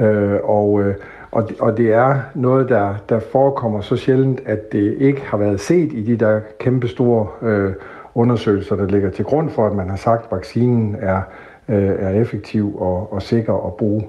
Øh, 0.00 0.38
og, 0.44 0.82
øh, 0.82 0.94
og, 1.30 1.50
og 1.60 1.76
det 1.76 1.92
er 1.92 2.20
noget, 2.34 2.68
der, 2.68 2.94
der 3.08 3.20
forekommer 3.20 3.80
så 3.80 3.96
sjældent, 3.96 4.40
at 4.46 4.72
det 4.72 4.94
ikke 4.98 5.20
har 5.20 5.36
været 5.36 5.60
set 5.60 5.92
i 5.92 6.02
de 6.02 6.16
der 6.16 6.40
kæmpe 6.60 6.88
store 6.88 7.48
øh, 7.48 7.72
undersøgelser, 8.18 8.76
der 8.76 8.86
ligger 8.86 9.10
til 9.10 9.24
grund 9.24 9.50
for, 9.50 9.66
at 9.66 9.76
man 9.76 9.88
har 9.88 9.96
sagt, 9.96 10.24
at 10.24 10.32
vaccinen 10.32 10.96
er, 11.00 11.20
øh, 11.68 11.94
er 11.98 12.10
effektiv 12.10 12.76
og, 12.80 13.12
og 13.12 13.22
sikker 13.22 13.66
at 13.66 13.74
bruge. 13.74 14.04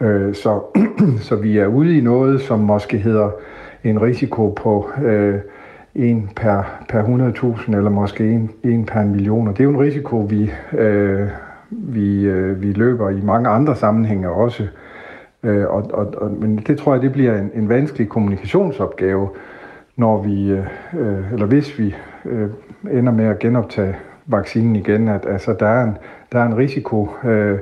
Øh, 0.00 0.34
så, 0.34 0.60
så 1.28 1.36
vi 1.36 1.58
er 1.58 1.66
ude 1.66 1.98
i 1.98 2.00
noget, 2.00 2.40
som 2.40 2.58
måske 2.58 2.98
hedder 2.98 3.30
en 3.84 4.02
risiko 4.02 4.48
på... 4.50 4.90
Øh, 5.04 5.38
en 5.94 6.30
per, 6.36 6.84
per 6.88 7.02
100.000, 7.02 7.76
eller 7.76 7.90
måske 7.90 8.30
en, 8.30 8.50
en 8.64 8.84
per 8.84 9.00
en 9.00 9.10
million. 9.10 9.48
Og 9.48 9.52
det 9.52 9.60
er 9.60 9.64
jo 9.64 9.70
en 9.70 9.80
risiko, 9.80 10.16
vi, 10.18 10.50
øh, 10.72 11.28
vi, 11.70 12.24
øh, 12.24 12.62
vi 12.62 12.72
løber 12.72 13.10
i 13.10 13.20
mange 13.22 13.48
andre 13.48 13.76
sammenhænge 13.76 14.30
også. 14.30 14.66
Øh, 15.42 15.66
og, 15.66 15.90
og, 15.92 16.14
og, 16.16 16.30
men 16.30 16.56
det 16.56 16.78
tror 16.78 16.92
jeg, 16.94 17.02
det 17.02 17.12
bliver 17.12 17.38
en, 17.38 17.50
en 17.54 17.68
vanskelig 17.68 18.08
kommunikationsopgave, 18.08 19.28
når 19.98 20.22
vi, 20.22 20.50
øh, 20.50 21.32
eller 21.32 21.46
hvis 21.46 21.78
vi 21.78 21.94
øh, 22.24 22.50
ender 22.90 23.12
med 23.12 23.24
at 23.24 23.38
genoptage 23.38 23.96
vaccinen 24.26 24.76
igen, 24.76 25.08
at 25.08 25.26
altså, 25.26 25.56
der, 25.60 25.66
er 25.66 25.84
en, 25.84 25.96
der 26.32 26.38
er 26.38 26.46
en 26.46 26.56
risiko, 26.56 27.08
øh, 27.24 27.58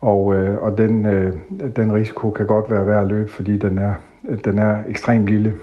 og, 0.00 0.34
øh, 0.34 0.62
og 0.62 0.78
den, 0.78 1.06
øh, 1.06 1.32
den 1.76 1.94
risiko 1.94 2.30
kan 2.30 2.46
godt 2.46 2.70
være 2.70 2.86
værd 2.86 3.02
at 3.02 3.08
løbe, 3.08 3.30
fordi 3.30 3.58
den 3.58 3.78
er, 3.78 3.94
den 4.44 4.58
er 4.58 4.78
ekstremt 4.88 5.26
lille. 5.26 5.54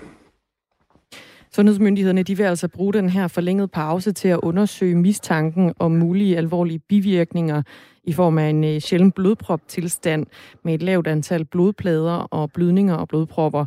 Sundhedsmyndighederne 1.51 2.23
de 2.23 2.37
vil 2.37 2.43
altså 2.43 2.67
bruge 2.67 2.93
den 2.93 3.09
her 3.09 3.27
forlængede 3.27 3.67
pause 3.67 4.11
til 4.11 4.27
at 4.27 4.39
undersøge 4.43 4.95
mistanken 4.95 5.73
om 5.79 5.91
mulige 5.91 6.37
alvorlige 6.37 6.79
bivirkninger 6.79 7.61
i 8.07 8.13
form 8.13 8.37
af 8.37 8.49
en 8.49 8.63
øh, 8.63 8.81
sjælden 8.81 9.11
blodprop-tilstand 9.11 10.25
med 10.63 10.73
et 10.73 10.81
lavt 10.81 11.07
antal 11.07 11.45
blodplader 11.45 12.13
og 12.13 12.51
blødninger 12.51 12.95
og 12.95 13.07
blodpropper. 13.07 13.65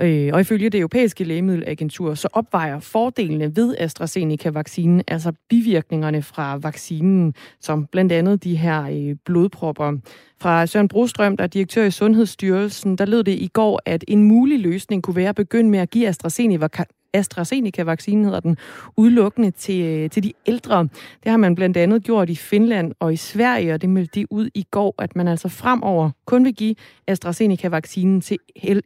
Øh, 0.00 0.30
og 0.32 0.40
ifølge 0.40 0.70
det 0.70 0.78
europæiske 0.78 1.24
lægemiddelagentur, 1.24 2.14
så 2.14 2.28
opvejer 2.32 2.80
fordelene 2.80 3.56
ved 3.56 3.74
AstraZeneca-vaccinen, 3.78 5.02
altså 5.08 5.32
bivirkningerne 5.48 6.22
fra 6.22 6.56
vaccinen, 6.56 7.34
som 7.60 7.86
blandt 7.86 8.12
andet 8.12 8.44
de 8.44 8.56
her 8.56 8.82
øh, 8.82 9.16
blodpropper. 9.24 9.92
Fra 10.40 10.66
Søren 10.66 10.88
Brostrøm, 10.88 11.36
der 11.36 11.44
er 11.44 11.48
direktør 11.48 11.84
i 11.84 11.90
Sundhedsstyrelsen, 11.90 12.98
der 12.98 13.06
lød 13.06 13.24
det 13.24 13.32
i 13.32 13.46
går, 13.52 13.80
at 13.84 14.04
en 14.08 14.22
mulig 14.22 14.60
løsning 14.60 15.02
kunne 15.02 15.16
være 15.16 15.28
at 15.28 15.34
begynde 15.34 15.70
med 15.70 15.78
at 15.78 15.90
give 15.90 16.08
AstraZeneca 16.08 16.84
AstraZeneca-vaccinen 17.14 18.24
hedder 18.24 18.40
den, 18.40 18.56
udelukkende 18.96 19.50
til, 19.50 19.84
øh, 19.84 20.10
til 20.10 20.22
de 20.22 20.32
ældre. 20.46 20.82
Det 21.22 21.30
har 21.30 21.36
man 21.36 21.54
blandt 21.54 21.76
andet 21.76 22.04
gjort 22.04 22.30
i 22.30 22.36
Finland 22.36 22.92
og 23.00 23.12
i 23.12 23.16
Sverige, 23.16 23.74
og 23.74 23.82
det 23.82 23.90
meldte 23.90 24.20
de 24.20 24.32
ud 24.32 24.50
i 24.54 24.64
går, 24.70 24.94
at 24.98 25.16
man 25.16 25.28
altså 25.28 25.48
fremover 25.48 26.10
kun 26.26 26.44
vil 26.44 26.54
give 26.54 26.74
AstraZeneca-vaccinen 27.06 28.20
til 28.20 28.38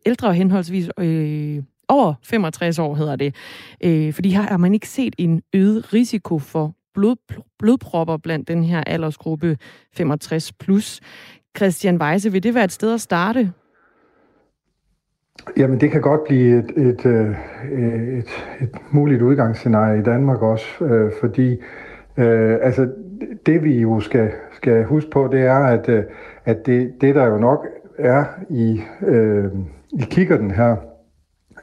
ældre 0.07 0.35
henholdsvis 0.35 0.89
øh, 0.99 1.62
over 1.89 2.14
65 2.23 2.79
år, 2.79 2.95
hedder 2.95 3.16
det. 3.16 3.35
Øh, 3.85 4.12
fordi 4.12 4.31
her 4.31 4.43
har 4.43 4.57
man 4.57 4.75
ikke 4.75 4.89
set 4.89 5.14
en 5.18 5.43
øget 5.55 5.93
risiko 5.93 6.39
for 6.39 6.75
blod, 6.95 7.16
blodpropper 7.59 8.16
blandt 8.16 8.49
den 8.49 8.64
her 8.64 8.85
aldersgruppe 8.87 9.57
65 9.97 10.53
plus. 10.53 11.01
Christian 11.57 12.03
Weise, 12.03 12.33
vil 12.33 12.43
det 12.43 12.55
være 12.55 12.64
et 12.64 12.73
sted 12.73 12.95
at 12.95 13.01
starte? 13.01 13.53
Jamen, 15.57 15.80
det 15.80 15.91
kan 15.91 16.01
godt 16.01 16.24
blive 16.24 16.59
et, 16.59 16.70
et, 16.76 17.07
et, 17.07 17.37
et, 17.72 18.28
et 18.61 18.70
muligt 18.91 19.22
udgangsscenarie 19.22 19.99
i 19.99 20.03
Danmark 20.03 20.43
også, 20.43 20.85
øh, 20.85 21.12
fordi 21.20 21.51
øh, 22.16 22.59
altså, 22.62 22.89
det 23.47 23.64
vi 23.64 23.80
jo 23.80 24.01
skal, 24.01 24.30
skal 24.53 24.85
huske 24.85 25.11
på, 25.11 25.28
det 25.33 25.41
er, 25.41 25.59
at, 25.59 25.89
øh, 25.89 26.05
at 26.45 26.66
det, 26.66 26.93
det 27.01 27.14
der 27.14 27.26
jo 27.26 27.39
nok 27.39 27.66
er 27.99 28.24
i, 28.51 28.80
øh, 29.07 29.45
i 29.93 30.05
kikkerten 30.11 30.51
her, 30.51 30.76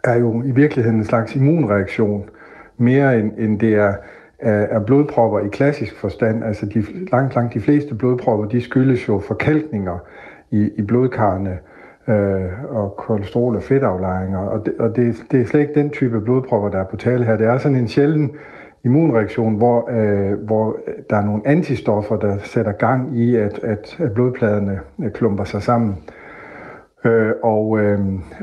er 0.04 0.20
jo 0.20 0.44
i 0.44 0.52
virkeligheden 0.52 0.98
en 0.98 1.06
slags 1.06 1.36
immunreaktion, 1.36 2.30
mere 2.78 3.20
end, 3.20 3.32
end 3.38 3.60
det 3.60 3.76
er, 3.76 3.94
er 4.40 4.80
blodpropper 4.80 5.40
i 5.40 5.48
klassisk 5.48 5.96
forstand. 5.96 6.44
Altså 6.44 6.66
de, 6.66 6.84
langt, 7.12 7.36
langt 7.36 7.54
de 7.54 7.60
fleste 7.60 7.96
blodpropper, 7.96 8.46
de 8.46 8.62
skyldes 8.62 9.08
jo 9.08 9.20
forkalkninger 9.20 9.98
i, 10.52 10.70
i 10.78 10.82
blodkarrene, 10.82 11.60
øh, 12.08 12.64
og 12.70 12.96
kolesterol- 12.98 13.56
og 13.56 13.64
fedtaflejringer. 13.64 14.40
Og, 14.40 14.66
det, 14.66 14.74
og 14.80 14.96
det, 14.96 15.16
det 15.32 15.42
er 15.42 15.46
slet 15.46 15.62
ikke 15.62 15.74
den 15.74 15.90
type 15.90 16.22
blodpropper, 16.22 16.70
der 16.70 16.80
er 16.80 16.86
på 16.86 16.98
tale 16.98 17.26
her. 17.26 17.38
Det 17.38 17.48
er 17.48 17.58
sådan 17.58 17.78
en 17.78 17.88
sjælden 17.88 18.32
immunreaktion, 18.86 19.56
hvor, 19.56 19.90
øh, 19.92 20.40
hvor 20.40 20.78
der 21.10 21.16
er 21.16 21.26
nogle 21.26 21.42
antistoffer, 21.46 22.18
der 22.18 22.38
sætter 22.38 22.72
gang 22.72 23.18
i, 23.18 23.36
at, 23.36 23.60
at, 23.64 23.98
at 24.00 24.14
blodpladerne 24.14 24.80
øh, 25.04 25.12
klumper 25.12 25.44
sig 25.44 25.64
sammen. 25.64 25.98
Øh, 27.06 27.32
og 27.44 27.80
øh, 27.80 28.00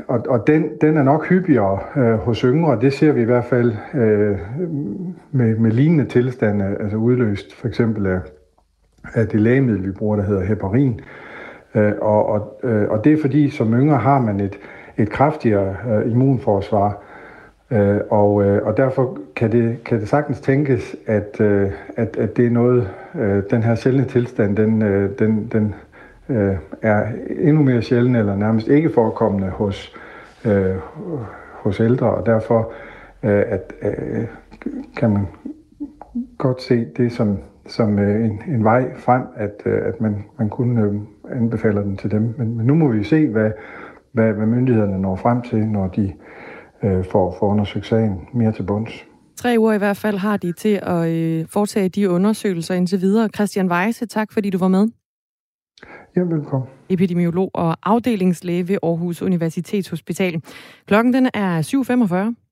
og, 0.07 0.25
og 0.29 0.47
den, 0.47 0.69
den 0.81 0.97
er 0.97 1.03
nok 1.03 1.27
hyppigere 1.27 1.79
øh, 1.97 2.13
hos 2.13 2.39
yngre, 2.39 2.79
det 2.81 2.93
ser 2.93 3.11
vi 3.11 3.21
i 3.21 3.25
hvert 3.25 3.45
fald 3.45 3.73
øh, 3.93 4.37
med, 5.31 5.57
med 5.57 5.71
lignende 5.71 6.05
tilstande, 6.05 6.77
altså 6.79 6.97
udløst 6.97 7.55
for 7.55 7.67
eksempel 7.67 8.05
af, 8.05 8.19
af 9.13 9.27
det 9.27 9.39
lægemiddel, 9.41 9.85
vi 9.87 9.91
bruger, 9.91 10.15
der 10.15 10.23
hedder 10.23 10.43
heparin, 10.43 10.93
Øh, 10.93 11.26
Øh, 11.75 11.93
og, 12.01 12.25
og, 12.25 12.59
øh, 12.63 12.89
og 12.89 13.03
det 13.03 13.13
er 13.13 13.21
fordi, 13.21 13.49
som 13.49 13.73
yngre 13.73 13.97
har 13.97 14.21
man 14.21 14.39
et, 14.39 14.59
et 14.97 15.09
kraftigere 15.09 15.75
øh, 15.89 16.11
immunforsvar, 16.11 17.01
øh, 17.71 17.99
og, 18.09 18.43
øh, 18.43 18.65
og 18.65 18.77
derfor 18.77 19.17
kan 19.35 19.51
det, 19.51 19.83
kan 19.83 19.99
det 19.99 20.09
sagtens 20.09 20.39
tænkes, 20.39 20.95
at, 21.05 21.41
øh, 21.41 21.71
at, 21.95 22.17
at 22.17 22.37
det 22.37 22.45
er 22.45 22.49
noget, 22.49 22.89
øh, 23.15 23.43
den 23.49 23.63
her 23.63 23.75
sjældne 23.75 24.05
tilstand, 24.05 24.57
den, 24.57 24.81
øh, 24.81 25.19
den, 25.19 25.49
den 25.51 25.75
øh, 26.29 26.55
er 26.81 27.05
endnu 27.29 27.63
mere 27.63 27.81
sjælden 27.81 28.15
eller 28.15 28.35
nærmest 28.35 28.67
ikke 28.67 28.89
forekommende 28.89 29.49
hos, 29.49 29.95
øh, 30.45 30.75
hos 31.53 31.79
ældre, 31.79 32.09
og 32.09 32.25
derfor 32.25 32.71
øh, 33.23 33.43
at, 33.47 33.73
øh, 33.81 34.25
kan 34.97 35.09
man 35.09 35.27
godt 36.37 36.61
se 36.61 36.87
det 36.97 37.11
som, 37.11 37.37
som 37.67 37.99
øh, 37.99 38.25
en, 38.25 38.41
en 38.47 38.63
vej 38.63 38.95
frem, 38.97 39.21
at, 39.35 39.61
øh, 39.65 39.81
at 39.85 40.01
man, 40.01 40.25
man 40.37 40.49
kunne 40.49 40.81
øh, 40.81 40.95
anbefaler 41.31 41.81
den 41.81 41.97
til 41.97 42.11
dem. 42.11 42.35
Men, 42.37 42.57
men 42.57 42.65
nu 42.65 42.75
må 42.75 42.91
vi 42.91 43.03
se, 43.03 43.27
hvad, 43.27 43.51
hvad, 44.11 44.33
hvad 44.33 44.45
myndighederne 44.45 44.99
når 44.99 45.15
frem 45.15 45.41
til, 45.41 45.67
når 45.67 45.87
de 45.87 46.13
øh, 46.83 47.05
får, 47.11 47.35
får 47.39 47.47
undersøgt 47.47 47.85
sagen 47.85 48.27
mere 48.33 48.51
til 48.51 48.63
bunds. 48.63 49.05
Tre 49.35 49.55
uger 49.59 49.73
i 49.73 49.77
hvert 49.77 49.97
fald 49.97 50.17
har 50.17 50.37
de 50.37 50.51
til 50.51 50.79
at 50.83 51.09
øh, 51.11 51.45
foretage 51.49 51.89
de 51.89 52.09
undersøgelser 52.09 52.75
indtil 52.75 53.01
videre. 53.01 53.29
Christian 53.35 53.71
Weise, 53.71 54.05
tak 54.05 54.31
fordi 54.31 54.49
du 54.49 54.57
var 54.57 54.67
med. 54.67 54.87
Ja, 56.15 56.21
velkommen. 56.21 56.69
Epidemiolog 56.89 57.51
og 57.53 57.77
afdelingslæge 57.83 58.67
ved 58.67 58.77
Aarhus 58.83 59.21
Universitetshospital. 59.21 60.41
Klokken 60.85 61.13
den 61.13 61.29
er 61.33 61.61
7.45. 62.31 62.46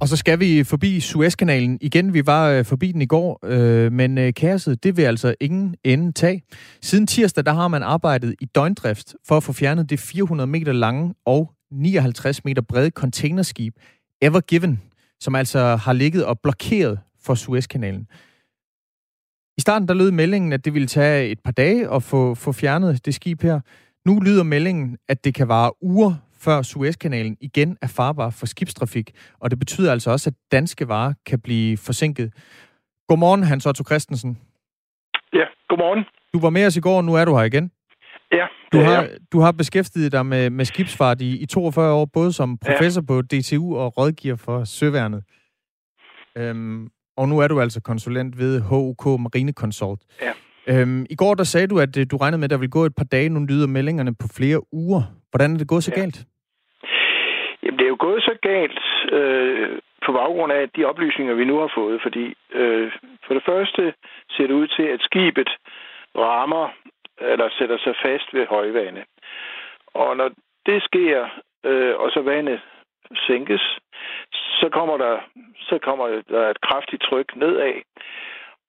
Og 0.00 0.08
så 0.08 0.16
skal 0.16 0.40
vi 0.40 0.64
forbi 0.64 1.00
Suezkanalen 1.00 1.78
igen. 1.80 2.14
Vi 2.14 2.26
var 2.26 2.48
øh, 2.48 2.64
forbi 2.64 2.92
den 2.92 3.02
i 3.02 3.06
går, 3.06 3.38
øh, 3.44 3.92
men 3.92 4.18
øh, 4.18 4.34
kaoset, 4.34 4.84
det 4.84 4.96
vil 4.96 5.02
altså 5.02 5.34
ingen 5.40 5.76
ende 5.84 6.12
tage. 6.12 6.42
Siden 6.82 7.06
tirsdag, 7.06 7.46
der 7.46 7.52
har 7.52 7.68
man 7.68 7.82
arbejdet 7.82 8.34
i 8.40 8.44
døgndrift 8.44 9.14
for 9.26 9.36
at 9.36 9.42
få 9.42 9.52
fjernet 9.52 9.90
det 9.90 10.00
400 10.00 10.46
meter 10.46 10.72
lange 10.72 11.14
og 11.26 11.52
59 11.72 12.44
meter 12.44 12.62
brede 12.62 12.90
containerskib 12.90 13.74
Ever 14.22 14.40
Given, 14.40 14.82
som 15.20 15.34
altså 15.34 15.76
har 15.76 15.92
ligget 15.92 16.24
og 16.24 16.40
blokeret 16.40 16.98
for 17.22 17.34
Suezkanalen. 17.34 18.06
I 19.58 19.60
starten 19.60 19.88
der 19.88 19.94
lød 19.94 20.10
meldingen, 20.10 20.52
at 20.52 20.64
det 20.64 20.74
ville 20.74 20.88
tage 20.88 21.28
et 21.28 21.40
par 21.44 21.52
dage 21.52 21.90
at 21.94 22.02
få, 22.02 22.34
få 22.34 22.52
fjernet 22.52 23.06
det 23.06 23.14
skib 23.14 23.42
her. 23.42 23.60
Nu 24.06 24.20
lyder 24.20 24.42
meldingen, 24.42 24.96
at 25.08 25.24
det 25.24 25.34
kan 25.34 25.48
vare 25.48 25.72
uger, 25.82 26.14
før 26.44 26.62
Suezkanalen 26.62 27.36
igen 27.40 27.76
er 27.82 27.86
farbar 27.86 28.30
for 28.30 28.46
skibstrafik, 28.46 29.10
og 29.40 29.50
det 29.50 29.58
betyder 29.58 29.92
altså 29.92 30.10
også, 30.10 30.30
at 30.30 30.34
danske 30.52 30.88
varer 30.88 31.12
kan 31.26 31.40
blive 31.40 31.76
forsinket. 31.76 32.32
Godmorgen, 33.08 33.42
Hans 33.42 33.66
Otto 33.66 33.84
Christensen. 33.84 34.38
Ja, 35.32 35.44
godmorgen. 35.68 36.04
Du 36.34 36.40
var 36.40 36.50
med 36.50 36.66
os 36.66 36.76
i 36.76 36.80
går, 36.80 36.96
og 36.96 37.04
nu 37.04 37.14
er 37.14 37.24
du 37.24 37.36
her 37.36 37.44
igen. 37.44 37.70
Ja, 38.32 38.46
Du 38.72 38.78
har, 38.80 39.08
du 39.32 39.40
har 39.40 39.52
beskæftiget 39.52 40.12
dig 40.12 40.26
med, 40.26 40.50
med 40.50 40.64
skibsfart 40.64 41.20
i, 41.20 41.38
i 41.42 41.46
42 41.46 41.92
år, 41.92 42.04
både 42.04 42.32
som 42.32 42.58
professor 42.58 43.00
ja. 43.02 43.06
på 43.06 43.22
DTU 43.22 43.76
og 43.76 43.98
rådgiver 43.98 44.36
for 44.36 44.64
Søværnet. 44.64 45.22
Øhm, 46.36 46.88
og 47.16 47.28
nu 47.28 47.38
er 47.38 47.48
du 47.48 47.60
altså 47.60 47.80
konsulent 47.80 48.38
ved 48.38 48.60
HUK 48.60 49.06
Marine 49.06 49.52
Consult. 49.52 50.00
Ja. 50.22 50.32
Øhm, 50.66 51.06
I 51.10 51.14
går 51.14 51.34
der 51.34 51.44
sagde 51.44 51.66
du, 51.66 51.78
at 51.78 51.96
øh, 51.96 52.06
du 52.10 52.16
regnede 52.16 52.38
med, 52.38 52.44
at 52.44 52.50
der 52.50 52.56
ville 52.56 52.70
gå 52.70 52.84
et 52.84 52.94
par 52.94 53.04
dage. 53.04 53.28
Nu 53.28 53.40
lyder 53.40 53.66
meldingerne 53.66 54.14
på 54.14 54.28
flere 54.28 54.74
uger. 54.74 55.02
Hvordan 55.30 55.54
er 55.54 55.58
det 55.58 55.68
gået 55.68 55.84
så 55.84 55.92
Ja. 55.96 56.00
galt? 56.00 56.24
Jamen, 57.64 57.78
det 57.78 57.84
er 57.84 57.94
jo 57.94 57.96
gået 58.00 58.22
så 58.22 58.34
galt 58.42 58.80
øh, 59.12 59.78
på 60.06 60.12
baggrund 60.12 60.52
af 60.52 60.70
de 60.76 60.84
oplysninger, 60.84 61.34
vi 61.34 61.44
nu 61.44 61.58
har 61.58 61.70
fået, 61.74 62.02
fordi 62.02 62.34
øh, 62.52 62.92
for 63.26 63.34
det 63.34 63.44
første 63.44 63.94
ser 64.30 64.46
det 64.46 64.54
ud 64.54 64.66
til, 64.66 64.82
at 64.82 65.00
skibet 65.00 65.50
rammer 66.16 66.68
eller 67.20 67.48
sætter 67.58 67.78
sig 67.78 67.94
fast 68.04 68.34
ved 68.34 68.46
højvande. 68.46 69.04
Og 69.94 70.16
når 70.16 70.30
det 70.66 70.82
sker, 70.82 71.28
øh, 71.64 71.94
og 71.96 72.10
så 72.10 72.20
vandet 72.20 72.60
sænkes, 73.26 73.78
så 74.32 74.68
kommer 74.72 74.96
der 74.96 75.18
så 75.68 75.78
kommer 75.78 76.22
der 76.28 76.50
et 76.50 76.60
kraftigt 76.60 77.02
tryk 77.02 77.36
nedad. 77.36 77.74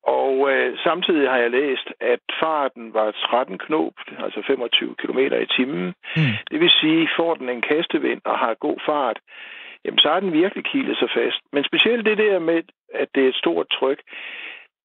Og 0.06 0.52
øh, 0.52 0.78
samtidig 0.84 1.30
har 1.30 1.38
jeg 1.38 1.52
læst, 1.52 1.88
at 2.00 2.20
farten 2.40 2.94
var 2.94 3.12
13 3.12 3.58
knop, 3.58 3.94
altså 4.26 4.44
25 4.48 4.96
km 4.96 5.20
i 5.20 5.46
timen. 5.58 5.94
Mm. 6.16 6.34
Det 6.52 6.60
vil 6.60 6.70
sige, 6.70 7.10
får 7.18 7.34
den 7.36 7.50
en 7.50 7.62
kastevind 7.62 8.22
og 8.26 8.40
har 8.40 8.54
god 8.54 8.78
fart, 8.86 9.20
jamen 9.86 10.00
så 10.00 10.10
er 10.10 10.20
den 10.20 10.34
virkelig 10.34 10.66
kilet 10.66 10.98
sig 10.98 11.10
fast. 11.18 11.40
Men 11.54 11.64
specielt 11.64 12.06
det 12.06 12.18
der 12.18 12.40
med, 12.40 12.62
at 12.94 13.08
det 13.16 13.24
er 13.24 13.30
et 13.30 13.42
stort 13.44 13.68
tryk. 13.80 14.00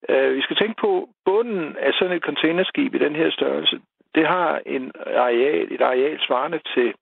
Øh, 0.08 0.36
vi 0.36 0.42
skal 0.42 0.56
tænke 0.56 0.80
på, 0.80 1.08
bunden 1.24 1.76
af 1.76 1.92
sådan 1.92 2.16
et 2.16 2.22
containerskib 2.22 2.94
i 2.94 3.04
den 3.06 3.16
her 3.16 3.30
størrelse, 3.30 3.80
det 4.14 4.26
har 4.26 4.60
en 4.66 4.92
areal, 5.16 5.66
et 5.72 5.80
areal 5.80 6.18
svarende 6.26 6.60
til 6.74 6.94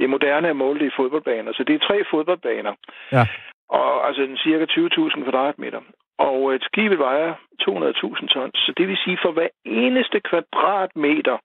det 0.00 0.10
moderne 0.10 0.48
er 0.48 0.52
målt 0.52 0.82
i 0.82 0.96
fodboldbaner. 0.96 1.52
Så 1.52 1.64
det 1.64 1.74
er 1.74 1.86
tre 1.88 2.04
fodboldbaner. 2.10 2.74
Ja. 3.12 3.26
Og 3.68 4.06
altså 4.06 4.22
en 4.22 4.36
cirka 4.36 4.64
20.000 4.64 5.22
kvadratmeter. 5.22 5.80
Og 6.18 6.54
et 6.54 6.64
skibet 6.64 6.98
vejer 6.98 7.34
200.000 7.62 8.26
tons. 8.26 8.58
Så 8.58 8.72
det 8.76 8.88
vil 8.88 8.98
sige, 9.04 9.18
for 9.22 9.32
hver 9.32 9.48
eneste 9.64 10.20
kvadratmeter 10.20 11.38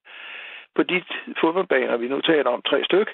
på 0.76 0.84
de 0.84 1.04
fodboldbaner, 1.42 1.98
vi 1.98 2.08
nu 2.08 2.22
taler 2.22 2.50
om, 2.50 2.62
tre 2.62 2.84
styk, 2.84 3.10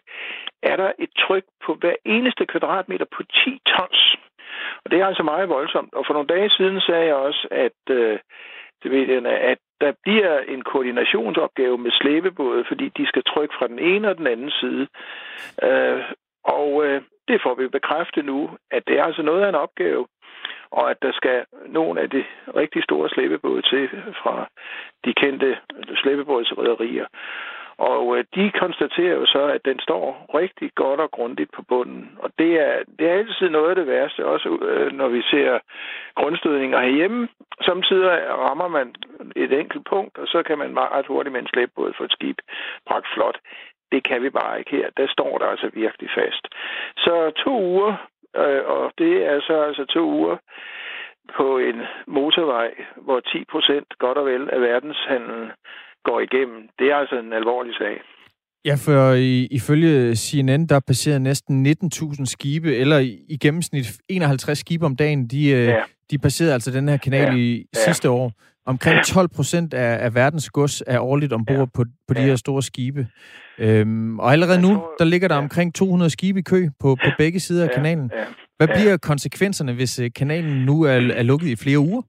er 0.63 0.75
der 0.75 0.91
et 0.99 1.09
tryk 1.17 1.43
på 1.65 1.73
hver 1.73 1.95
eneste 2.05 2.45
kvadratmeter 2.45 3.05
på 3.15 3.23
10 3.23 3.61
tons. 3.65 4.15
Og 4.85 4.91
det 4.91 4.99
er 4.99 5.05
altså 5.05 5.23
meget 5.23 5.49
voldsomt. 5.49 5.93
Og 5.93 6.03
for 6.05 6.13
nogle 6.13 6.27
dage 6.27 6.49
siden 6.49 6.81
sagde 6.81 7.05
jeg 7.05 7.15
også, 7.15 7.47
at 7.51 7.79
øh, 7.89 8.19
det 8.83 8.91
ved 8.91 9.07
jeg, 9.07 9.25
at 9.25 9.57
der 9.81 9.91
bliver 10.03 10.39
en 10.39 10.61
koordinationsopgave 10.61 11.77
med 11.77 11.91
slæbebåde, 11.91 12.65
fordi 12.67 12.89
de 12.97 13.07
skal 13.07 13.23
trykke 13.23 13.55
fra 13.59 13.67
den 13.67 13.79
ene 13.79 14.09
og 14.09 14.17
den 14.17 14.27
anden 14.27 14.51
side. 14.51 14.87
Øh, 15.63 16.03
og 16.45 16.85
øh, 16.85 17.01
det 17.27 17.41
får 17.43 17.55
vi 17.55 17.67
bekræftet 17.67 18.25
nu, 18.25 18.49
at 18.71 18.83
det 18.87 18.99
er 18.99 19.03
altså 19.03 19.21
noget 19.21 19.43
af 19.43 19.49
en 19.49 19.55
opgave, 19.55 20.07
og 20.71 20.91
at 20.91 20.97
der 21.01 21.11
skal 21.11 21.45
nogle 21.67 22.01
af 22.01 22.09
de 22.09 22.23
rigtig 22.55 22.83
store 22.83 23.09
slæbebåde 23.09 23.61
til 23.61 23.89
fra 24.21 24.47
de 25.05 25.13
kendte 25.13 25.57
slæbebådsrederier. 25.95 27.05
Og 27.77 28.17
øh, 28.17 28.25
de 28.35 28.51
konstaterer 28.51 29.15
jo 29.15 29.25
så, 29.25 29.43
at 29.55 29.65
den 29.65 29.79
står 29.79 30.25
rigtig 30.33 30.71
godt 30.75 30.99
og 30.99 31.11
grundigt 31.11 31.51
på 31.51 31.61
bunden. 31.61 32.17
Og 32.19 32.29
det 32.39 32.51
er, 32.67 32.83
det 32.99 33.09
er 33.09 33.13
altid 33.13 33.49
noget 33.49 33.69
af 33.69 33.75
det 33.75 33.87
værste, 33.87 34.25
også 34.25 34.49
øh, 34.61 34.91
når 34.91 35.07
vi 35.07 35.21
ser 35.21 35.59
grundstødninger 36.15 36.79
herhjemme. 36.79 37.27
Samtidig 37.61 38.05
rammer 38.29 38.67
man 38.67 38.95
et 39.35 39.53
enkelt 39.53 39.85
punkt, 39.89 40.17
og 40.17 40.27
så 40.27 40.43
kan 40.43 40.57
man 40.57 40.73
meget 40.73 41.07
hurtigt 41.07 41.33
med 41.33 41.41
en 41.41 41.47
slæbbåd 41.47 41.93
få 41.97 42.03
et 42.03 42.11
skib 42.11 42.37
bragt 42.87 43.07
flot. 43.13 43.37
Det 43.95 44.03
kan 44.09 44.19
vi 44.25 44.29
bare 44.29 44.59
ikke 44.59 44.71
her. 44.71 44.87
Der 44.97 45.07
står 45.15 45.37
der 45.37 45.45
altså 45.53 45.67
virkelig 45.73 46.09
fast. 46.19 46.43
Så 47.05 47.13
to 47.45 47.53
uger, 47.73 47.91
øh, 48.41 48.61
og 48.75 48.83
det 48.97 49.13
er 49.31 49.37
så 49.47 49.55
altså 49.67 49.85
to 49.95 50.03
uger 50.19 50.37
på 51.37 51.57
en 51.69 51.77
motorvej, 52.07 52.69
hvor 53.05 53.19
10 53.19 53.43
procent 53.51 53.87
godt 53.99 54.17
og 54.17 54.25
vel 54.25 54.43
af 54.55 54.61
verdenshandlen 54.61 55.43
går 56.03 56.19
igennem. 56.19 56.59
Det 56.79 56.87
er 56.91 56.95
altså 56.95 57.15
en 57.19 57.33
alvorlig 57.33 57.73
sag. 57.75 57.95
Ja, 58.65 58.75
for 58.85 59.13
i, 59.13 59.47
ifølge 59.51 60.15
CNN, 60.15 60.65
der 60.67 60.79
passerede 60.87 61.19
næsten 61.19 61.65
19.000 61.67 62.25
skibe, 62.25 62.75
eller 62.75 62.97
i, 62.99 63.11
i 63.29 63.37
gennemsnit 63.37 63.85
51 64.09 64.57
skibe 64.57 64.85
om 64.85 64.95
dagen, 64.95 65.27
de, 65.27 65.49
ja. 65.49 65.57
Ja. 65.63 65.83
de 66.11 66.17
passerede 66.17 66.53
altså 66.53 66.71
den 66.71 66.89
her 66.89 66.97
kanal 66.97 67.27
Ja. 67.33 67.35
i 67.37 67.65
Ja. 67.75 67.79
sidste 67.79 68.09
år. 68.09 68.31
Omkring 68.67 69.03
12 69.05 69.27
procent 69.27 69.73
af, 69.73 70.05
af 70.05 70.15
verdens 70.15 70.49
gods 70.49 70.83
er 70.87 70.99
årligt 70.99 71.33
ombord 71.33 71.57
Ja. 71.57 71.65
på, 71.65 71.83
på 72.07 72.13
de 72.13 72.19
Ja. 72.19 72.25
her 72.25 72.35
store 72.35 72.63
skibe. 72.63 73.07
Øhm, 73.59 74.19
og 74.19 74.31
allerede 74.31 74.61
nu, 74.61 74.83
der 74.99 75.05
ligger 75.05 75.27
der 75.27 75.35
ja. 75.35 75.41
omkring 75.41 75.75
200 75.75 76.09
skibe 76.09 76.39
i 76.39 76.41
kø 76.41 76.69
på, 76.79 76.95
på 76.95 77.09
begge 77.17 77.39
sider 77.39 77.63
af 77.63 77.71
kanalen. 77.75 78.11
Ja. 78.17 78.23
Hvad 78.57 78.67
Ja. 78.67 78.73
bliver 78.81 78.97
konsekvenserne, 78.97 79.73
hvis 79.73 79.99
øh, 79.99 80.09
kanalen 80.15 80.65
nu 80.65 80.81
er, 80.81 80.91
er 80.91 81.23
lukket 81.23 81.47
i 81.47 81.55
flere 81.55 81.79
uger? 81.79 82.01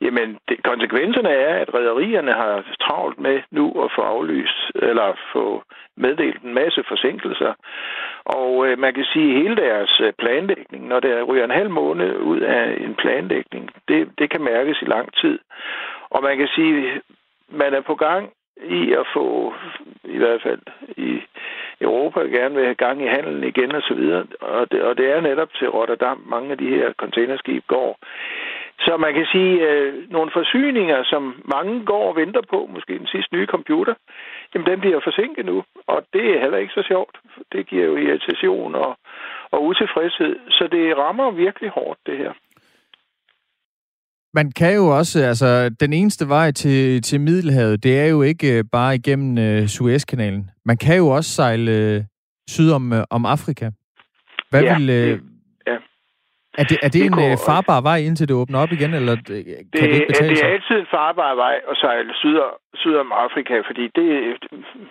Jamen, 0.00 0.38
det, 0.48 0.62
konsekvenserne 0.62 1.28
er, 1.28 1.54
at 1.54 1.74
rædderierne 1.74 2.32
har 2.32 2.64
travlt 2.80 3.18
med 3.18 3.42
nu 3.50 3.82
at 3.84 3.90
få 3.96 4.02
aflyst, 4.02 4.58
eller 4.74 5.18
få 5.32 5.62
meddelt 5.96 6.42
en 6.42 6.54
masse 6.54 6.84
forsinkelser. 6.88 7.52
Og 8.24 8.66
øh, 8.66 8.78
man 8.78 8.94
kan 8.94 9.04
sige, 9.04 9.30
at 9.30 9.42
hele 9.42 9.56
deres 9.56 10.00
øh, 10.00 10.12
planlægning, 10.12 10.88
når 10.88 11.00
der 11.00 11.22
ryger 11.22 11.44
en 11.44 11.58
halv 11.60 11.70
måned 11.70 12.16
ud 12.16 12.40
af 12.40 12.76
en 12.80 12.94
planlægning, 12.94 13.70
det, 13.88 14.10
det 14.18 14.30
kan 14.30 14.42
mærkes 14.42 14.82
i 14.82 14.84
lang 14.84 15.14
tid. 15.14 15.38
Og 16.10 16.22
man 16.22 16.36
kan 16.38 16.48
sige, 16.54 16.92
at 16.92 17.00
man 17.48 17.74
er 17.74 17.80
på 17.80 17.94
gang 17.94 18.30
i 18.62 18.92
at 18.92 19.06
få, 19.12 19.54
i 20.04 20.18
hvert 20.18 20.42
fald 20.42 20.60
i 20.96 21.22
Europa, 21.80 22.20
gerne 22.20 22.54
vil 22.54 22.64
have 22.64 22.74
gang 22.74 23.02
i 23.02 23.06
handelen 23.06 23.44
igen 23.44 23.74
og 23.74 23.82
så 23.82 23.94
videre. 23.94 24.26
Og 24.40 24.72
det, 24.72 24.82
og 24.82 24.98
det 24.98 25.06
er 25.10 25.20
netop 25.20 25.54
til 25.58 25.70
Rotterdam, 25.70 26.22
mange 26.26 26.50
af 26.50 26.58
de 26.58 26.68
her 26.68 26.92
containerskib 26.92 27.64
går. 27.66 27.98
Så 28.78 28.96
man 28.96 29.14
kan 29.14 29.26
sige, 29.32 29.54
øh, 29.68 30.10
nogle 30.10 30.30
forsyninger, 30.34 31.04
som 31.04 31.42
mange 31.54 31.84
går 31.84 32.08
og 32.08 32.16
venter 32.16 32.42
på, 32.50 32.68
måske 32.74 32.98
den 32.98 33.06
sidste 33.06 33.34
nye 33.36 33.46
computer, 33.46 33.94
jamen 34.54 34.66
den 34.70 34.80
bliver 34.80 35.00
forsinket 35.04 35.46
nu, 35.46 35.64
og 35.86 36.04
det 36.12 36.24
er 36.34 36.40
heller 36.40 36.58
ikke 36.58 36.72
så 36.72 36.84
sjovt. 36.88 37.16
Det 37.52 37.66
giver 37.66 37.84
jo 37.84 37.96
irritation 37.96 38.74
og, 38.74 38.96
og 39.50 39.64
utilfredshed, 39.64 40.36
så 40.50 40.68
det 40.72 40.96
rammer 40.98 41.30
virkelig 41.30 41.70
hårdt, 41.70 41.98
det 42.06 42.18
her. 42.18 42.32
Man 44.34 44.52
kan 44.52 44.74
jo 44.74 44.86
også, 44.98 45.18
altså 45.22 45.68
den 45.80 45.92
eneste 45.92 46.28
vej 46.28 46.50
til, 46.50 47.02
til 47.02 47.20
Middelhavet, 47.20 47.82
det 47.84 48.00
er 48.00 48.06
jo 48.06 48.22
ikke 48.22 48.58
øh, 48.58 48.64
bare 48.72 48.94
igennem 48.94 49.38
øh, 49.38 49.66
Suezkanalen. 49.66 50.50
Man 50.64 50.76
kan 50.76 50.96
jo 50.96 51.08
også 51.08 51.30
sejle 51.30 51.70
øh, 51.70 52.02
syd 52.48 52.70
om, 52.70 52.92
øh, 52.92 53.04
om 53.10 53.26
Afrika. 53.26 53.70
Hvad 54.50 54.62
Ja, 54.62 54.78
vil, 54.78 54.90
øh. 54.90 55.20
Er 56.60 56.64
det, 56.70 56.76
er 56.82 56.88
det, 56.88 56.92
Det 56.92 57.04
en 57.06 57.12
går 57.20 57.30
øh, 57.32 57.38
farbar 57.48 57.80
vej, 57.80 57.98
indtil 58.08 58.28
det 58.28 58.36
åbner 58.36 58.58
op 58.64 58.72
igen, 58.72 58.94
eller 58.94 59.12
øh, 59.12 59.26
kan 59.26 59.36
det, 59.36 59.72
Det, 59.72 59.94
ikke 59.94 60.06
betale 60.06 60.28
det 60.30 60.36
er 60.38 60.44
sig? 60.44 60.50
altid 60.52 60.76
en 60.80 60.86
farbar 60.96 61.34
vej 61.34 61.56
at 61.70 61.76
sejle 61.76 62.14
syd, 62.14 62.36
syd 62.74 62.94
om 63.04 63.12
Afrika, 63.12 63.54
fordi 63.68 63.84
det, 63.98 64.08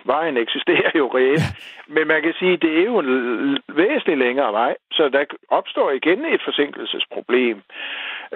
vejen 0.06 0.38
eksisterer 0.38 0.92
jo 0.96 1.06
reelt. 1.18 1.48
Men 1.96 2.08
man 2.08 2.22
kan 2.22 2.34
sige, 2.40 2.54
at 2.54 2.62
det 2.62 2.80
er 2.80 2.84
jo 2.92 3.00
en 3.00 3.58
væsentlig 3.82 4.18
længere 4.18 4.52
vej, 4.54 4.76
så 4.92 5.10
der 5.10 5.24
opstår 5.50 5.92
igen 5.92 6.20
et 6.26 6.42
forsinkelsesproblem. 6.46 7.58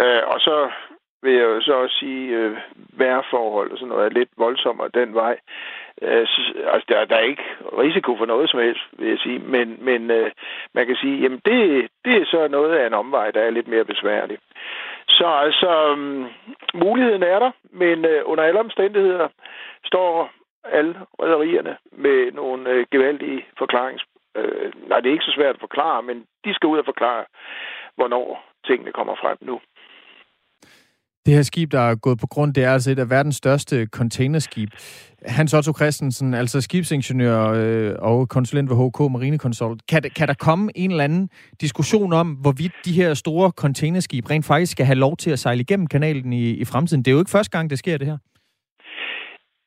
Øh, 0.02 0.22
og 0.34 0.40
så 0.40 0.70
vil 1.24 1.34
jeg 1.34 1.44
jo 1.44 1.62
så 1.62 1.74
også 1.74 1.96
sige, 2.00 2.28
øh, 2.38 2.58
vejrforhold 3.00 3.72
og 3.72 3.78
sådan 3.78 3.90
noget 3.90 4.06
er 4.06 4.18
lidt 4.20 4.30
voldsommere 4.38 4.90
den 4.94 5.14
vej. 5.14 5.36
Øh, 6.02 6.28
altså, 6.74 6.86
der, 6.90 7.06
der 7.06 7.16
er 7.16 7.30
ikke 7.32 7.44
risiko 7.64 8.18
for 8.18 8.26
noget 8.26 8.50
som 8.50 8.60
helst, 8.60 8.84
vil 8.92 9.10
jeg 9.10 9.20
sige. 9.20 9.40
Men, 9.40 9.78
men 9.82 10.12
øh, 10.12 10.32
man 10.74 10.86
kan 10.88 10.96
sige, 10.96 11.22
jamen 11.22 11.42
det, 11.46 11.88
det 12.06 12.14
er 12.22 12.26
så 12.26 12.48
noget 12.48 12.76
af 12.76 12.88
en 12.88 12.94
omvej, 12.94 13.32
der 13.32 13.42
er 13.42 13.50
lidt 13.50 13.68
mere 13.68 13.86
besværlig. 13.86 14.38
Så 15.10 15.28
altså, 15.28 15.92
um, 15.92 16.28
muligheden 16.74 17.24
er 17.24 17.40
der, 17.40 17.52
men 17.72 18.06
øh, 18.06 18.22
under 18.26 18.44
alle 18.44 18.60
omstændigheder 18.60 19.28
står 19.86 20.32
alle 20.64 20.96
rædderierne 21.22 21.78
med 21.92 22.32
nogle 22.32 22.70
øh, 22.70 22.86
gevaldige 22.92 23.46
forklarings... 23.58 24.04
Øh, 24.36 24.72
nej, 24.90 25.00
det 25.00 25.10
er 25.10 25.14
ikke 25.14 25.26
så 25.26 25.36
svært 25.36 25.56
at 25.56 25.60
forklare, 25.60 26.04
men 26.04 26.26
de 26.46 26.54
skal 26.54 26.68
ud 26.68 26.78
og 26.78 26.86
forklare, 26.86 27.26
hvornår 27.96 28.46
tingene 28.68 28.92
kommer 28.92 29.16
frem 29.16 29.38
nu. 29.42 29.62
Det 31.28 31.36
her 31.36 31.42
skib, 31.52 31.72
der 31.72 31.84
er 31.92 31.96
gået 32.06 32.18
på 32.24 32.28
grund, 32.34 32.54
det 32.54 32.64
er 32.64 32.72
altså 32.72 32.92
et 32.92 33.00
af 33.00 33.10
verdens 33.10 33.36
største 33.36 33.76
containerskib. 34.00 34.70
Hans 35.38 35.54
Otto 35.58 35.74
Christensen, 35.80 36.34
altså 36.34 36.58
skibsingeniør 36.62 37.40
øh, 37.62 37.92
og 38.10 38.18
konsulent 38.36 38.70
ved 38.72 38.78
HK 38.82 39.00
Marine 39.16 39.40
Consult. 39.46 39.80
Kan, 39.92 40.02
kan 40.18 40.28
der 40.28 40.38
komme 40.48 40.66
en 40.76 40.92
eller 40.92 41.04
anden 41.04 41.30
diskussion 41.62 42.14
om, 42.22 42.28
hvorvidt 42.44 42.76
de 42.86 42.94
her 43.00 43.10
store 43.14 43.50
containerskib 43.64 44.24
rent 44.32 44.46
faktisk 44.52 44.72
skal 44.72 44.86
have 44.86 45.02
lov 45.06 45.14
til 45.24 45.32
at 45.32 45.40
sejle 45.40 45.62
igennem 45.62 45.88
kanalen 45.88 46.34
i, 46.34 46.46
i 46.64 46.66
fremtiden? 46.72 47.04
Det 47.04 47.10
er 47.12 47.16
jo 47.16 47.24
ikke 47.24 47.38
første 47.38 47.58
gang, 47.58 47.70
det 47.70 47.78
sker, 47.80 47.98
det 47.98 48.08
her. 48.08 48.18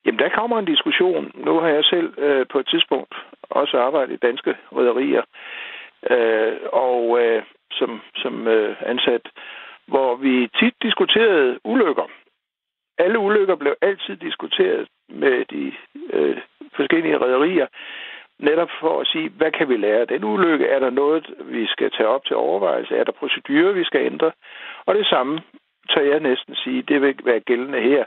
Jamen, 0.05 0.19
der 0.19 0.37
kommer 0.39 0.59
en 0.59 0.73
diskussion. 0.75 1.25
Nu 1.47 1.53
har 1.63 1.69
jeg 1.69 1.85
selv 1.85 2.09
øh, 2.19 2.47
på 2.53 2.59
et 2.59 2.69
tidspunkt 2.73 3.15
også 3.51 3.75
arbejdet 3.87 4.13
i 4.15 4.25
danske 4.29 4.53
rædderier, 4.77 5.25
øh, 6.11 6.53
og 6.73 7.21
øh, 7.23 7.43
som, 7.79 8.01
som 8.23 8.49
øh, 8.49 8.77
ansat 8.87 9.25
hvor 9.93 10.17
vi 10.17 10.49
tit 10.61 10.75
diskuterede 10.83 11.59
ulykker. 11.65 12.07
Alle 12.99 13.19
ulykker 13.19 13.55
blev 13.55 13.75
altid 13.83 14.17
diskuteret 14.17 14.89
med 15.09 15.45
de 15.45 15.73
øh, 16.13 16.39
forskellige 16.77 17.19
rædderier, 17.19 17.67
netop 18.39 18.71
for 18.81 19.01
at 19.01 19.07
sige, 19.07 19.29
hvad 19.29 19.53
kan 19.53 19.69
vi 19.69 19.77
lære 19.77 20.01
af 20.01 20.09
den 20.09 20.25
ulykke? 20.25 20.67
Er 20.67 20.79
der 20.79 20.91
noget, 20.91 21.35
vi 21.41 21.67
skal 21.67 21.91
tage 21.91 22.09
op 22.09 22.25
til 22.25 22.37
overvejelse? 22.37 22.97
Er 22.97 23.05
der 23.05 23.13
procedurer, 23.13 23.73
vi 23.73 23.85
skal 23.85 24.01
ændre? 24.07 24.33
Og 24.87 24.95
det 24.95 25.07
samme 25.07 25.41
tør 25.91 26.01
jeg 26.01 26.21
næsten 26.21 26.55
sige, 26.55 26.83
det 26.83 27.03
vil 27.03 27.15
være 27.25 27.41
gældende 27.41 27.81
her, 27.81 28.05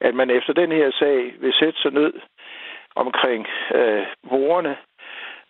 at 0.00 0.14
man 0.14 0.30
efter 0.30 0.52
den 0.52 0.72
her 0.72 0.90
sag 0.90 1.34
vil 1.40 1.52
sætte 1.52 1.80
sig 1.80 1.92
ned 1.92 2.12
omkring 2.94 3.46
øh, 3.74 4.06
vorene 4.30 4.76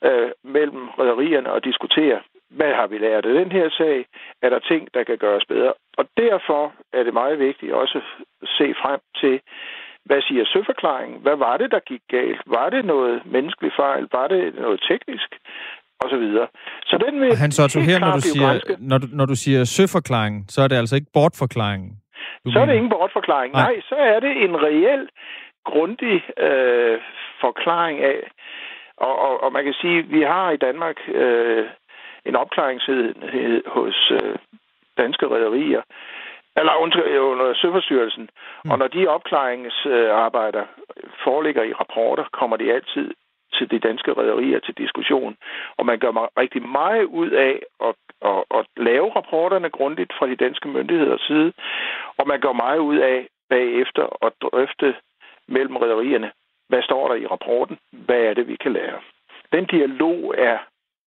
øh, 0.05 0.30
mellem 0.45 0.89
rædderierne 0.89 1.53
og 1.53 1.64
diskutere, 1.64 2.20
hvad 2.51 2.74
har 2.74 2.86
vi 2.86 2.99
lært 2.99 3.26
af 3.26 3.34
den 3.34 3.53
her 3.53 3.68
sag? 3.70 4.07
Er 4.42 4.49
der 4.51 4.59
ting, 4.59 4.88
der 4.94 5.05
kan 5.05 5.18
gøres 5.18 5.44
bedre? 5.44 5.72
Og 5.99 6.05
derfor 6.16 6.72
er 6.92 7.03
det 7.03 7.12
meget 7.12 7.38
vigtigt 7.38 7.72
også 7.72 7.99
at 8.42 8.49
se 8.49 8.74
frem 8.82 9.01
til, 9.20 9.40
hvad 10.05 10.22
siger 10.22 10.44
søforklaringen? 10.44 11.20
Hvad 11.20 11.36
var 11.36 11.57
det, 11.57 11.70
der 11.70 11.80
gik 11.80 12.01
galt? 12.11 12.42
Var 12.47 12.70
det 12.70 12.84
noget 12.84 13.22
menneskelig 13.24 13.72
fejl? 13.76 14.09
Var 14.12 14.28
det 14.28 14.55
noget 14.55 14.80
teknisk? 14.90 15.30
Og 16.01 16.11
så 16.11 16.16
videre. 16.16 16.47
Så 16.84 16.99
den 17.07 17.20
vil 17.20 17.36
Han 17.36 17.53
så 17.53 17.80
her, 17.90 17.99
når 17.99 18.12
du, 18.12 18.20
siger, 18.20 18.76
når, 18.78 18.99
du, 18.99 19.07
når 19.12 19.26
du 19.26 19.34
siger 19.34 19.64
søforklaringen, 19.64 20.49
så 20.49 20.62
er 20.62 20.68
det 20.68 20.76
altså 20.76 20.97
ikke 20.97 21.11
bortforklaringen? 21.14 21.90
Så 21.92 22.40
mener. 22.44 22.61
er 22.61 22.66
det 22.66 22.74
ingen 22.74 22.90
bortforklaring. 22.90 23.53
Nej. 23.53 23.62
Nej, 23.62 23.80
så 23.88 23.94
er 23.94 24.20
det 24.20 24.44
en 24.44 24.62
reel, 24.62 25.09
grundig 25.70 26.16
øh, 26.47 26.99
forklaring 27.40 27.99
af, 28.12 28.20
og, 28.97 29.14
og, 29.26 29.42
og 29.44 29.53
man 29.53 29.64
kan 29.64 29.74
sige, 29.82 29.99
at 29.99 30.11
vi 30.11 30.22
har 30.22 30.51
i 30.51 30.57
Danmark 30.57 30.97
øh, 31.09 31.64
en 32.27 32.37
opklaringsenhed 32.37 33.62
hos 33.66 34.11
øh, 34.11 34.37
danske 34.99 35.27
rædderier, 35.27 35.83
eller 36.57 36.74
under 36.74 37.55
Søforstyrrelsen. 37.55 38.29
Mm. 38.64 38.70
Og 38.70 38.79
når 38.79 38.89
de 38.89 39.09
opklaringsarbejder 39.09 40.64
foreligger 41.24 41.62
i 41.62 41.72
rapporter, 41.72 42.24
kommer 42.33 42.57
de 42.57 42.72
altid 42.72 43.14
til 43.53 43.70
de 43.70 43.79
danske 43.79 44.12
rædderier 44.12 44.59
til 44.59 44.74
diskussion. 44.74 45.37
Og 45.77 45.87
man 45.87 45.99
gør 45.99 46.31
rigtig 46.43 46.62
meget 46.62 47.05
ud 47.05 47.31
af 47.31 47.62
at, 47.85 47.95
at, 48.31 48.45
at 48.59 48.66
lave 48.77 49.12
rapporterne 49.16 49.70
grundigt 49.70 50.12
fra 50.18 50.27
de 50.27 50.37
danske 50.37 50.68
myndigheders 50.68 51.20
side, 51.20 51.53
og 52.18 52.29
man 52.29 52.41
gør 52.41 52.53
meget 52.53 52.79
ud 52.79 52.97
af 52.97 53.29
bagefter 53.51 54.24
at 54.27 54.33
drøfte 54.43 54.95
mellem 55.49 55.77
rædderierne, 55.77 56.31
hvad 56.68 56.83
står 56.83 57.09
der 57.09 57.14
i 57.14 57.27
rapporten, 57.27 57.79
hvad 57.93 58.20
er 58.20 58.35
det, 58.35 58.49
vi 58.49 58.57
kan 58.57 58.72
lære. 58.72 58.99
Den 59.53 59.64
dialog 59.64 60.35
er 60.39 60.59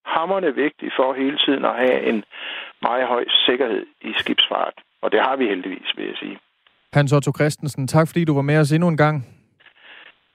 hammerne 0.05 0.55
vigtig 0.55 0.89
for 0.97 1.13
hele 1.13 1.37
tiden 1.45 1.65
at 1.65 1.75
have 1.75 2.03
en 2.03 2.23
meget 2.81 3.07
høj 3.07 3.25
sikkerhed 3.45 3.85
i 4.01 4.11
skibsfart. 4.17 4.73
Og 5.01 5.11
det 5.11 5.19
har 5.21 5.35
vi 5.35 5.45
heldigvis, 5.45 5.89
vil 5.97 6.05
jeg 6.05 6.15
sige. 6.19 6.37
Hans 6.93 7.13
Otto 7.13 7.31
Christensen, 7.37 7.87
tak 7.87 8.07
fordi 8.07 8.25
du 8.25 8.33
var 8.35 8.41
med 8.41 8.57
os 8.57 8.71
endnu 8.71 8.87
en 8.87 8.97
gang. 8.97 9.25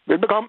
Velbekomme. 0.06 0.48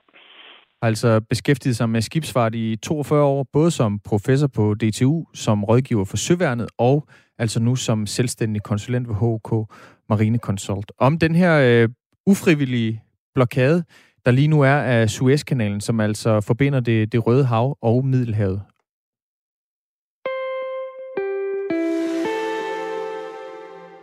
Altså 0.82 1.22
beskæftiget 1.30 1.76
sig 1.76 1.89
med 1.89 2.01
skibsfart 2.01 2.55
i 2.55 2.76
42 2.76 3.24
år, 3.24 3.45
både 3.53 3.72
som 3.72 3.99
professor 3.99 4.47
på 4.47 4.74
DTU, 4.74 5.26
som 5.34 5.63
rådgiver 5.63 6.05
for 6.05 6.18
Søværnet, 6.18 6.68
og 6.78 7.07
altså 7.39 7.59
nu 7.59 7.76
som 7.76 8.05
selvstændig 8.05 8.63
konsulent 8.63 9.07
ved 9.07 9.16
HK 9.16 9.51
Marine 10.09 10.38
Consult. 10.38 10.91
Om 10.99 11.20
den 11.20 11.36
her 11.36 11.84
øh, 11.84 11.89
ufrivillige 12.26 13.03
blokade, 13.36 13.84
der 14.26 14.32
lige 14.32 14.47
nu 14.47 14.61
er 14.61 14.76
af 14.76 15.09
Suezkanalen, 15.09 15.82
som 15.82 15.99
altså 15.99 16.41
forbinder 16.41 16.80
det, 16.80 17.11
det 17.11 17.28
Røde 17.28 17.45
Hav 17.45 17.78
og 17.82 18.05
Middelhavet. 18.05 18.61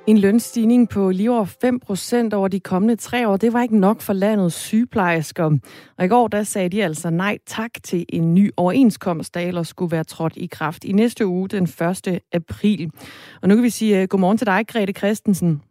En 0.07 0.19
lønstigning 0.19 0.89
på 0.89 1.11
lige 1.11 1.31
over 1.31 1.45
5 1.45 1.81
procent 1.81 2.35
over 2.35 2.49
de 2.49 2.61
kommende 2.61 2.97
tre 2.97 3.29
år, 3.29 3.37
det 3.37 3.53
var 3.53 3.63
ikke 3.63 3.79
nok 3.79 4.01
for 4.01 4.13
landets 4.13 4.55
sygeplejersker. 4.55 5.59
Og 5.99 6.05
i 6.05 6.09
går 6.09 6.29
der 6.29 6.43
sagde 6.43 6.69
de 6.69 6.85
altså 6.85 7.11
nej 7.11 7.39
tak 7.47 7.71
til 7.83 8.07
en 8.09 8.35
ny 8.35 8.51
overenskomst, 8.57 9.35
der 9.35 9.41
ellers 9.41 9.69
skulle 9.69 9.93
være 9.93 10.05
trådt 10.05 10.33
i 10.37 10.47
kraft 10.47 10.85
i 10.85 10.93
næste 10.93 11.27
uge 11.27 11.49
den 11.49 11.65
1. 11.65 12.21
april. 12.33 12.91
Og 13.43 13.49
nu 13.49 13.55
kan 13.55 13.65
vi 13.65 13.71
sige 13.71 14.03
uh, 14.03 14.09
godmorgen 14.09 14.39
til 14.39 14.47
dig, 14.47 14.65
Grete 14.69 14.93
Christensen. 14.93 15.63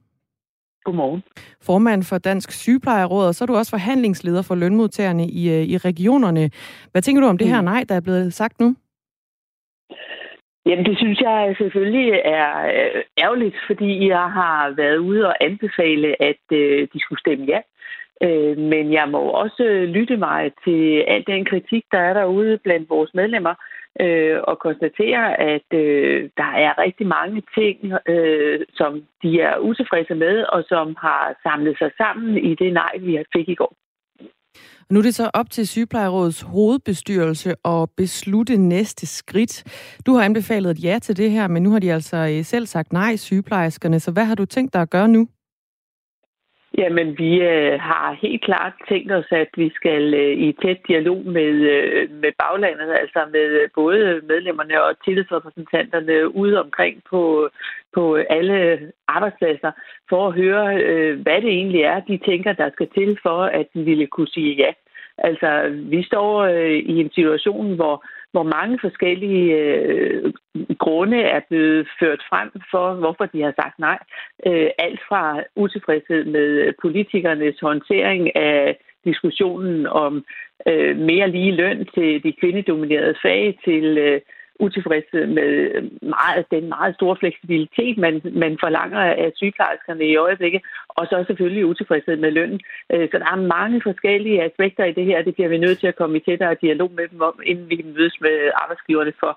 Godmorgen. 0.84 1.23
Formand 1.61 2.03
for 2.03 2.17
Dansk 2.17 2.51
Sygeplejeråd, 2.51 3.27
og 3.27 3.36
så 3.36 3.43
er 3.43 3.45
du 3.45 3.55
også 3.55 3.69
forhandlingsleder 3.69 4.41
for 4.41 4.55
lønmodtagerne 4.55 5.29
i, 5.29 5.49
uh, 5.49 5.69
i 5.69 5.77
regionerne. 5.77 6.51
Hvad 6.91 7.01
tænker 7.01 7.21
du 7.21 7.27
om 7.27 7.38
det 7.38 7.47
her 7.47 7.61
mm. 7.61 7.65
nej, 7.65 7.86
der 7.89 7.95
er 7.95 8.01
blevet 8.01 8.34
sagt 8.34 8.59
nu? 8.59 8.75
Jamen, 10.66 10.86
det 10.86 10.97
synes 10.97 11.20
jeg 11.22 11.55
selvfølgelig 11.57 12.22
er 12.26 12.66
øh, 12.66 13.01
ærgerligt, 13.18 13.55
fordi 13.68 14.07
jeg 14.07 14.32
har 14.32 14.70
været 14.70 14.97
ude 14.97 15.28
og 15.28 15.36
anbefale, 15.43 16.22
at 16.22 16.43
øh, 16.51 16.88
de 16.93 16.99
skulle 16.99 17.20
stemme 17.20 17.45
ja. 17.45 17.59
Øh, 18.24 18.57
men 18.57 18.93
jeg 18.93 19.09
må 19.09 19.20
også 19.20 19.64
lytte 19.88 20.18
mig 20.18 20.51
til 20.64 21.03
al 21.07 21.24
den 21.28 21.45
kritik, 21.45 21.84
der 21.91 21.99
er 21.99 22.14
derude 22.14 22.57
blandt 22.57 22.89
vores 22.89 23.14
medlemmer, 23.14 23.55
og 24.43 24.59
konstatere, 24.59 25.39
at 25.39 25.68
der 26.41 26.51
er 26.66 26.78
rigtig 26.78 27.07
mange 27.07 27.41
ting, 27.57 27.78
som 28.74 29.03
de 29.24 29.41
er 29.41 29.57
utilfredse 29.57 30.16
med, 30.16 30.43
og 30.43 30.64
som 30.68 30.95
har 30.99 31.36
samlet 31.43 31.78
sig 31.78 31.91
sammen 31.97 32.38
i 32.38 32.55
det 32.55 32.74
nej, 32.74 32.91
vi 32.99 33.24
fik 33.36 33.49
i 33.49 33.55
går. 33.55 33.74
Nu 34.89 34.99
er 34.99 35.04
det 35.04 35.16
så 35.16 35.30
op 35.34 35.49
til 35.49 35.68
Sygeplejerådets 35.68 36.41
hovedbestyrelse 36.41 37.56
at 37.66 37.89
beslutte 37.97 38.58
næste 38.58 39.08
skridt. 39.08 39.64
Du 40.06 40.14
har 40.14 40.24
anbefalet 40.24 40.72
et 40.72 40.84
ja 40.84 40.99
til 41.02 41.18
det 41.18 41.32
her, 41.32 41.47
men 41.47 41.64
nu 41.64 41.72
har 41.72 41.80
de 41.80 41.93
altså 41.93 42.18
øh, 42.18 42.45
selv 42.45 42.66
sagt 42.68 42.93
nej, 42.93 43.16
sygeplejerskerne. 43.16 43.99
Så 43.99 44.12
hvad 44.12 44.26
har 44.26 44.36
du 44.36 44.45
tænkt 44.45 44.74
dig 44.74 44.82
at 44.82 44.89
gøre 44.89 45.08
nu? 45.08 45.28
Jamen, 46.78 47.17
vi 47.17 47.41
øh, 47.41 47.80
har 47.80 48.17
helt 48.22 48.43
klart 48.43 48.74
tænkt 48.89 49.11
os, 49.11 49.26
at 49.32 49.49
vi 49.57 49.72
skal 49.76 50.13
øh, 50.13 50.38
i 50.38 50.51
tæt 50.61 50.78
dialog 50.88 51.22
med, 51.26 51.53
øh, 51.76 52.11
med 52.11 52.32
baglandet, 52.39 52.93
altså 53.01 53.19
med 53.32 53.47
øh, 53.61 53.69
både 53.76 54.22
medlemmerne 54.24 54.84
og 54.84 55.03
tillidsrepræsentanterne 55.05 56.36
ude 56.36 56.61
omkring 56.63 57.03
på, 57.09 57.49
på 57.93 58.15
alle 58.15 58.80
arbejdspladser, 59.07 59.72
for 60.09 60.28
at 60.28 60.34
høre, 60.34 60.84
øh, 60.84 61.22
hvad 61.22 61.41
det 61.41 61.49
egentlig 61.49 61.82
er, 61.82 61.99
de 61.99 62.17
tænker, 62.17 62.53
der 62.53 62.69
skal 62.74 62.88
til 62.97 63.19
for, 63.24 63.41
at 63.43 63.67
de 63.74 63.84
ville 63.84 64.07
kunne 64.07 64.28
sige 64.28 64.55
ja. 64.55 64.72
Altså, 65.17 65.49
vi 65.89 66.03
står 66.03 66.41
øh, 66.41 66.78
i 66.93 66.99
en 66.99 67.11
situation, 67.13 67.76
hvor 67.76 68.05
hvor 68.32 68.43
mange 68.43 68.79
forskellige 68.82 69.55
øh, 69.55 70.34
grunde 70.79 71.21
er 71.21 71.41
blevet 71.49 71.88
ført 71.99 72.21
frem 72.29 72.49
for, 72.71 72.93
hvorfor 72.93 73.25
de 73.25 73.41
har 73.41 73.53
sagt 73.61 73.79
nej. 73.79 73.99
Øh, 74.47 74.69
alt 74.77 75.01
fra 75.09 75.43
utilfredshed 75.55 76.25
med 76.25 76.73
politikernes 76.82 77.59
håndtering 77.59 78.36
af 78.36 78.77
diskussionen 79.05 79.88
om 79.88 80.25
øh, 80.67 80.97
mere 80.97 81.32
lige 81.32 81.51
løn 81.51 81.88
til 81.95 82.23
de 82.23 82.34
kvindedominerede 82.39 83.15
fag, 83.21 83.59
til 83.65 83.97
øh, 83.97 84.21
utilfredse 84.66 85.20
med 85.38 85.51
øh, 85.76 85.84
meget, 86.18 86.45
den 86.55 86.66
meget 86.76 86.93
store 86.95 87.16
fleksibilitet, 87.22 87.95
man, 88.05 88.14
man 88.43 88.53
forlanger 88.64 89.01
af 89.24 89.32
sygeplejerskerne 89.36 90.05
i 90.05 90.16
øjeblikket, 90.16 90.62
og 90.97 91.03
så 91.09 91.16
selvfølgelig 91.28 91.66
utilfredshed 91.72 92.18
med 92.24 92.32
lønnen. 92.32 92.59
Øh, 92.93 93.05
så 93.12 93.16
der 93.22 93.30
er 93.32 93.47
mange 93.57 93.82
forskellige 93.88 94.43
aspekter 94.47 94.86
i 94.86 94.97
det 94.97 95.05
her, 95.05 95.26
det 95.28 95.36
bliver 95.36 95.51
vi 95.53 95.57
nødt 95.66 95.80
til 95.80 95.88
at 95.91 95.99
komme 95.99 96.18
i 96.18 96.26
tættere 96.28 96.62
dialog 96.62 96.91
med 96.99 97.05
dem 97.12 97.22
om, 97.30 97.36
inden 97.51 97.70
vi 97.70 97.76
kan 97.76 97.93
mødes 97.97 98.18
med 98.26 98.36
arbejdsgiverne, 98.64 99.14
for 99.20 99.32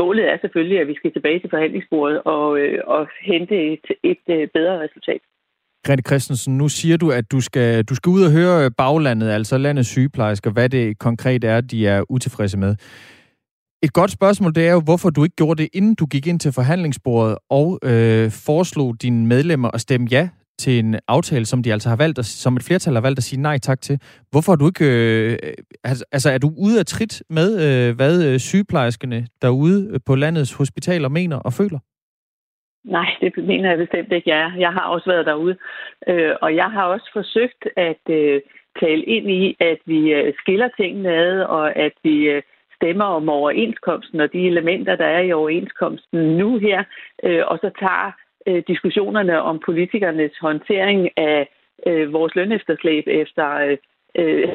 målet 0.00 0.24
er 0.32 0.36
selvfølgelig, 0.40 0.78
at 0.80 0.88
vi 0.88 0.96
skal 1.00 1.12
tilbage 1.12 1.40
til 1.40 1.50
forhandlingsbordet 1.50 2.18
og, 2.24 2.58
øh, 2.60 2.78
og 2.86 3.08
hente 3.30 3.56
et, 3.72 3.86
et 4.02 4.50
bedre 4.56 4.76
resultat. 4.84 5.22
Grete 5.86 6.02
Christensen, 6.06 6.58
nu 6.58 6.68
siger 6.68 6.96
du, 6.96 7.10
at 7.10 7.32
du 7.32 7.40
skal, 7.40 7.84
du 7.84 7.94
skal 7.94 8.10
ud 8.10 8.22
og 8.22 8.32
høre 8.32 8.70
baglandet, 8.70 9.30
altså 9.30 9.58
landets 9.58 9.88
sygeplejersker, 9.88 10.50
hvad 10.50 10.68
det 10.68 10.98
konkret 10.98 11.44
er, 11.44 11.60
de 11.60 11.86
er 11.86 12.04
utilfredse 12.08 12.58
med. 12.58 12.76
Et 13.82 13.92
godt 13.92 14.10
spørgsmål, 14.10 14.54
det 14.54 14.68
er 14.68 14.72
jo, 14.72 14.82
hvorfor 14.88 15.10
du 15.10 15.24
ikke 15.24 15.36
gjorde 15.36 15.62
det, 15.62 15.68
inden 15.72 15.94
du 15.94 16.06
gik 16.06 16.26
ind 16.26 16.40
til 16.40 16.52
forhandlingsbordet 16.52 17.38
og 17.50 17.78
øh, 17.90 18.26
foreslog 18.46 19.02
dine 19.02 19.26
medlemmer 19.26 19.70
at 19.70 19.80
stemme 19.80 20.06
ja 20.10 20.28
til 20.58 20.78
en 20.78 20.94
aftale, 21.08 21.46
som 21.46 21.62
de 21.62 21.72
altså 21.72 21.88
har 21.88 21.96
valgt, 21.96 22.18
at, 22.18 22.24
som 22.24 22.56
et 22.56 22.62
flertal 22.68 22.94
har 22.94 23.00
valgt 23.00 23.18
at 23.18 23.22
sige 23.22 23.42
nej 23.42 23.58
tak 23.58 23.80
til. 23.80 23.96
Hvorfor 24.30 24.52
er 24.52 24.56
du 24.56 24.66
ikke... 24.66 24.84
Øh, 24.84 25.38
altså, 25.84 26.04
altså 26.12 26.30
er 26.30 26.38
du 26.38 26.50
ude 26.66 26.78
af 26.78 26.86
trit 26.86 27.22
med, 27.30 27.48
øh, 27.66 27.96
hvad 27.96 28.14
øh, 28.26 28.38
sygeplejerskerne 28.38 29.26
derude 29.42 29.90
øh, 29.92 30.00
på 30.06 30.14
landets 30.14 30.52
hospitaler 30.54 31.08
mener 31.08 31.36
og 31.36 31.52
føler? 31.52 31.78
Nej, 32.84 33.10
det 33.20 33.32
mener 33.36 33.68
jeg 33.70 33.78
bestemt 33.78 34.12
ikke, 34.12 34.30
jeg 34.30 34.40
er. 34.46 34.52
Jeg 34.58 34.72
har 34.72 34.84
også 34.94 35.10
været 35.10 35.26
derude, 35.26 35.56
øh, 36.08 36.32
og 36.42 36.56
jeg 36.56 36.70
har 36.70 36.84
også 36.84 37.10
forsøgt 37.12 37.62
at 37.76 38.02
øh, 38.10 38.40
tale 38.80 39.02
ind 39.02 39.30
i, 39.30 39.56
at 39.60 39.78
vi 39.86 40.00
øh, 40.12 40.34
skiller 40.38 40.68
tingene 40.76 41.08
ad, 41.08 41.40
og 41.40 41.76
at 41.76 41.92
vi 42.02 42.16
øh, 42.34 42.42
stemmer 42.78 43.04
om 43.04 43.28
overenskomsten 43.28 44.20
og 44.20 44.32
de 44.32 44.46
elementer, 44.46 44.96
der 44.96 45.04
er 45.04 45.20
i 45.20 45.32
overenskomsten 45.32 46.18
nu 46.40 46.58
her, 46.58 46.84
øh, 47.24 47.42
og 47.46 47.58
så 47.58 47.70
tager 47.80 48.12
øh, 48.46 48.62
diskussionerne 48.68 49.42
om 49.42 49.58
politikernes 49.66 50.32
håndtering 50.40 51.08
af 51.16 51.48
øh, 51.86 52.12
vores 52.12 52.34
lønefterslæb 52.34 53.04
efter 53.06 53.46
øh, 53.54 53.78
øh 54.18 54.48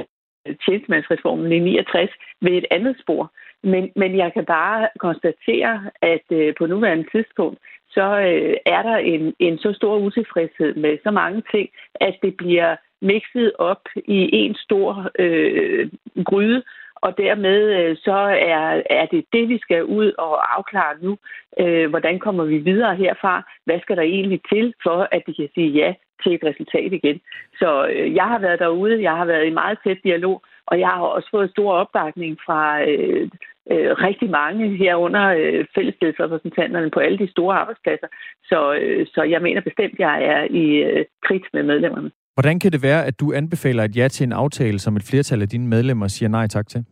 tjenestemandsreformen 0.65 1.51
i 1.51 1.59
69 1.59 2.09
ved 2.41 2.51
et 2.51 2.65
andet 2.71 2.95
spor. 3.01 3.31
Men, 3.63 3.91
men 3.95 4.17
jeg 4.17 4.33
kan 4.33 4.45
bare 4.45 4.89
konstatere, 4.99 5.89
at 6.01 6.25
øh, 6.31 6.53
på 6.57 6.65
nuværende 6.65 7.07
tidspunkt, 7.11 7.59
så 7.89 8.19
øh, 8.19 8.55
er 8.65 8.81
der 8.81 8.97
en, 8.97 9.33
en 9.39 9.57
så 9.57 9.73
stor 9.73 9.97
utilfredshed 9.97 10.75
med 10.75 10.97
så 11.03 11.11
mange 11.11 11.43
ting, 11.51 11.69
at 11.95 12.15
det 12.23 12.37
bliver 12.37 12.75
mixet 13.01 13.51
op 13.59 13.83
i 13.95 14.29
en 14.33 14.55
stor 14.55 15.11
øh, 15.19 15.89
gryde, 16.25 16.63
og 17.05 17.17
dermed 17.17 17.59
øh, 17.79 17.97
så 18.07 18.17
er, 18.51 18.81
er 18.99 19.05
det 19.13 19.25
det, 19.33 19.49
vi 19.49 19.57
skal 19.65 19.83
ud 19.83 20.11
og 20.17 20.57
afklare 20.57 20.95
nu. 21.01 21.17
Øh, 21.59 21.89
hvordan 21.89 22.19
kommer 22.19 22.43
vi 22.43 22.57
videre 22.57 22.95
herfra? 22.95 23.33
Hvad 23.65 23.79
skal 23.81 23.97
der 23.97 24.01
egentlig 24.15 24.41
til, 24.53 24.73
for 24.83 25.07
at 25.15 25.21
de 25.27 25.33
kan 25.39 25.49
sige 25.55 25.71
ja 25.81 25.93
til 26.23 26.33
et 26.33 26.43
resultat 26.43 26.93
igen? 26.93 27.17
Så 27.59 27.69
øh, 27.93 28.15
jeg 28.15 28.27
har 28.31 28.39
været 28.39 28.59
derude, 28.59 29.03
jeg 29.03 29.15
har 29.19 29.25
været 29.25 29.45
i 29.47 29.57
meget 29.61 29.77
tæt 29.83 29.97
dialog, 30.03 30.41
og 30.67 30.79
jeg 30.79 30.87
har 30.87 31.01
også 31.01 31.29
fået 31.31 31.49
stor 31.49 31.71
opbakning 31.73 32.37
fra 32.45 32.61
øh, 32.89 33.29
øh, 33.71 33.91
rigtig 34.07 34.29
mange 34.29 34.77
herunder 34.77 35.25
øh, 35.39 35.65
fællesskabsrepræsentanterne 35.75 36.89
på 36.89 36.99
alle 36.99 37.17
de 37.17 37.31
store 37.31 37.55
arbejdspladser. 37.55 38.07
Så, 38.43 38.59
øh, 38.81 39.07
så 39.13 39.23
jeg 39.23 39.41
mener 39.41 39.61
bestemt, 39.61 39.93
at 39.93 39.99
jeg 39.99 40.17
er 40.33 40.41
i 40.63 40.65
øh, 40.89 41.05
krig 41.25 41.41
med 41.53 41.63
medlemmerne. 41.63 42.11
Hvordan 42.35 42.59
kan 42.59 42.71
det 42.71 42.83
være, 42.83 43.05
at 43.05 43.19
du 43.19 43.33
anbefaler 43.33 43.83
et 43.83 43.97
ja 43.97 44.07
til 44.07 44.23
en 44.23 44.33
aftale, 44.33 44.79
som 44.79 44.95
et 44.95 45.03
flertal 45.09 45.41
af 45.41 45.49
dine 45.49 45.67
medlemmer 45.67 46.07
siger 46.07 46.29
nej 46.29 46.47
tak 46.47 46.67
til? 46.67 46.85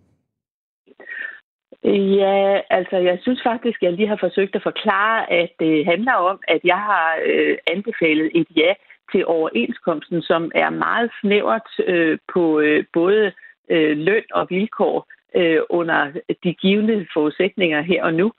Ja, 1.83 2.61
altså 2.69 2.97
jeg 2.97 3.19
synes 3.21 3.41
faktisk, 3.43 3.83
at 3.83 3.85
jeg 3.85 3.93
lige 3.93 4.07
har 4.07 4.17
forsøgt 4.19 4.55
at 4.55 4.63
forklare, 4.63 5.31
at 5.31 5.49
det 5.59 5.85
handler 5.85 6.13
om, 6.13 6.39
at 6.47 6.59
jeg 6.63 6.77
har 6.77 7.17
øh, 7.25 7.57
anbefalet 7.67 8.31
et 8.35 8.47
ja 8.55 8.73
til 9.11 9.25
overenskomsten, 9.25 10.21
som 10.21 10.51
er 10.55 10.69
meget 10.69 11.11
snævert 11.21 11.69
øh, 11.87 12.17
på 12.33 12.59
øh, 12.59 12.83
både 12.93 13.31
øh, 13.69 13.97
løn 13.97 14.23
og 14.33 14.47
vilkår 14.49 15.07
øh, 15.35 15.59
under 15.69 16.11
de 16.43 16.53
givende 16.53 17.07
forudsætninger 17.13 17.81
her 17.81 18.03
og 18.03 18.13
nu, 18.13 18.31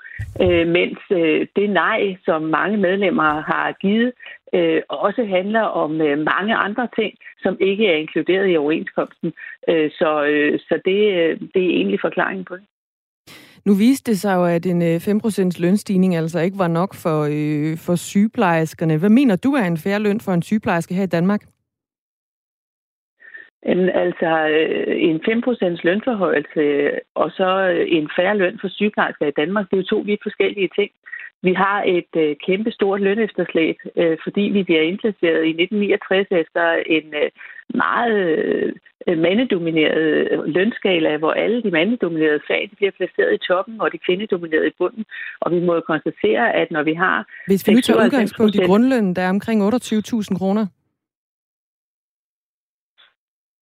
øh, 0.43 0.69
mens 0.69 0.99
øh, 1.11 1.47
det 1.57 1.71
nej, 1.71 2.17
som 2.25 2.43
mange 2.43 2.77
medlemmer 2.77 3.41
har 3.41 3.73
givet, 3.81 4.13
øh, 4.55 4.83
også 4.89 5.25
handler 5.25 5.63
om 5.63 6.01
øh, 6.01 6.19
mange 6.19 6.55
andre 6.55 6.89
ting, 6.97 7.15
som 7.43 7.57
ikke 7.61 7.87
er 7.87 7.97
inkluderet 7.97 8.53
i 8.53 8.57
overenskomsten. 8.57 9.33
Øh, 9.69 9.91
så 9.91 10.25
øh, 10.25 10.59
så 10.59 10.81
det, 10.85 11.01
øh, 11.21 11.41
det 11.55 11.63
er 11.65 11.77
egentlig 11.79 12.01
forklaringen 12.01 12.45
på 12.45 12.57
det. 12.57 12.65
Nu 13.67 13.73
viste 13.75 14.11
det 14.11 14.19
sig 14.21 14.35
jo, 14.35 14.45
at 14.45 14.67
en 14.67 14.83
øh, 14.83 14.97
5% 14.97 15.63
lønstigning 15.63 16.17
altså 16.17 16.41
ikke 16.41 16.59
var 16.59 16.69
nok 16.69 16.95
for, 16.95 17.19
øh, 17.31 17.77
for 17.87 17.95
sygeplejerskerne. 17.97 18.99
Hvad 18.99 19.11
mener 19.11 19.37
du 19.37 19.53
er 19.53 19.65
en 19.65 19.79
færre 19.79 19.99
løn 19.99 20.21
for 20.21 20.33
en 20.33 20.43
sygeplejerske 20.43 20.95
her 20.95 21.03
i 21.03 21.15
Danmark? 21.17 21.43
En, 23.63 23.89
altså 23.89 24.31
øh, 24.49 24.95
en 25.09 25.17
5% 25.17 25.81
lønforhøjelse 25.85 26.91
og 27.15 27.31
så 27.31 27.51
øh, 27.75 27.87
en 27.89 28.11
færre 28.17 28.37
løn 28.37 28.59
for 28.61 28.69
sygeplejersker 28.69 29.27
i 29.27 29.39
Danmark, 29.41 29.71
det 29.71 29.77
er 29.77 29.83
jo 29.83 29.93
to 29.97 29.99
vidt 29.99 30.21
forskellige 30.23 30.71
ting. 30.79 30.91
Vi 31.43 31.53
har 31.53 31.83
et 31.97 32.13
øh, 32.17 32.37
kæmpe 32.47 32.71
stort 32.71 33.01
lønefterslæb, 33.01 33.77
øh, 33.97 34.17
fordi 34.25 34.41
vi 34.41 34.63
bliver 34.63 34.81
indplaceret 34.81 35.45
i 35.45 35.53
1969 35.63 36.27
efter 36.31 36.65
en 36.97 37.07
øh, 37.23 37.31
meget 37.75 38.19
øh, 39.07 39.19
mandedomineret 39.19 40.43
lønskala, 40.57 41.17
hvor 41.17 41.33
alle 41.33 41.63
de 41.63 41.71
mandedominerede 41.71 42.41
fag 42.49 42.69
de 42.71 42.77
bliver 42.77 42.93
placeret 42.99 43.35
i 43.35 43.45
toppen, 43.49 43.81
og 43.81 43.93
de 43.93 43.99
kvindedominerede 43.99 44.69
i 44.69 44.77
bunden. 44.79 45.05
Og 45.41 45.53
vi 45.53 45.61
må 45.61 45.75
jo 45.75 45.81
konstatere, 45.81 46.53
at 46.53 46.71
når 46.71 46.83
vi 46.83 46.95
har... 46.95 47.27
Hvis 47.47 47.69
vi 47.69 47.73
nu 47.73 47.81
tager 47.81 48.05
udgangspunkt 48.05 48.55
i 48.55 48.59
grundlønnen, 48.59 49.17
der 49.17 49.23
er 49.23 49.31
omkring 49.31 49.59
28.000 49.63 50.39
kroner, 50.39 50.67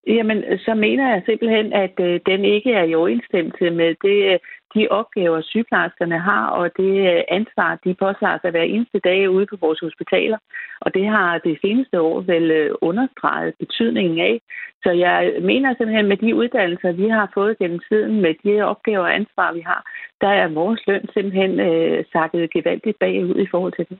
Jamen, 0.06 0.58
så 0.58 0.74
mener 0.74 1.08
jeg 1.08 1.22
simpelthen, 1.26 1.72
at 1.72 2.00
øh, 2.00 2.20
den 2.26 2.44
ikke 2.44 2.72
er 2.72 2.84
i 2.84 2.94
overensstemmelse 2.94 3.70
med 3.70 3.94
det, 4.06 4.18
øh, 4.32 4.38
de 4.74 4.88
opgaver, 4.90 5.40
sygeplejerskerne 5.40 6.18
har, 6.18 6.46
og 6.46 6.70
det 6.76 7.24
ansvar, 7.28 7.78
de 7.84 7.94
påtager 7.94 8.38
sig 8.40 8.50
hver 8.50 8.62
eneste 8.62 8.98
dag 8.98 9.30
ude 9.30 9.46
på 9.46 9.56
vores 9.60 9.80
hospitaler. 9.80 10.38
Og 10.80 10.94
det 10.94 11.06
har 11.06 11.38
det 11.38 11.58
seneste 11.62 12.00
år 12.00 12.20
vel 12.20 12.50
øh, 12.50 12.70
understreget 12.80 13.54
betydningen 13.58 14.18
af. 14.20 14.40
Så 14.82 14.90
jeg 14.90 15.32
mener 15.42 15.74
simpelthen, 15.74 16.08
med 16.08 16.16
de 16.16 16.34
uddannelser, 16.34 16.92
vi 16.92 17.08
har 17.08 17.30
fået 17.34 17.58
gennem 17.58 17.80
tiden, 17.88 18.20
med 18.20 18.34
de 18.44 18.62
opgaver 18.62 19.04
og 19.04 19.14
ansvar, 19.14 19.52
vi 19.52 19.60
har, 19.60 19.82
der 20.20 20.28
er 20.28 20.48
vores 20.48 20.80
løn 20.86 21.08
simpelthen 21.14 21.60
øh, 21.60 22.04
sakket 22.12 22.52
gevaldigt 22.52 22.98
bagud 22.98 23.36
i 23.36 23.46
forhold 23.50 23.72
til 23.72 23.86
det. 23.88 23.98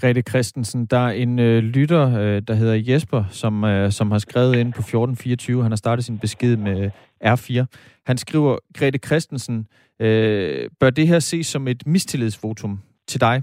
Grete 0.00 0.22
Christensen. 0.28 0.86
Der 0.86 0.98
er 0.98 1.10
en 1.10 1.38
øh, 1.38 1.62
lytter, 1.62 2.18
øh, 2.18 2.42
der 2.48 2.54
hedder 2.54 2.74
Jesper, 2.74 3.24
som, 3.30 3.64
øh, 3.64 3.92
som 3.92 4.10
har 4.10 4.18
skrevet 4.18 4.56
ind 4.56 4.72
på 4.72 4.80
1424. 4.80 5.62
Han 5.62 5.72
har 5.72 5.76
startet 5.76 6.04
sin 6.04 6.18
besked 6.18 6.56
med 6.56 6.90
R4. 7.24 7.64
Han 8.06 8.18
skriver, 8.18 8.56
Grete 8.74 8.98
Christensen, 8.98 9.66
øh, 10.00 10.70
bør 10.80 10.90
det 10.90 11.08
her 11.08 11.18
ses 11.18 11.46
som 11.46 11.68
et 11.68 11.86
mistillidsvotum 11.86 12.80
til 13.08 13.20
dig? 13.20 13.42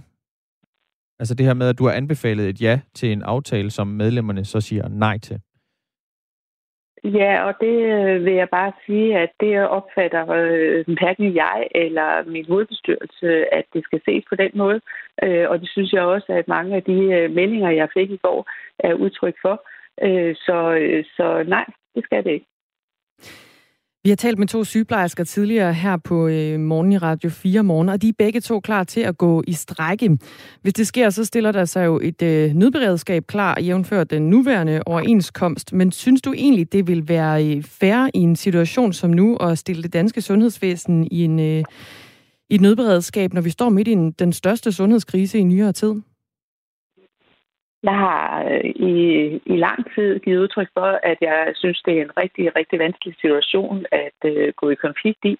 Altså 1.20 1.34
det 1.34 1.46
her 1.46 1.54
med, 1.54 1.68
at 1.68 1.78
du 1.80 1.86
har 1.86 1.94
anbefalet 1.94 2.50
et 2.50 2.62
ja 2.62 2.80
til 2.94 3.12
en 3.12 3.24
aftale, 3.24 3.72
som 3.72 3.88
medlemmerne 3.88 4.46
så 4.46 4.62
siger 4.62 4.88
nej 4.88 5.18
til. 5.18 5.40
Ja, 7.04 7.44
og 7.48 7.54
det 7.62 7.78
øh, 7.94 8.26
vil 8.26 8.34
jeg 8.34 8.50
bare 8.50 8.72
sige, 8.86 9.18
at 9.18 9.30
det 9.40 9.68
opfatter 9.68 10.32
øh, 10.32 10.86
hverken 10.88 11.36
jeg 11.36 11.68
eller 11.76 12.30
min 12.30 12.46
hovedbestyrelse, 12.46 13.54
at 13.54 13.66
det 13.74 13.84
skal 13.84 14.02
ses 14.06 14.24
på 14.30 14.36
den 14.36 14.52
måde. 14.54 14.82
Øh, 15.24 15.50
og 15.50 15.60
det 15.62 15.70
synes 15.70 15.94
jeg 15.94 16.02
også, 16.02 16.34
at 16.34 16.48
mange 16.48 16.76
af 16.76 16.84
de 16.84 17.28
meldinger, 17.30 17.70
jeg 17.70 17.90
fik 17.94 18.12
i 18.12 18.18
går, 18.18 18.50
er 18.80 18.94
udtryk 18.94 19.36
for. 19.42 19.68
Så, 20.46 20.58
så 21.18 21.44
nej, 21.48 21.66
det 21.96 22.04
skal 22.04 22.24
det 22.24 22.32
ikke. 22.32 22.46
Vi 24.04 24.10
har 24.10 24.16
talt 24.16 24.40
med 24.40 24.48
to 24.48 24.64
sygeplejersker 24.64 25.24
tidligere 25.24 25.74
her 25.74 25.98
på 25.98 26.28
øh, 26.28 26.60
morgen 26.60 26.92
i 26.92 26.98
Radio 26.98 27.30
4 27.30 27.64
morgen, 27.64 27.90
og 27.90 28.02
de 28.02 28.10
er 28.10 28.14
begge 28.18 28.42
to 28.42 28.60
klar 28.60 28.84
til 28.84 29.02
at 29.02 29.18
gå 29.18 29.44
i 29.48 29.54
strække. 29.54 30.18
Hvis 30.62 30.74
det 30.74 30.88
sker, 30.88 31.10
så 31.10 31.26
stiller 31.26 31.52
der 31.52 31.66
sig 31.66 31.86
jo 31.86 32.00
et 32.04 32.22
øh, 32.22 32.54
nødberedskab 32.54 33.28
klar, 33.28 33.60
jævnført 33.62 34.10
den 34.10 34.30
nuværende 34.30 34.82
overenskomst. 34.86 35.74
Men 35.74 35.92
synes 35.92 36.22
du 36.22 36.34
egentlig, 36.34 36.72
det 36.72 36.88
vil 36.88 37.08
være 37.08 37.46
øh, 37.46 37.64
fair 37.64 38.10
i 38.14 38.20
en 38.20 38.36
situation 38.36 38.94
som 38.94 39.10
nu 39.10 39.36
at 39.36 39.58
stille 39.58 39.84
det 39.84 39.94
danske 39.94 40.22
sundhedsvæsen 40.22 41.08
i 41.12 41.24
en 41.24 41.40
øh, 41.40 41.64
i 42.50 42.56
et 42.56 42.62
nødberedskab, 42.62 43.34
når 43.34 43.42
vi 43.42 43.50
står 43.50 43.70
midt 43.70 43.88
i 43.88 43.92
en, 43.92 44.12
den 44.12 44.34
største 44.34 44.72
sundhedskrise 44.72 45.40
i 45.40 45.44
nyere 45.44 45.74
tid? 45.74 45.94
Jeg 47.84 47.98
har 47.98 48.44
øh, 48.52 48.70
i, 48.90 49.02
i 49.46 49.58
lang 49.58 49.96
tid 49.96 50.20
givet 50.20 50.38
udtryk 50.38 50.70
for, 50.74 51.00
at 51.04 51.18
jeg 51.22 51.54
synes, 51.56 51.82
det 51.86 51.98
er 51.98 52.02
en 52.02 52.18
rigtig, 52.18 52.56
rigtig 52.56 52.80
vanskelig 52.80 53.16
situation 53.22 53.86
at 53.92 54.20
øh, 54.26 54.54
gå 54.56 54.70
i 54.70 54.76
konflikt 54.76 55.26
i. 55.26 55.40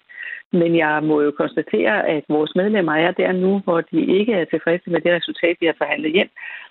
Men 0.52 0.76
jeg 0.76 1.02
må 1.02 1.20
jo 1.20 1.30
konstatere, 1.30 2.08
at 2.08 2.24
vores 2.28 2.54
medlemmer 2.54 2.94
er 2.94 3.10
der 3.10 3.32
nu, 3.32 3.58
hvor 3.64 3.80
de 3.80 4.00
ikke 4.18 4.32
er 4.32 4.44
tilfredse 4.44 4.90
med 4.90 5.00
det 5.00 5.12
resultat, 5.12 5.56
vi 5.60 5.66
har 5.66 5.74
forhandlet 5.78 6.12
hjem. 6.12 6.30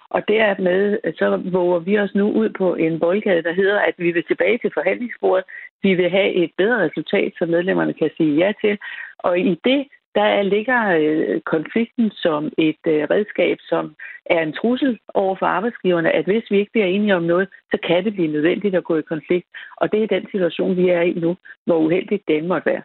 Og 0.09 0.27
dermed 0.27 0.99
øh, 1.03 1.13
så 1.17 1.41
våger 1.45 1.79
vi 1.79 1.99
os 1.99 2.15
nu 2.15 2.31
ud 2.31 2.49
på 2.49 2.75
en 2.75 2.99
boldgade, 2.99 3.43
der 3.43 3.53
hedder, 3.53 3.79
at 3.79 3.93
vi 3.97 4.11
vil 4.11 4.23
tilbage 4.23 4.57
til 4.57 4.71
forhandlingsbordet. 4.73 5.45
Vi 5.83 5.93
vil 5.93 6.09
have 6.09 6.33
et 6.33 6.51
bedre 6.57 6.83
resultat, 6.85 7.31
som 7.37 7.49
medlemmerne 7.49 7.93
kan 7.93 8.09
sige 8.17 8.35
ja 8.35 8.51
til. 8.61 8.77
Og 9.19 9.39
i 9.39 9.59
det 9.63 9.87
der 10.15 10.41
ligger 10.41 10.81
øh, 10.99 11.41
konflikten 11.41 12.11
som 12.11 12.41
et 12.57 12.83
øh, 12.87 13.03
redskab, 13.13 13.57
som 13.61 13.95
er 14.25 14.41
en 14.43 14.53
trussel 14.53 14.99
over 15.13 15.35
for 15.39 15.45
arbejdsgiverne, 15.45 16.11
at 16.11 16.25
hvis 16.25 16.43
vi 16.51 16.59
ikke 16.59 16.71
bliver 16.71 16.85
enige 16.85 17.15
om 17.15 17.23
noget, 17.23 17.47
så 17.71 17.77
kan 17.87 18.05
det 18.05 18.13
blive 18.13 18.31
nødvendigt 18.31 18.75
at 18.75 18.83
gå 18.83 18.97
i 18.97 19.01
konflikt. 19.01 19.47
Og 19.77 19.91
det 19.91 20.03
er 20.03 20.07
den 20.07 20.25
situation, 20.31 20.77
vi 20.77 20.89
er 20.89 21.01
i 21.01 21.13
nu, 21.13 21.35
hvor 21.65 21.77
uheldigt 21.77 22.23
det 22.27 22.43
måtte 22.43 22.65
være. 22.65 22.81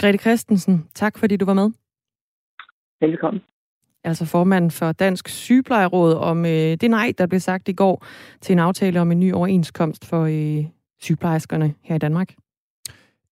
Grete 0.00 0.18
Christensen, 0.18 0.88
tak 0.94 1.18
fordi 1.18 1.36
du 1.36 1.44
var 1.44 1.54
med. 1.54 1.70
Velkommen. 3.00 3.42
Altså 4.04 4.26
formand 4.26 4.70
for 4.70 4.92
Dansk 4.92 5.28
Sygeplejeråd 5.28 6.14
om 6.14 6.44
øh, 6.44 6.50
det 6.50 6.90
nej, 6.90 7.12
der 7.18 7.26
blev 7.26 7.40
sagt 7.40 7.68
i 7.68 7.72
går 7.72 8.06
til 8.40 8.52
en 8.52 8.58
aftale 8.58 9.00
om 9.00 9.12
en 9.12 9.20
ny 9.20 9.32
overenskomst 9.32 10.08
for 10.08 10.22
øh, 10.22 10.64
sygeplejerskerne 11.00 11.74
her 11.82 11.94
i 11.94 11.98
Danmark. 11.98 12.34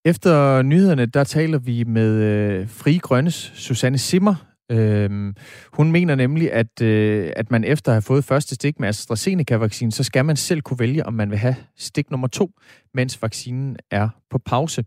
Efter 0.05 0.63
nyhederne, 0.63 1.07
der 1.07 1.25
taler 1.25 1.59
vi 1.59 1.85
med 1.85 2.13
øh, 2.13 2.69
Fri 2.69 2.99
Grønnes 3.03 3.53
Susanne 3.55 3.99
Simmer. 3.99 4.35
Øhm, 4.71 5.35
hun 5.73 5.93
mener 5.93 6.15
nemlig, 6.15 6.53
at, 6.53 6.83
øh, 6.83 7.33
at 7.37 7.51
man 7.51 7.65
efter 7.65 7.93
at 7.93 7.95
have 7.95 8.03
fået 8.03 8.25
første 8.25 8.55
stik 8.55 8.81
med 8.81 8.89
AstraZeneca-vaccinen, 8.89 9.91
så 9.91 10.05
skal 10.05 10.25
man 10.25 10.37
selv 10.37 10.61
kunne 10.61 10.79
vælge, 10.79 11.07
om 11.07 11.15
man 11.15 11.31
vil 11.31 11.39
have 11.39 11.57
stik 11.77 12.11
nummer 12.11 12.29
to, 12.29 12.51
mens 12.95 13.23
vaccinen 13.23 13.77
er 13.91 14.09
på 14.31 14.39
pause. 14.39 14.85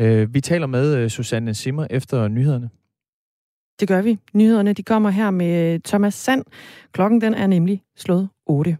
Øh, 0.00 0.34
vi 0.34 0.40
taler 0.40 0.66
med 0.66 0.96
øh, 0.96 1.10
Susanne 1.10 1.54
Simmer 1.54 1.86
efter 1.90 2.28
nyhederne. 2.28 2.70
Det 3.80 3.88
gør 3.88 4.02
vi. 4.02 4.18
Nyhederne 4.34 4.72
de 4.72 4.82
kommer 4.82 5.10
her 5.10 5.30
med 5.30 5.74
øh, 5.74 5.80
Thomas 5.80 6.14
Sand. 6.14 6.44
Klokken 6.92 7.20
den 7.20 7.34
er 7.34 7.46
nemlig 7.46 7.82
slået 7.96 8.28
8. 8.46 8.76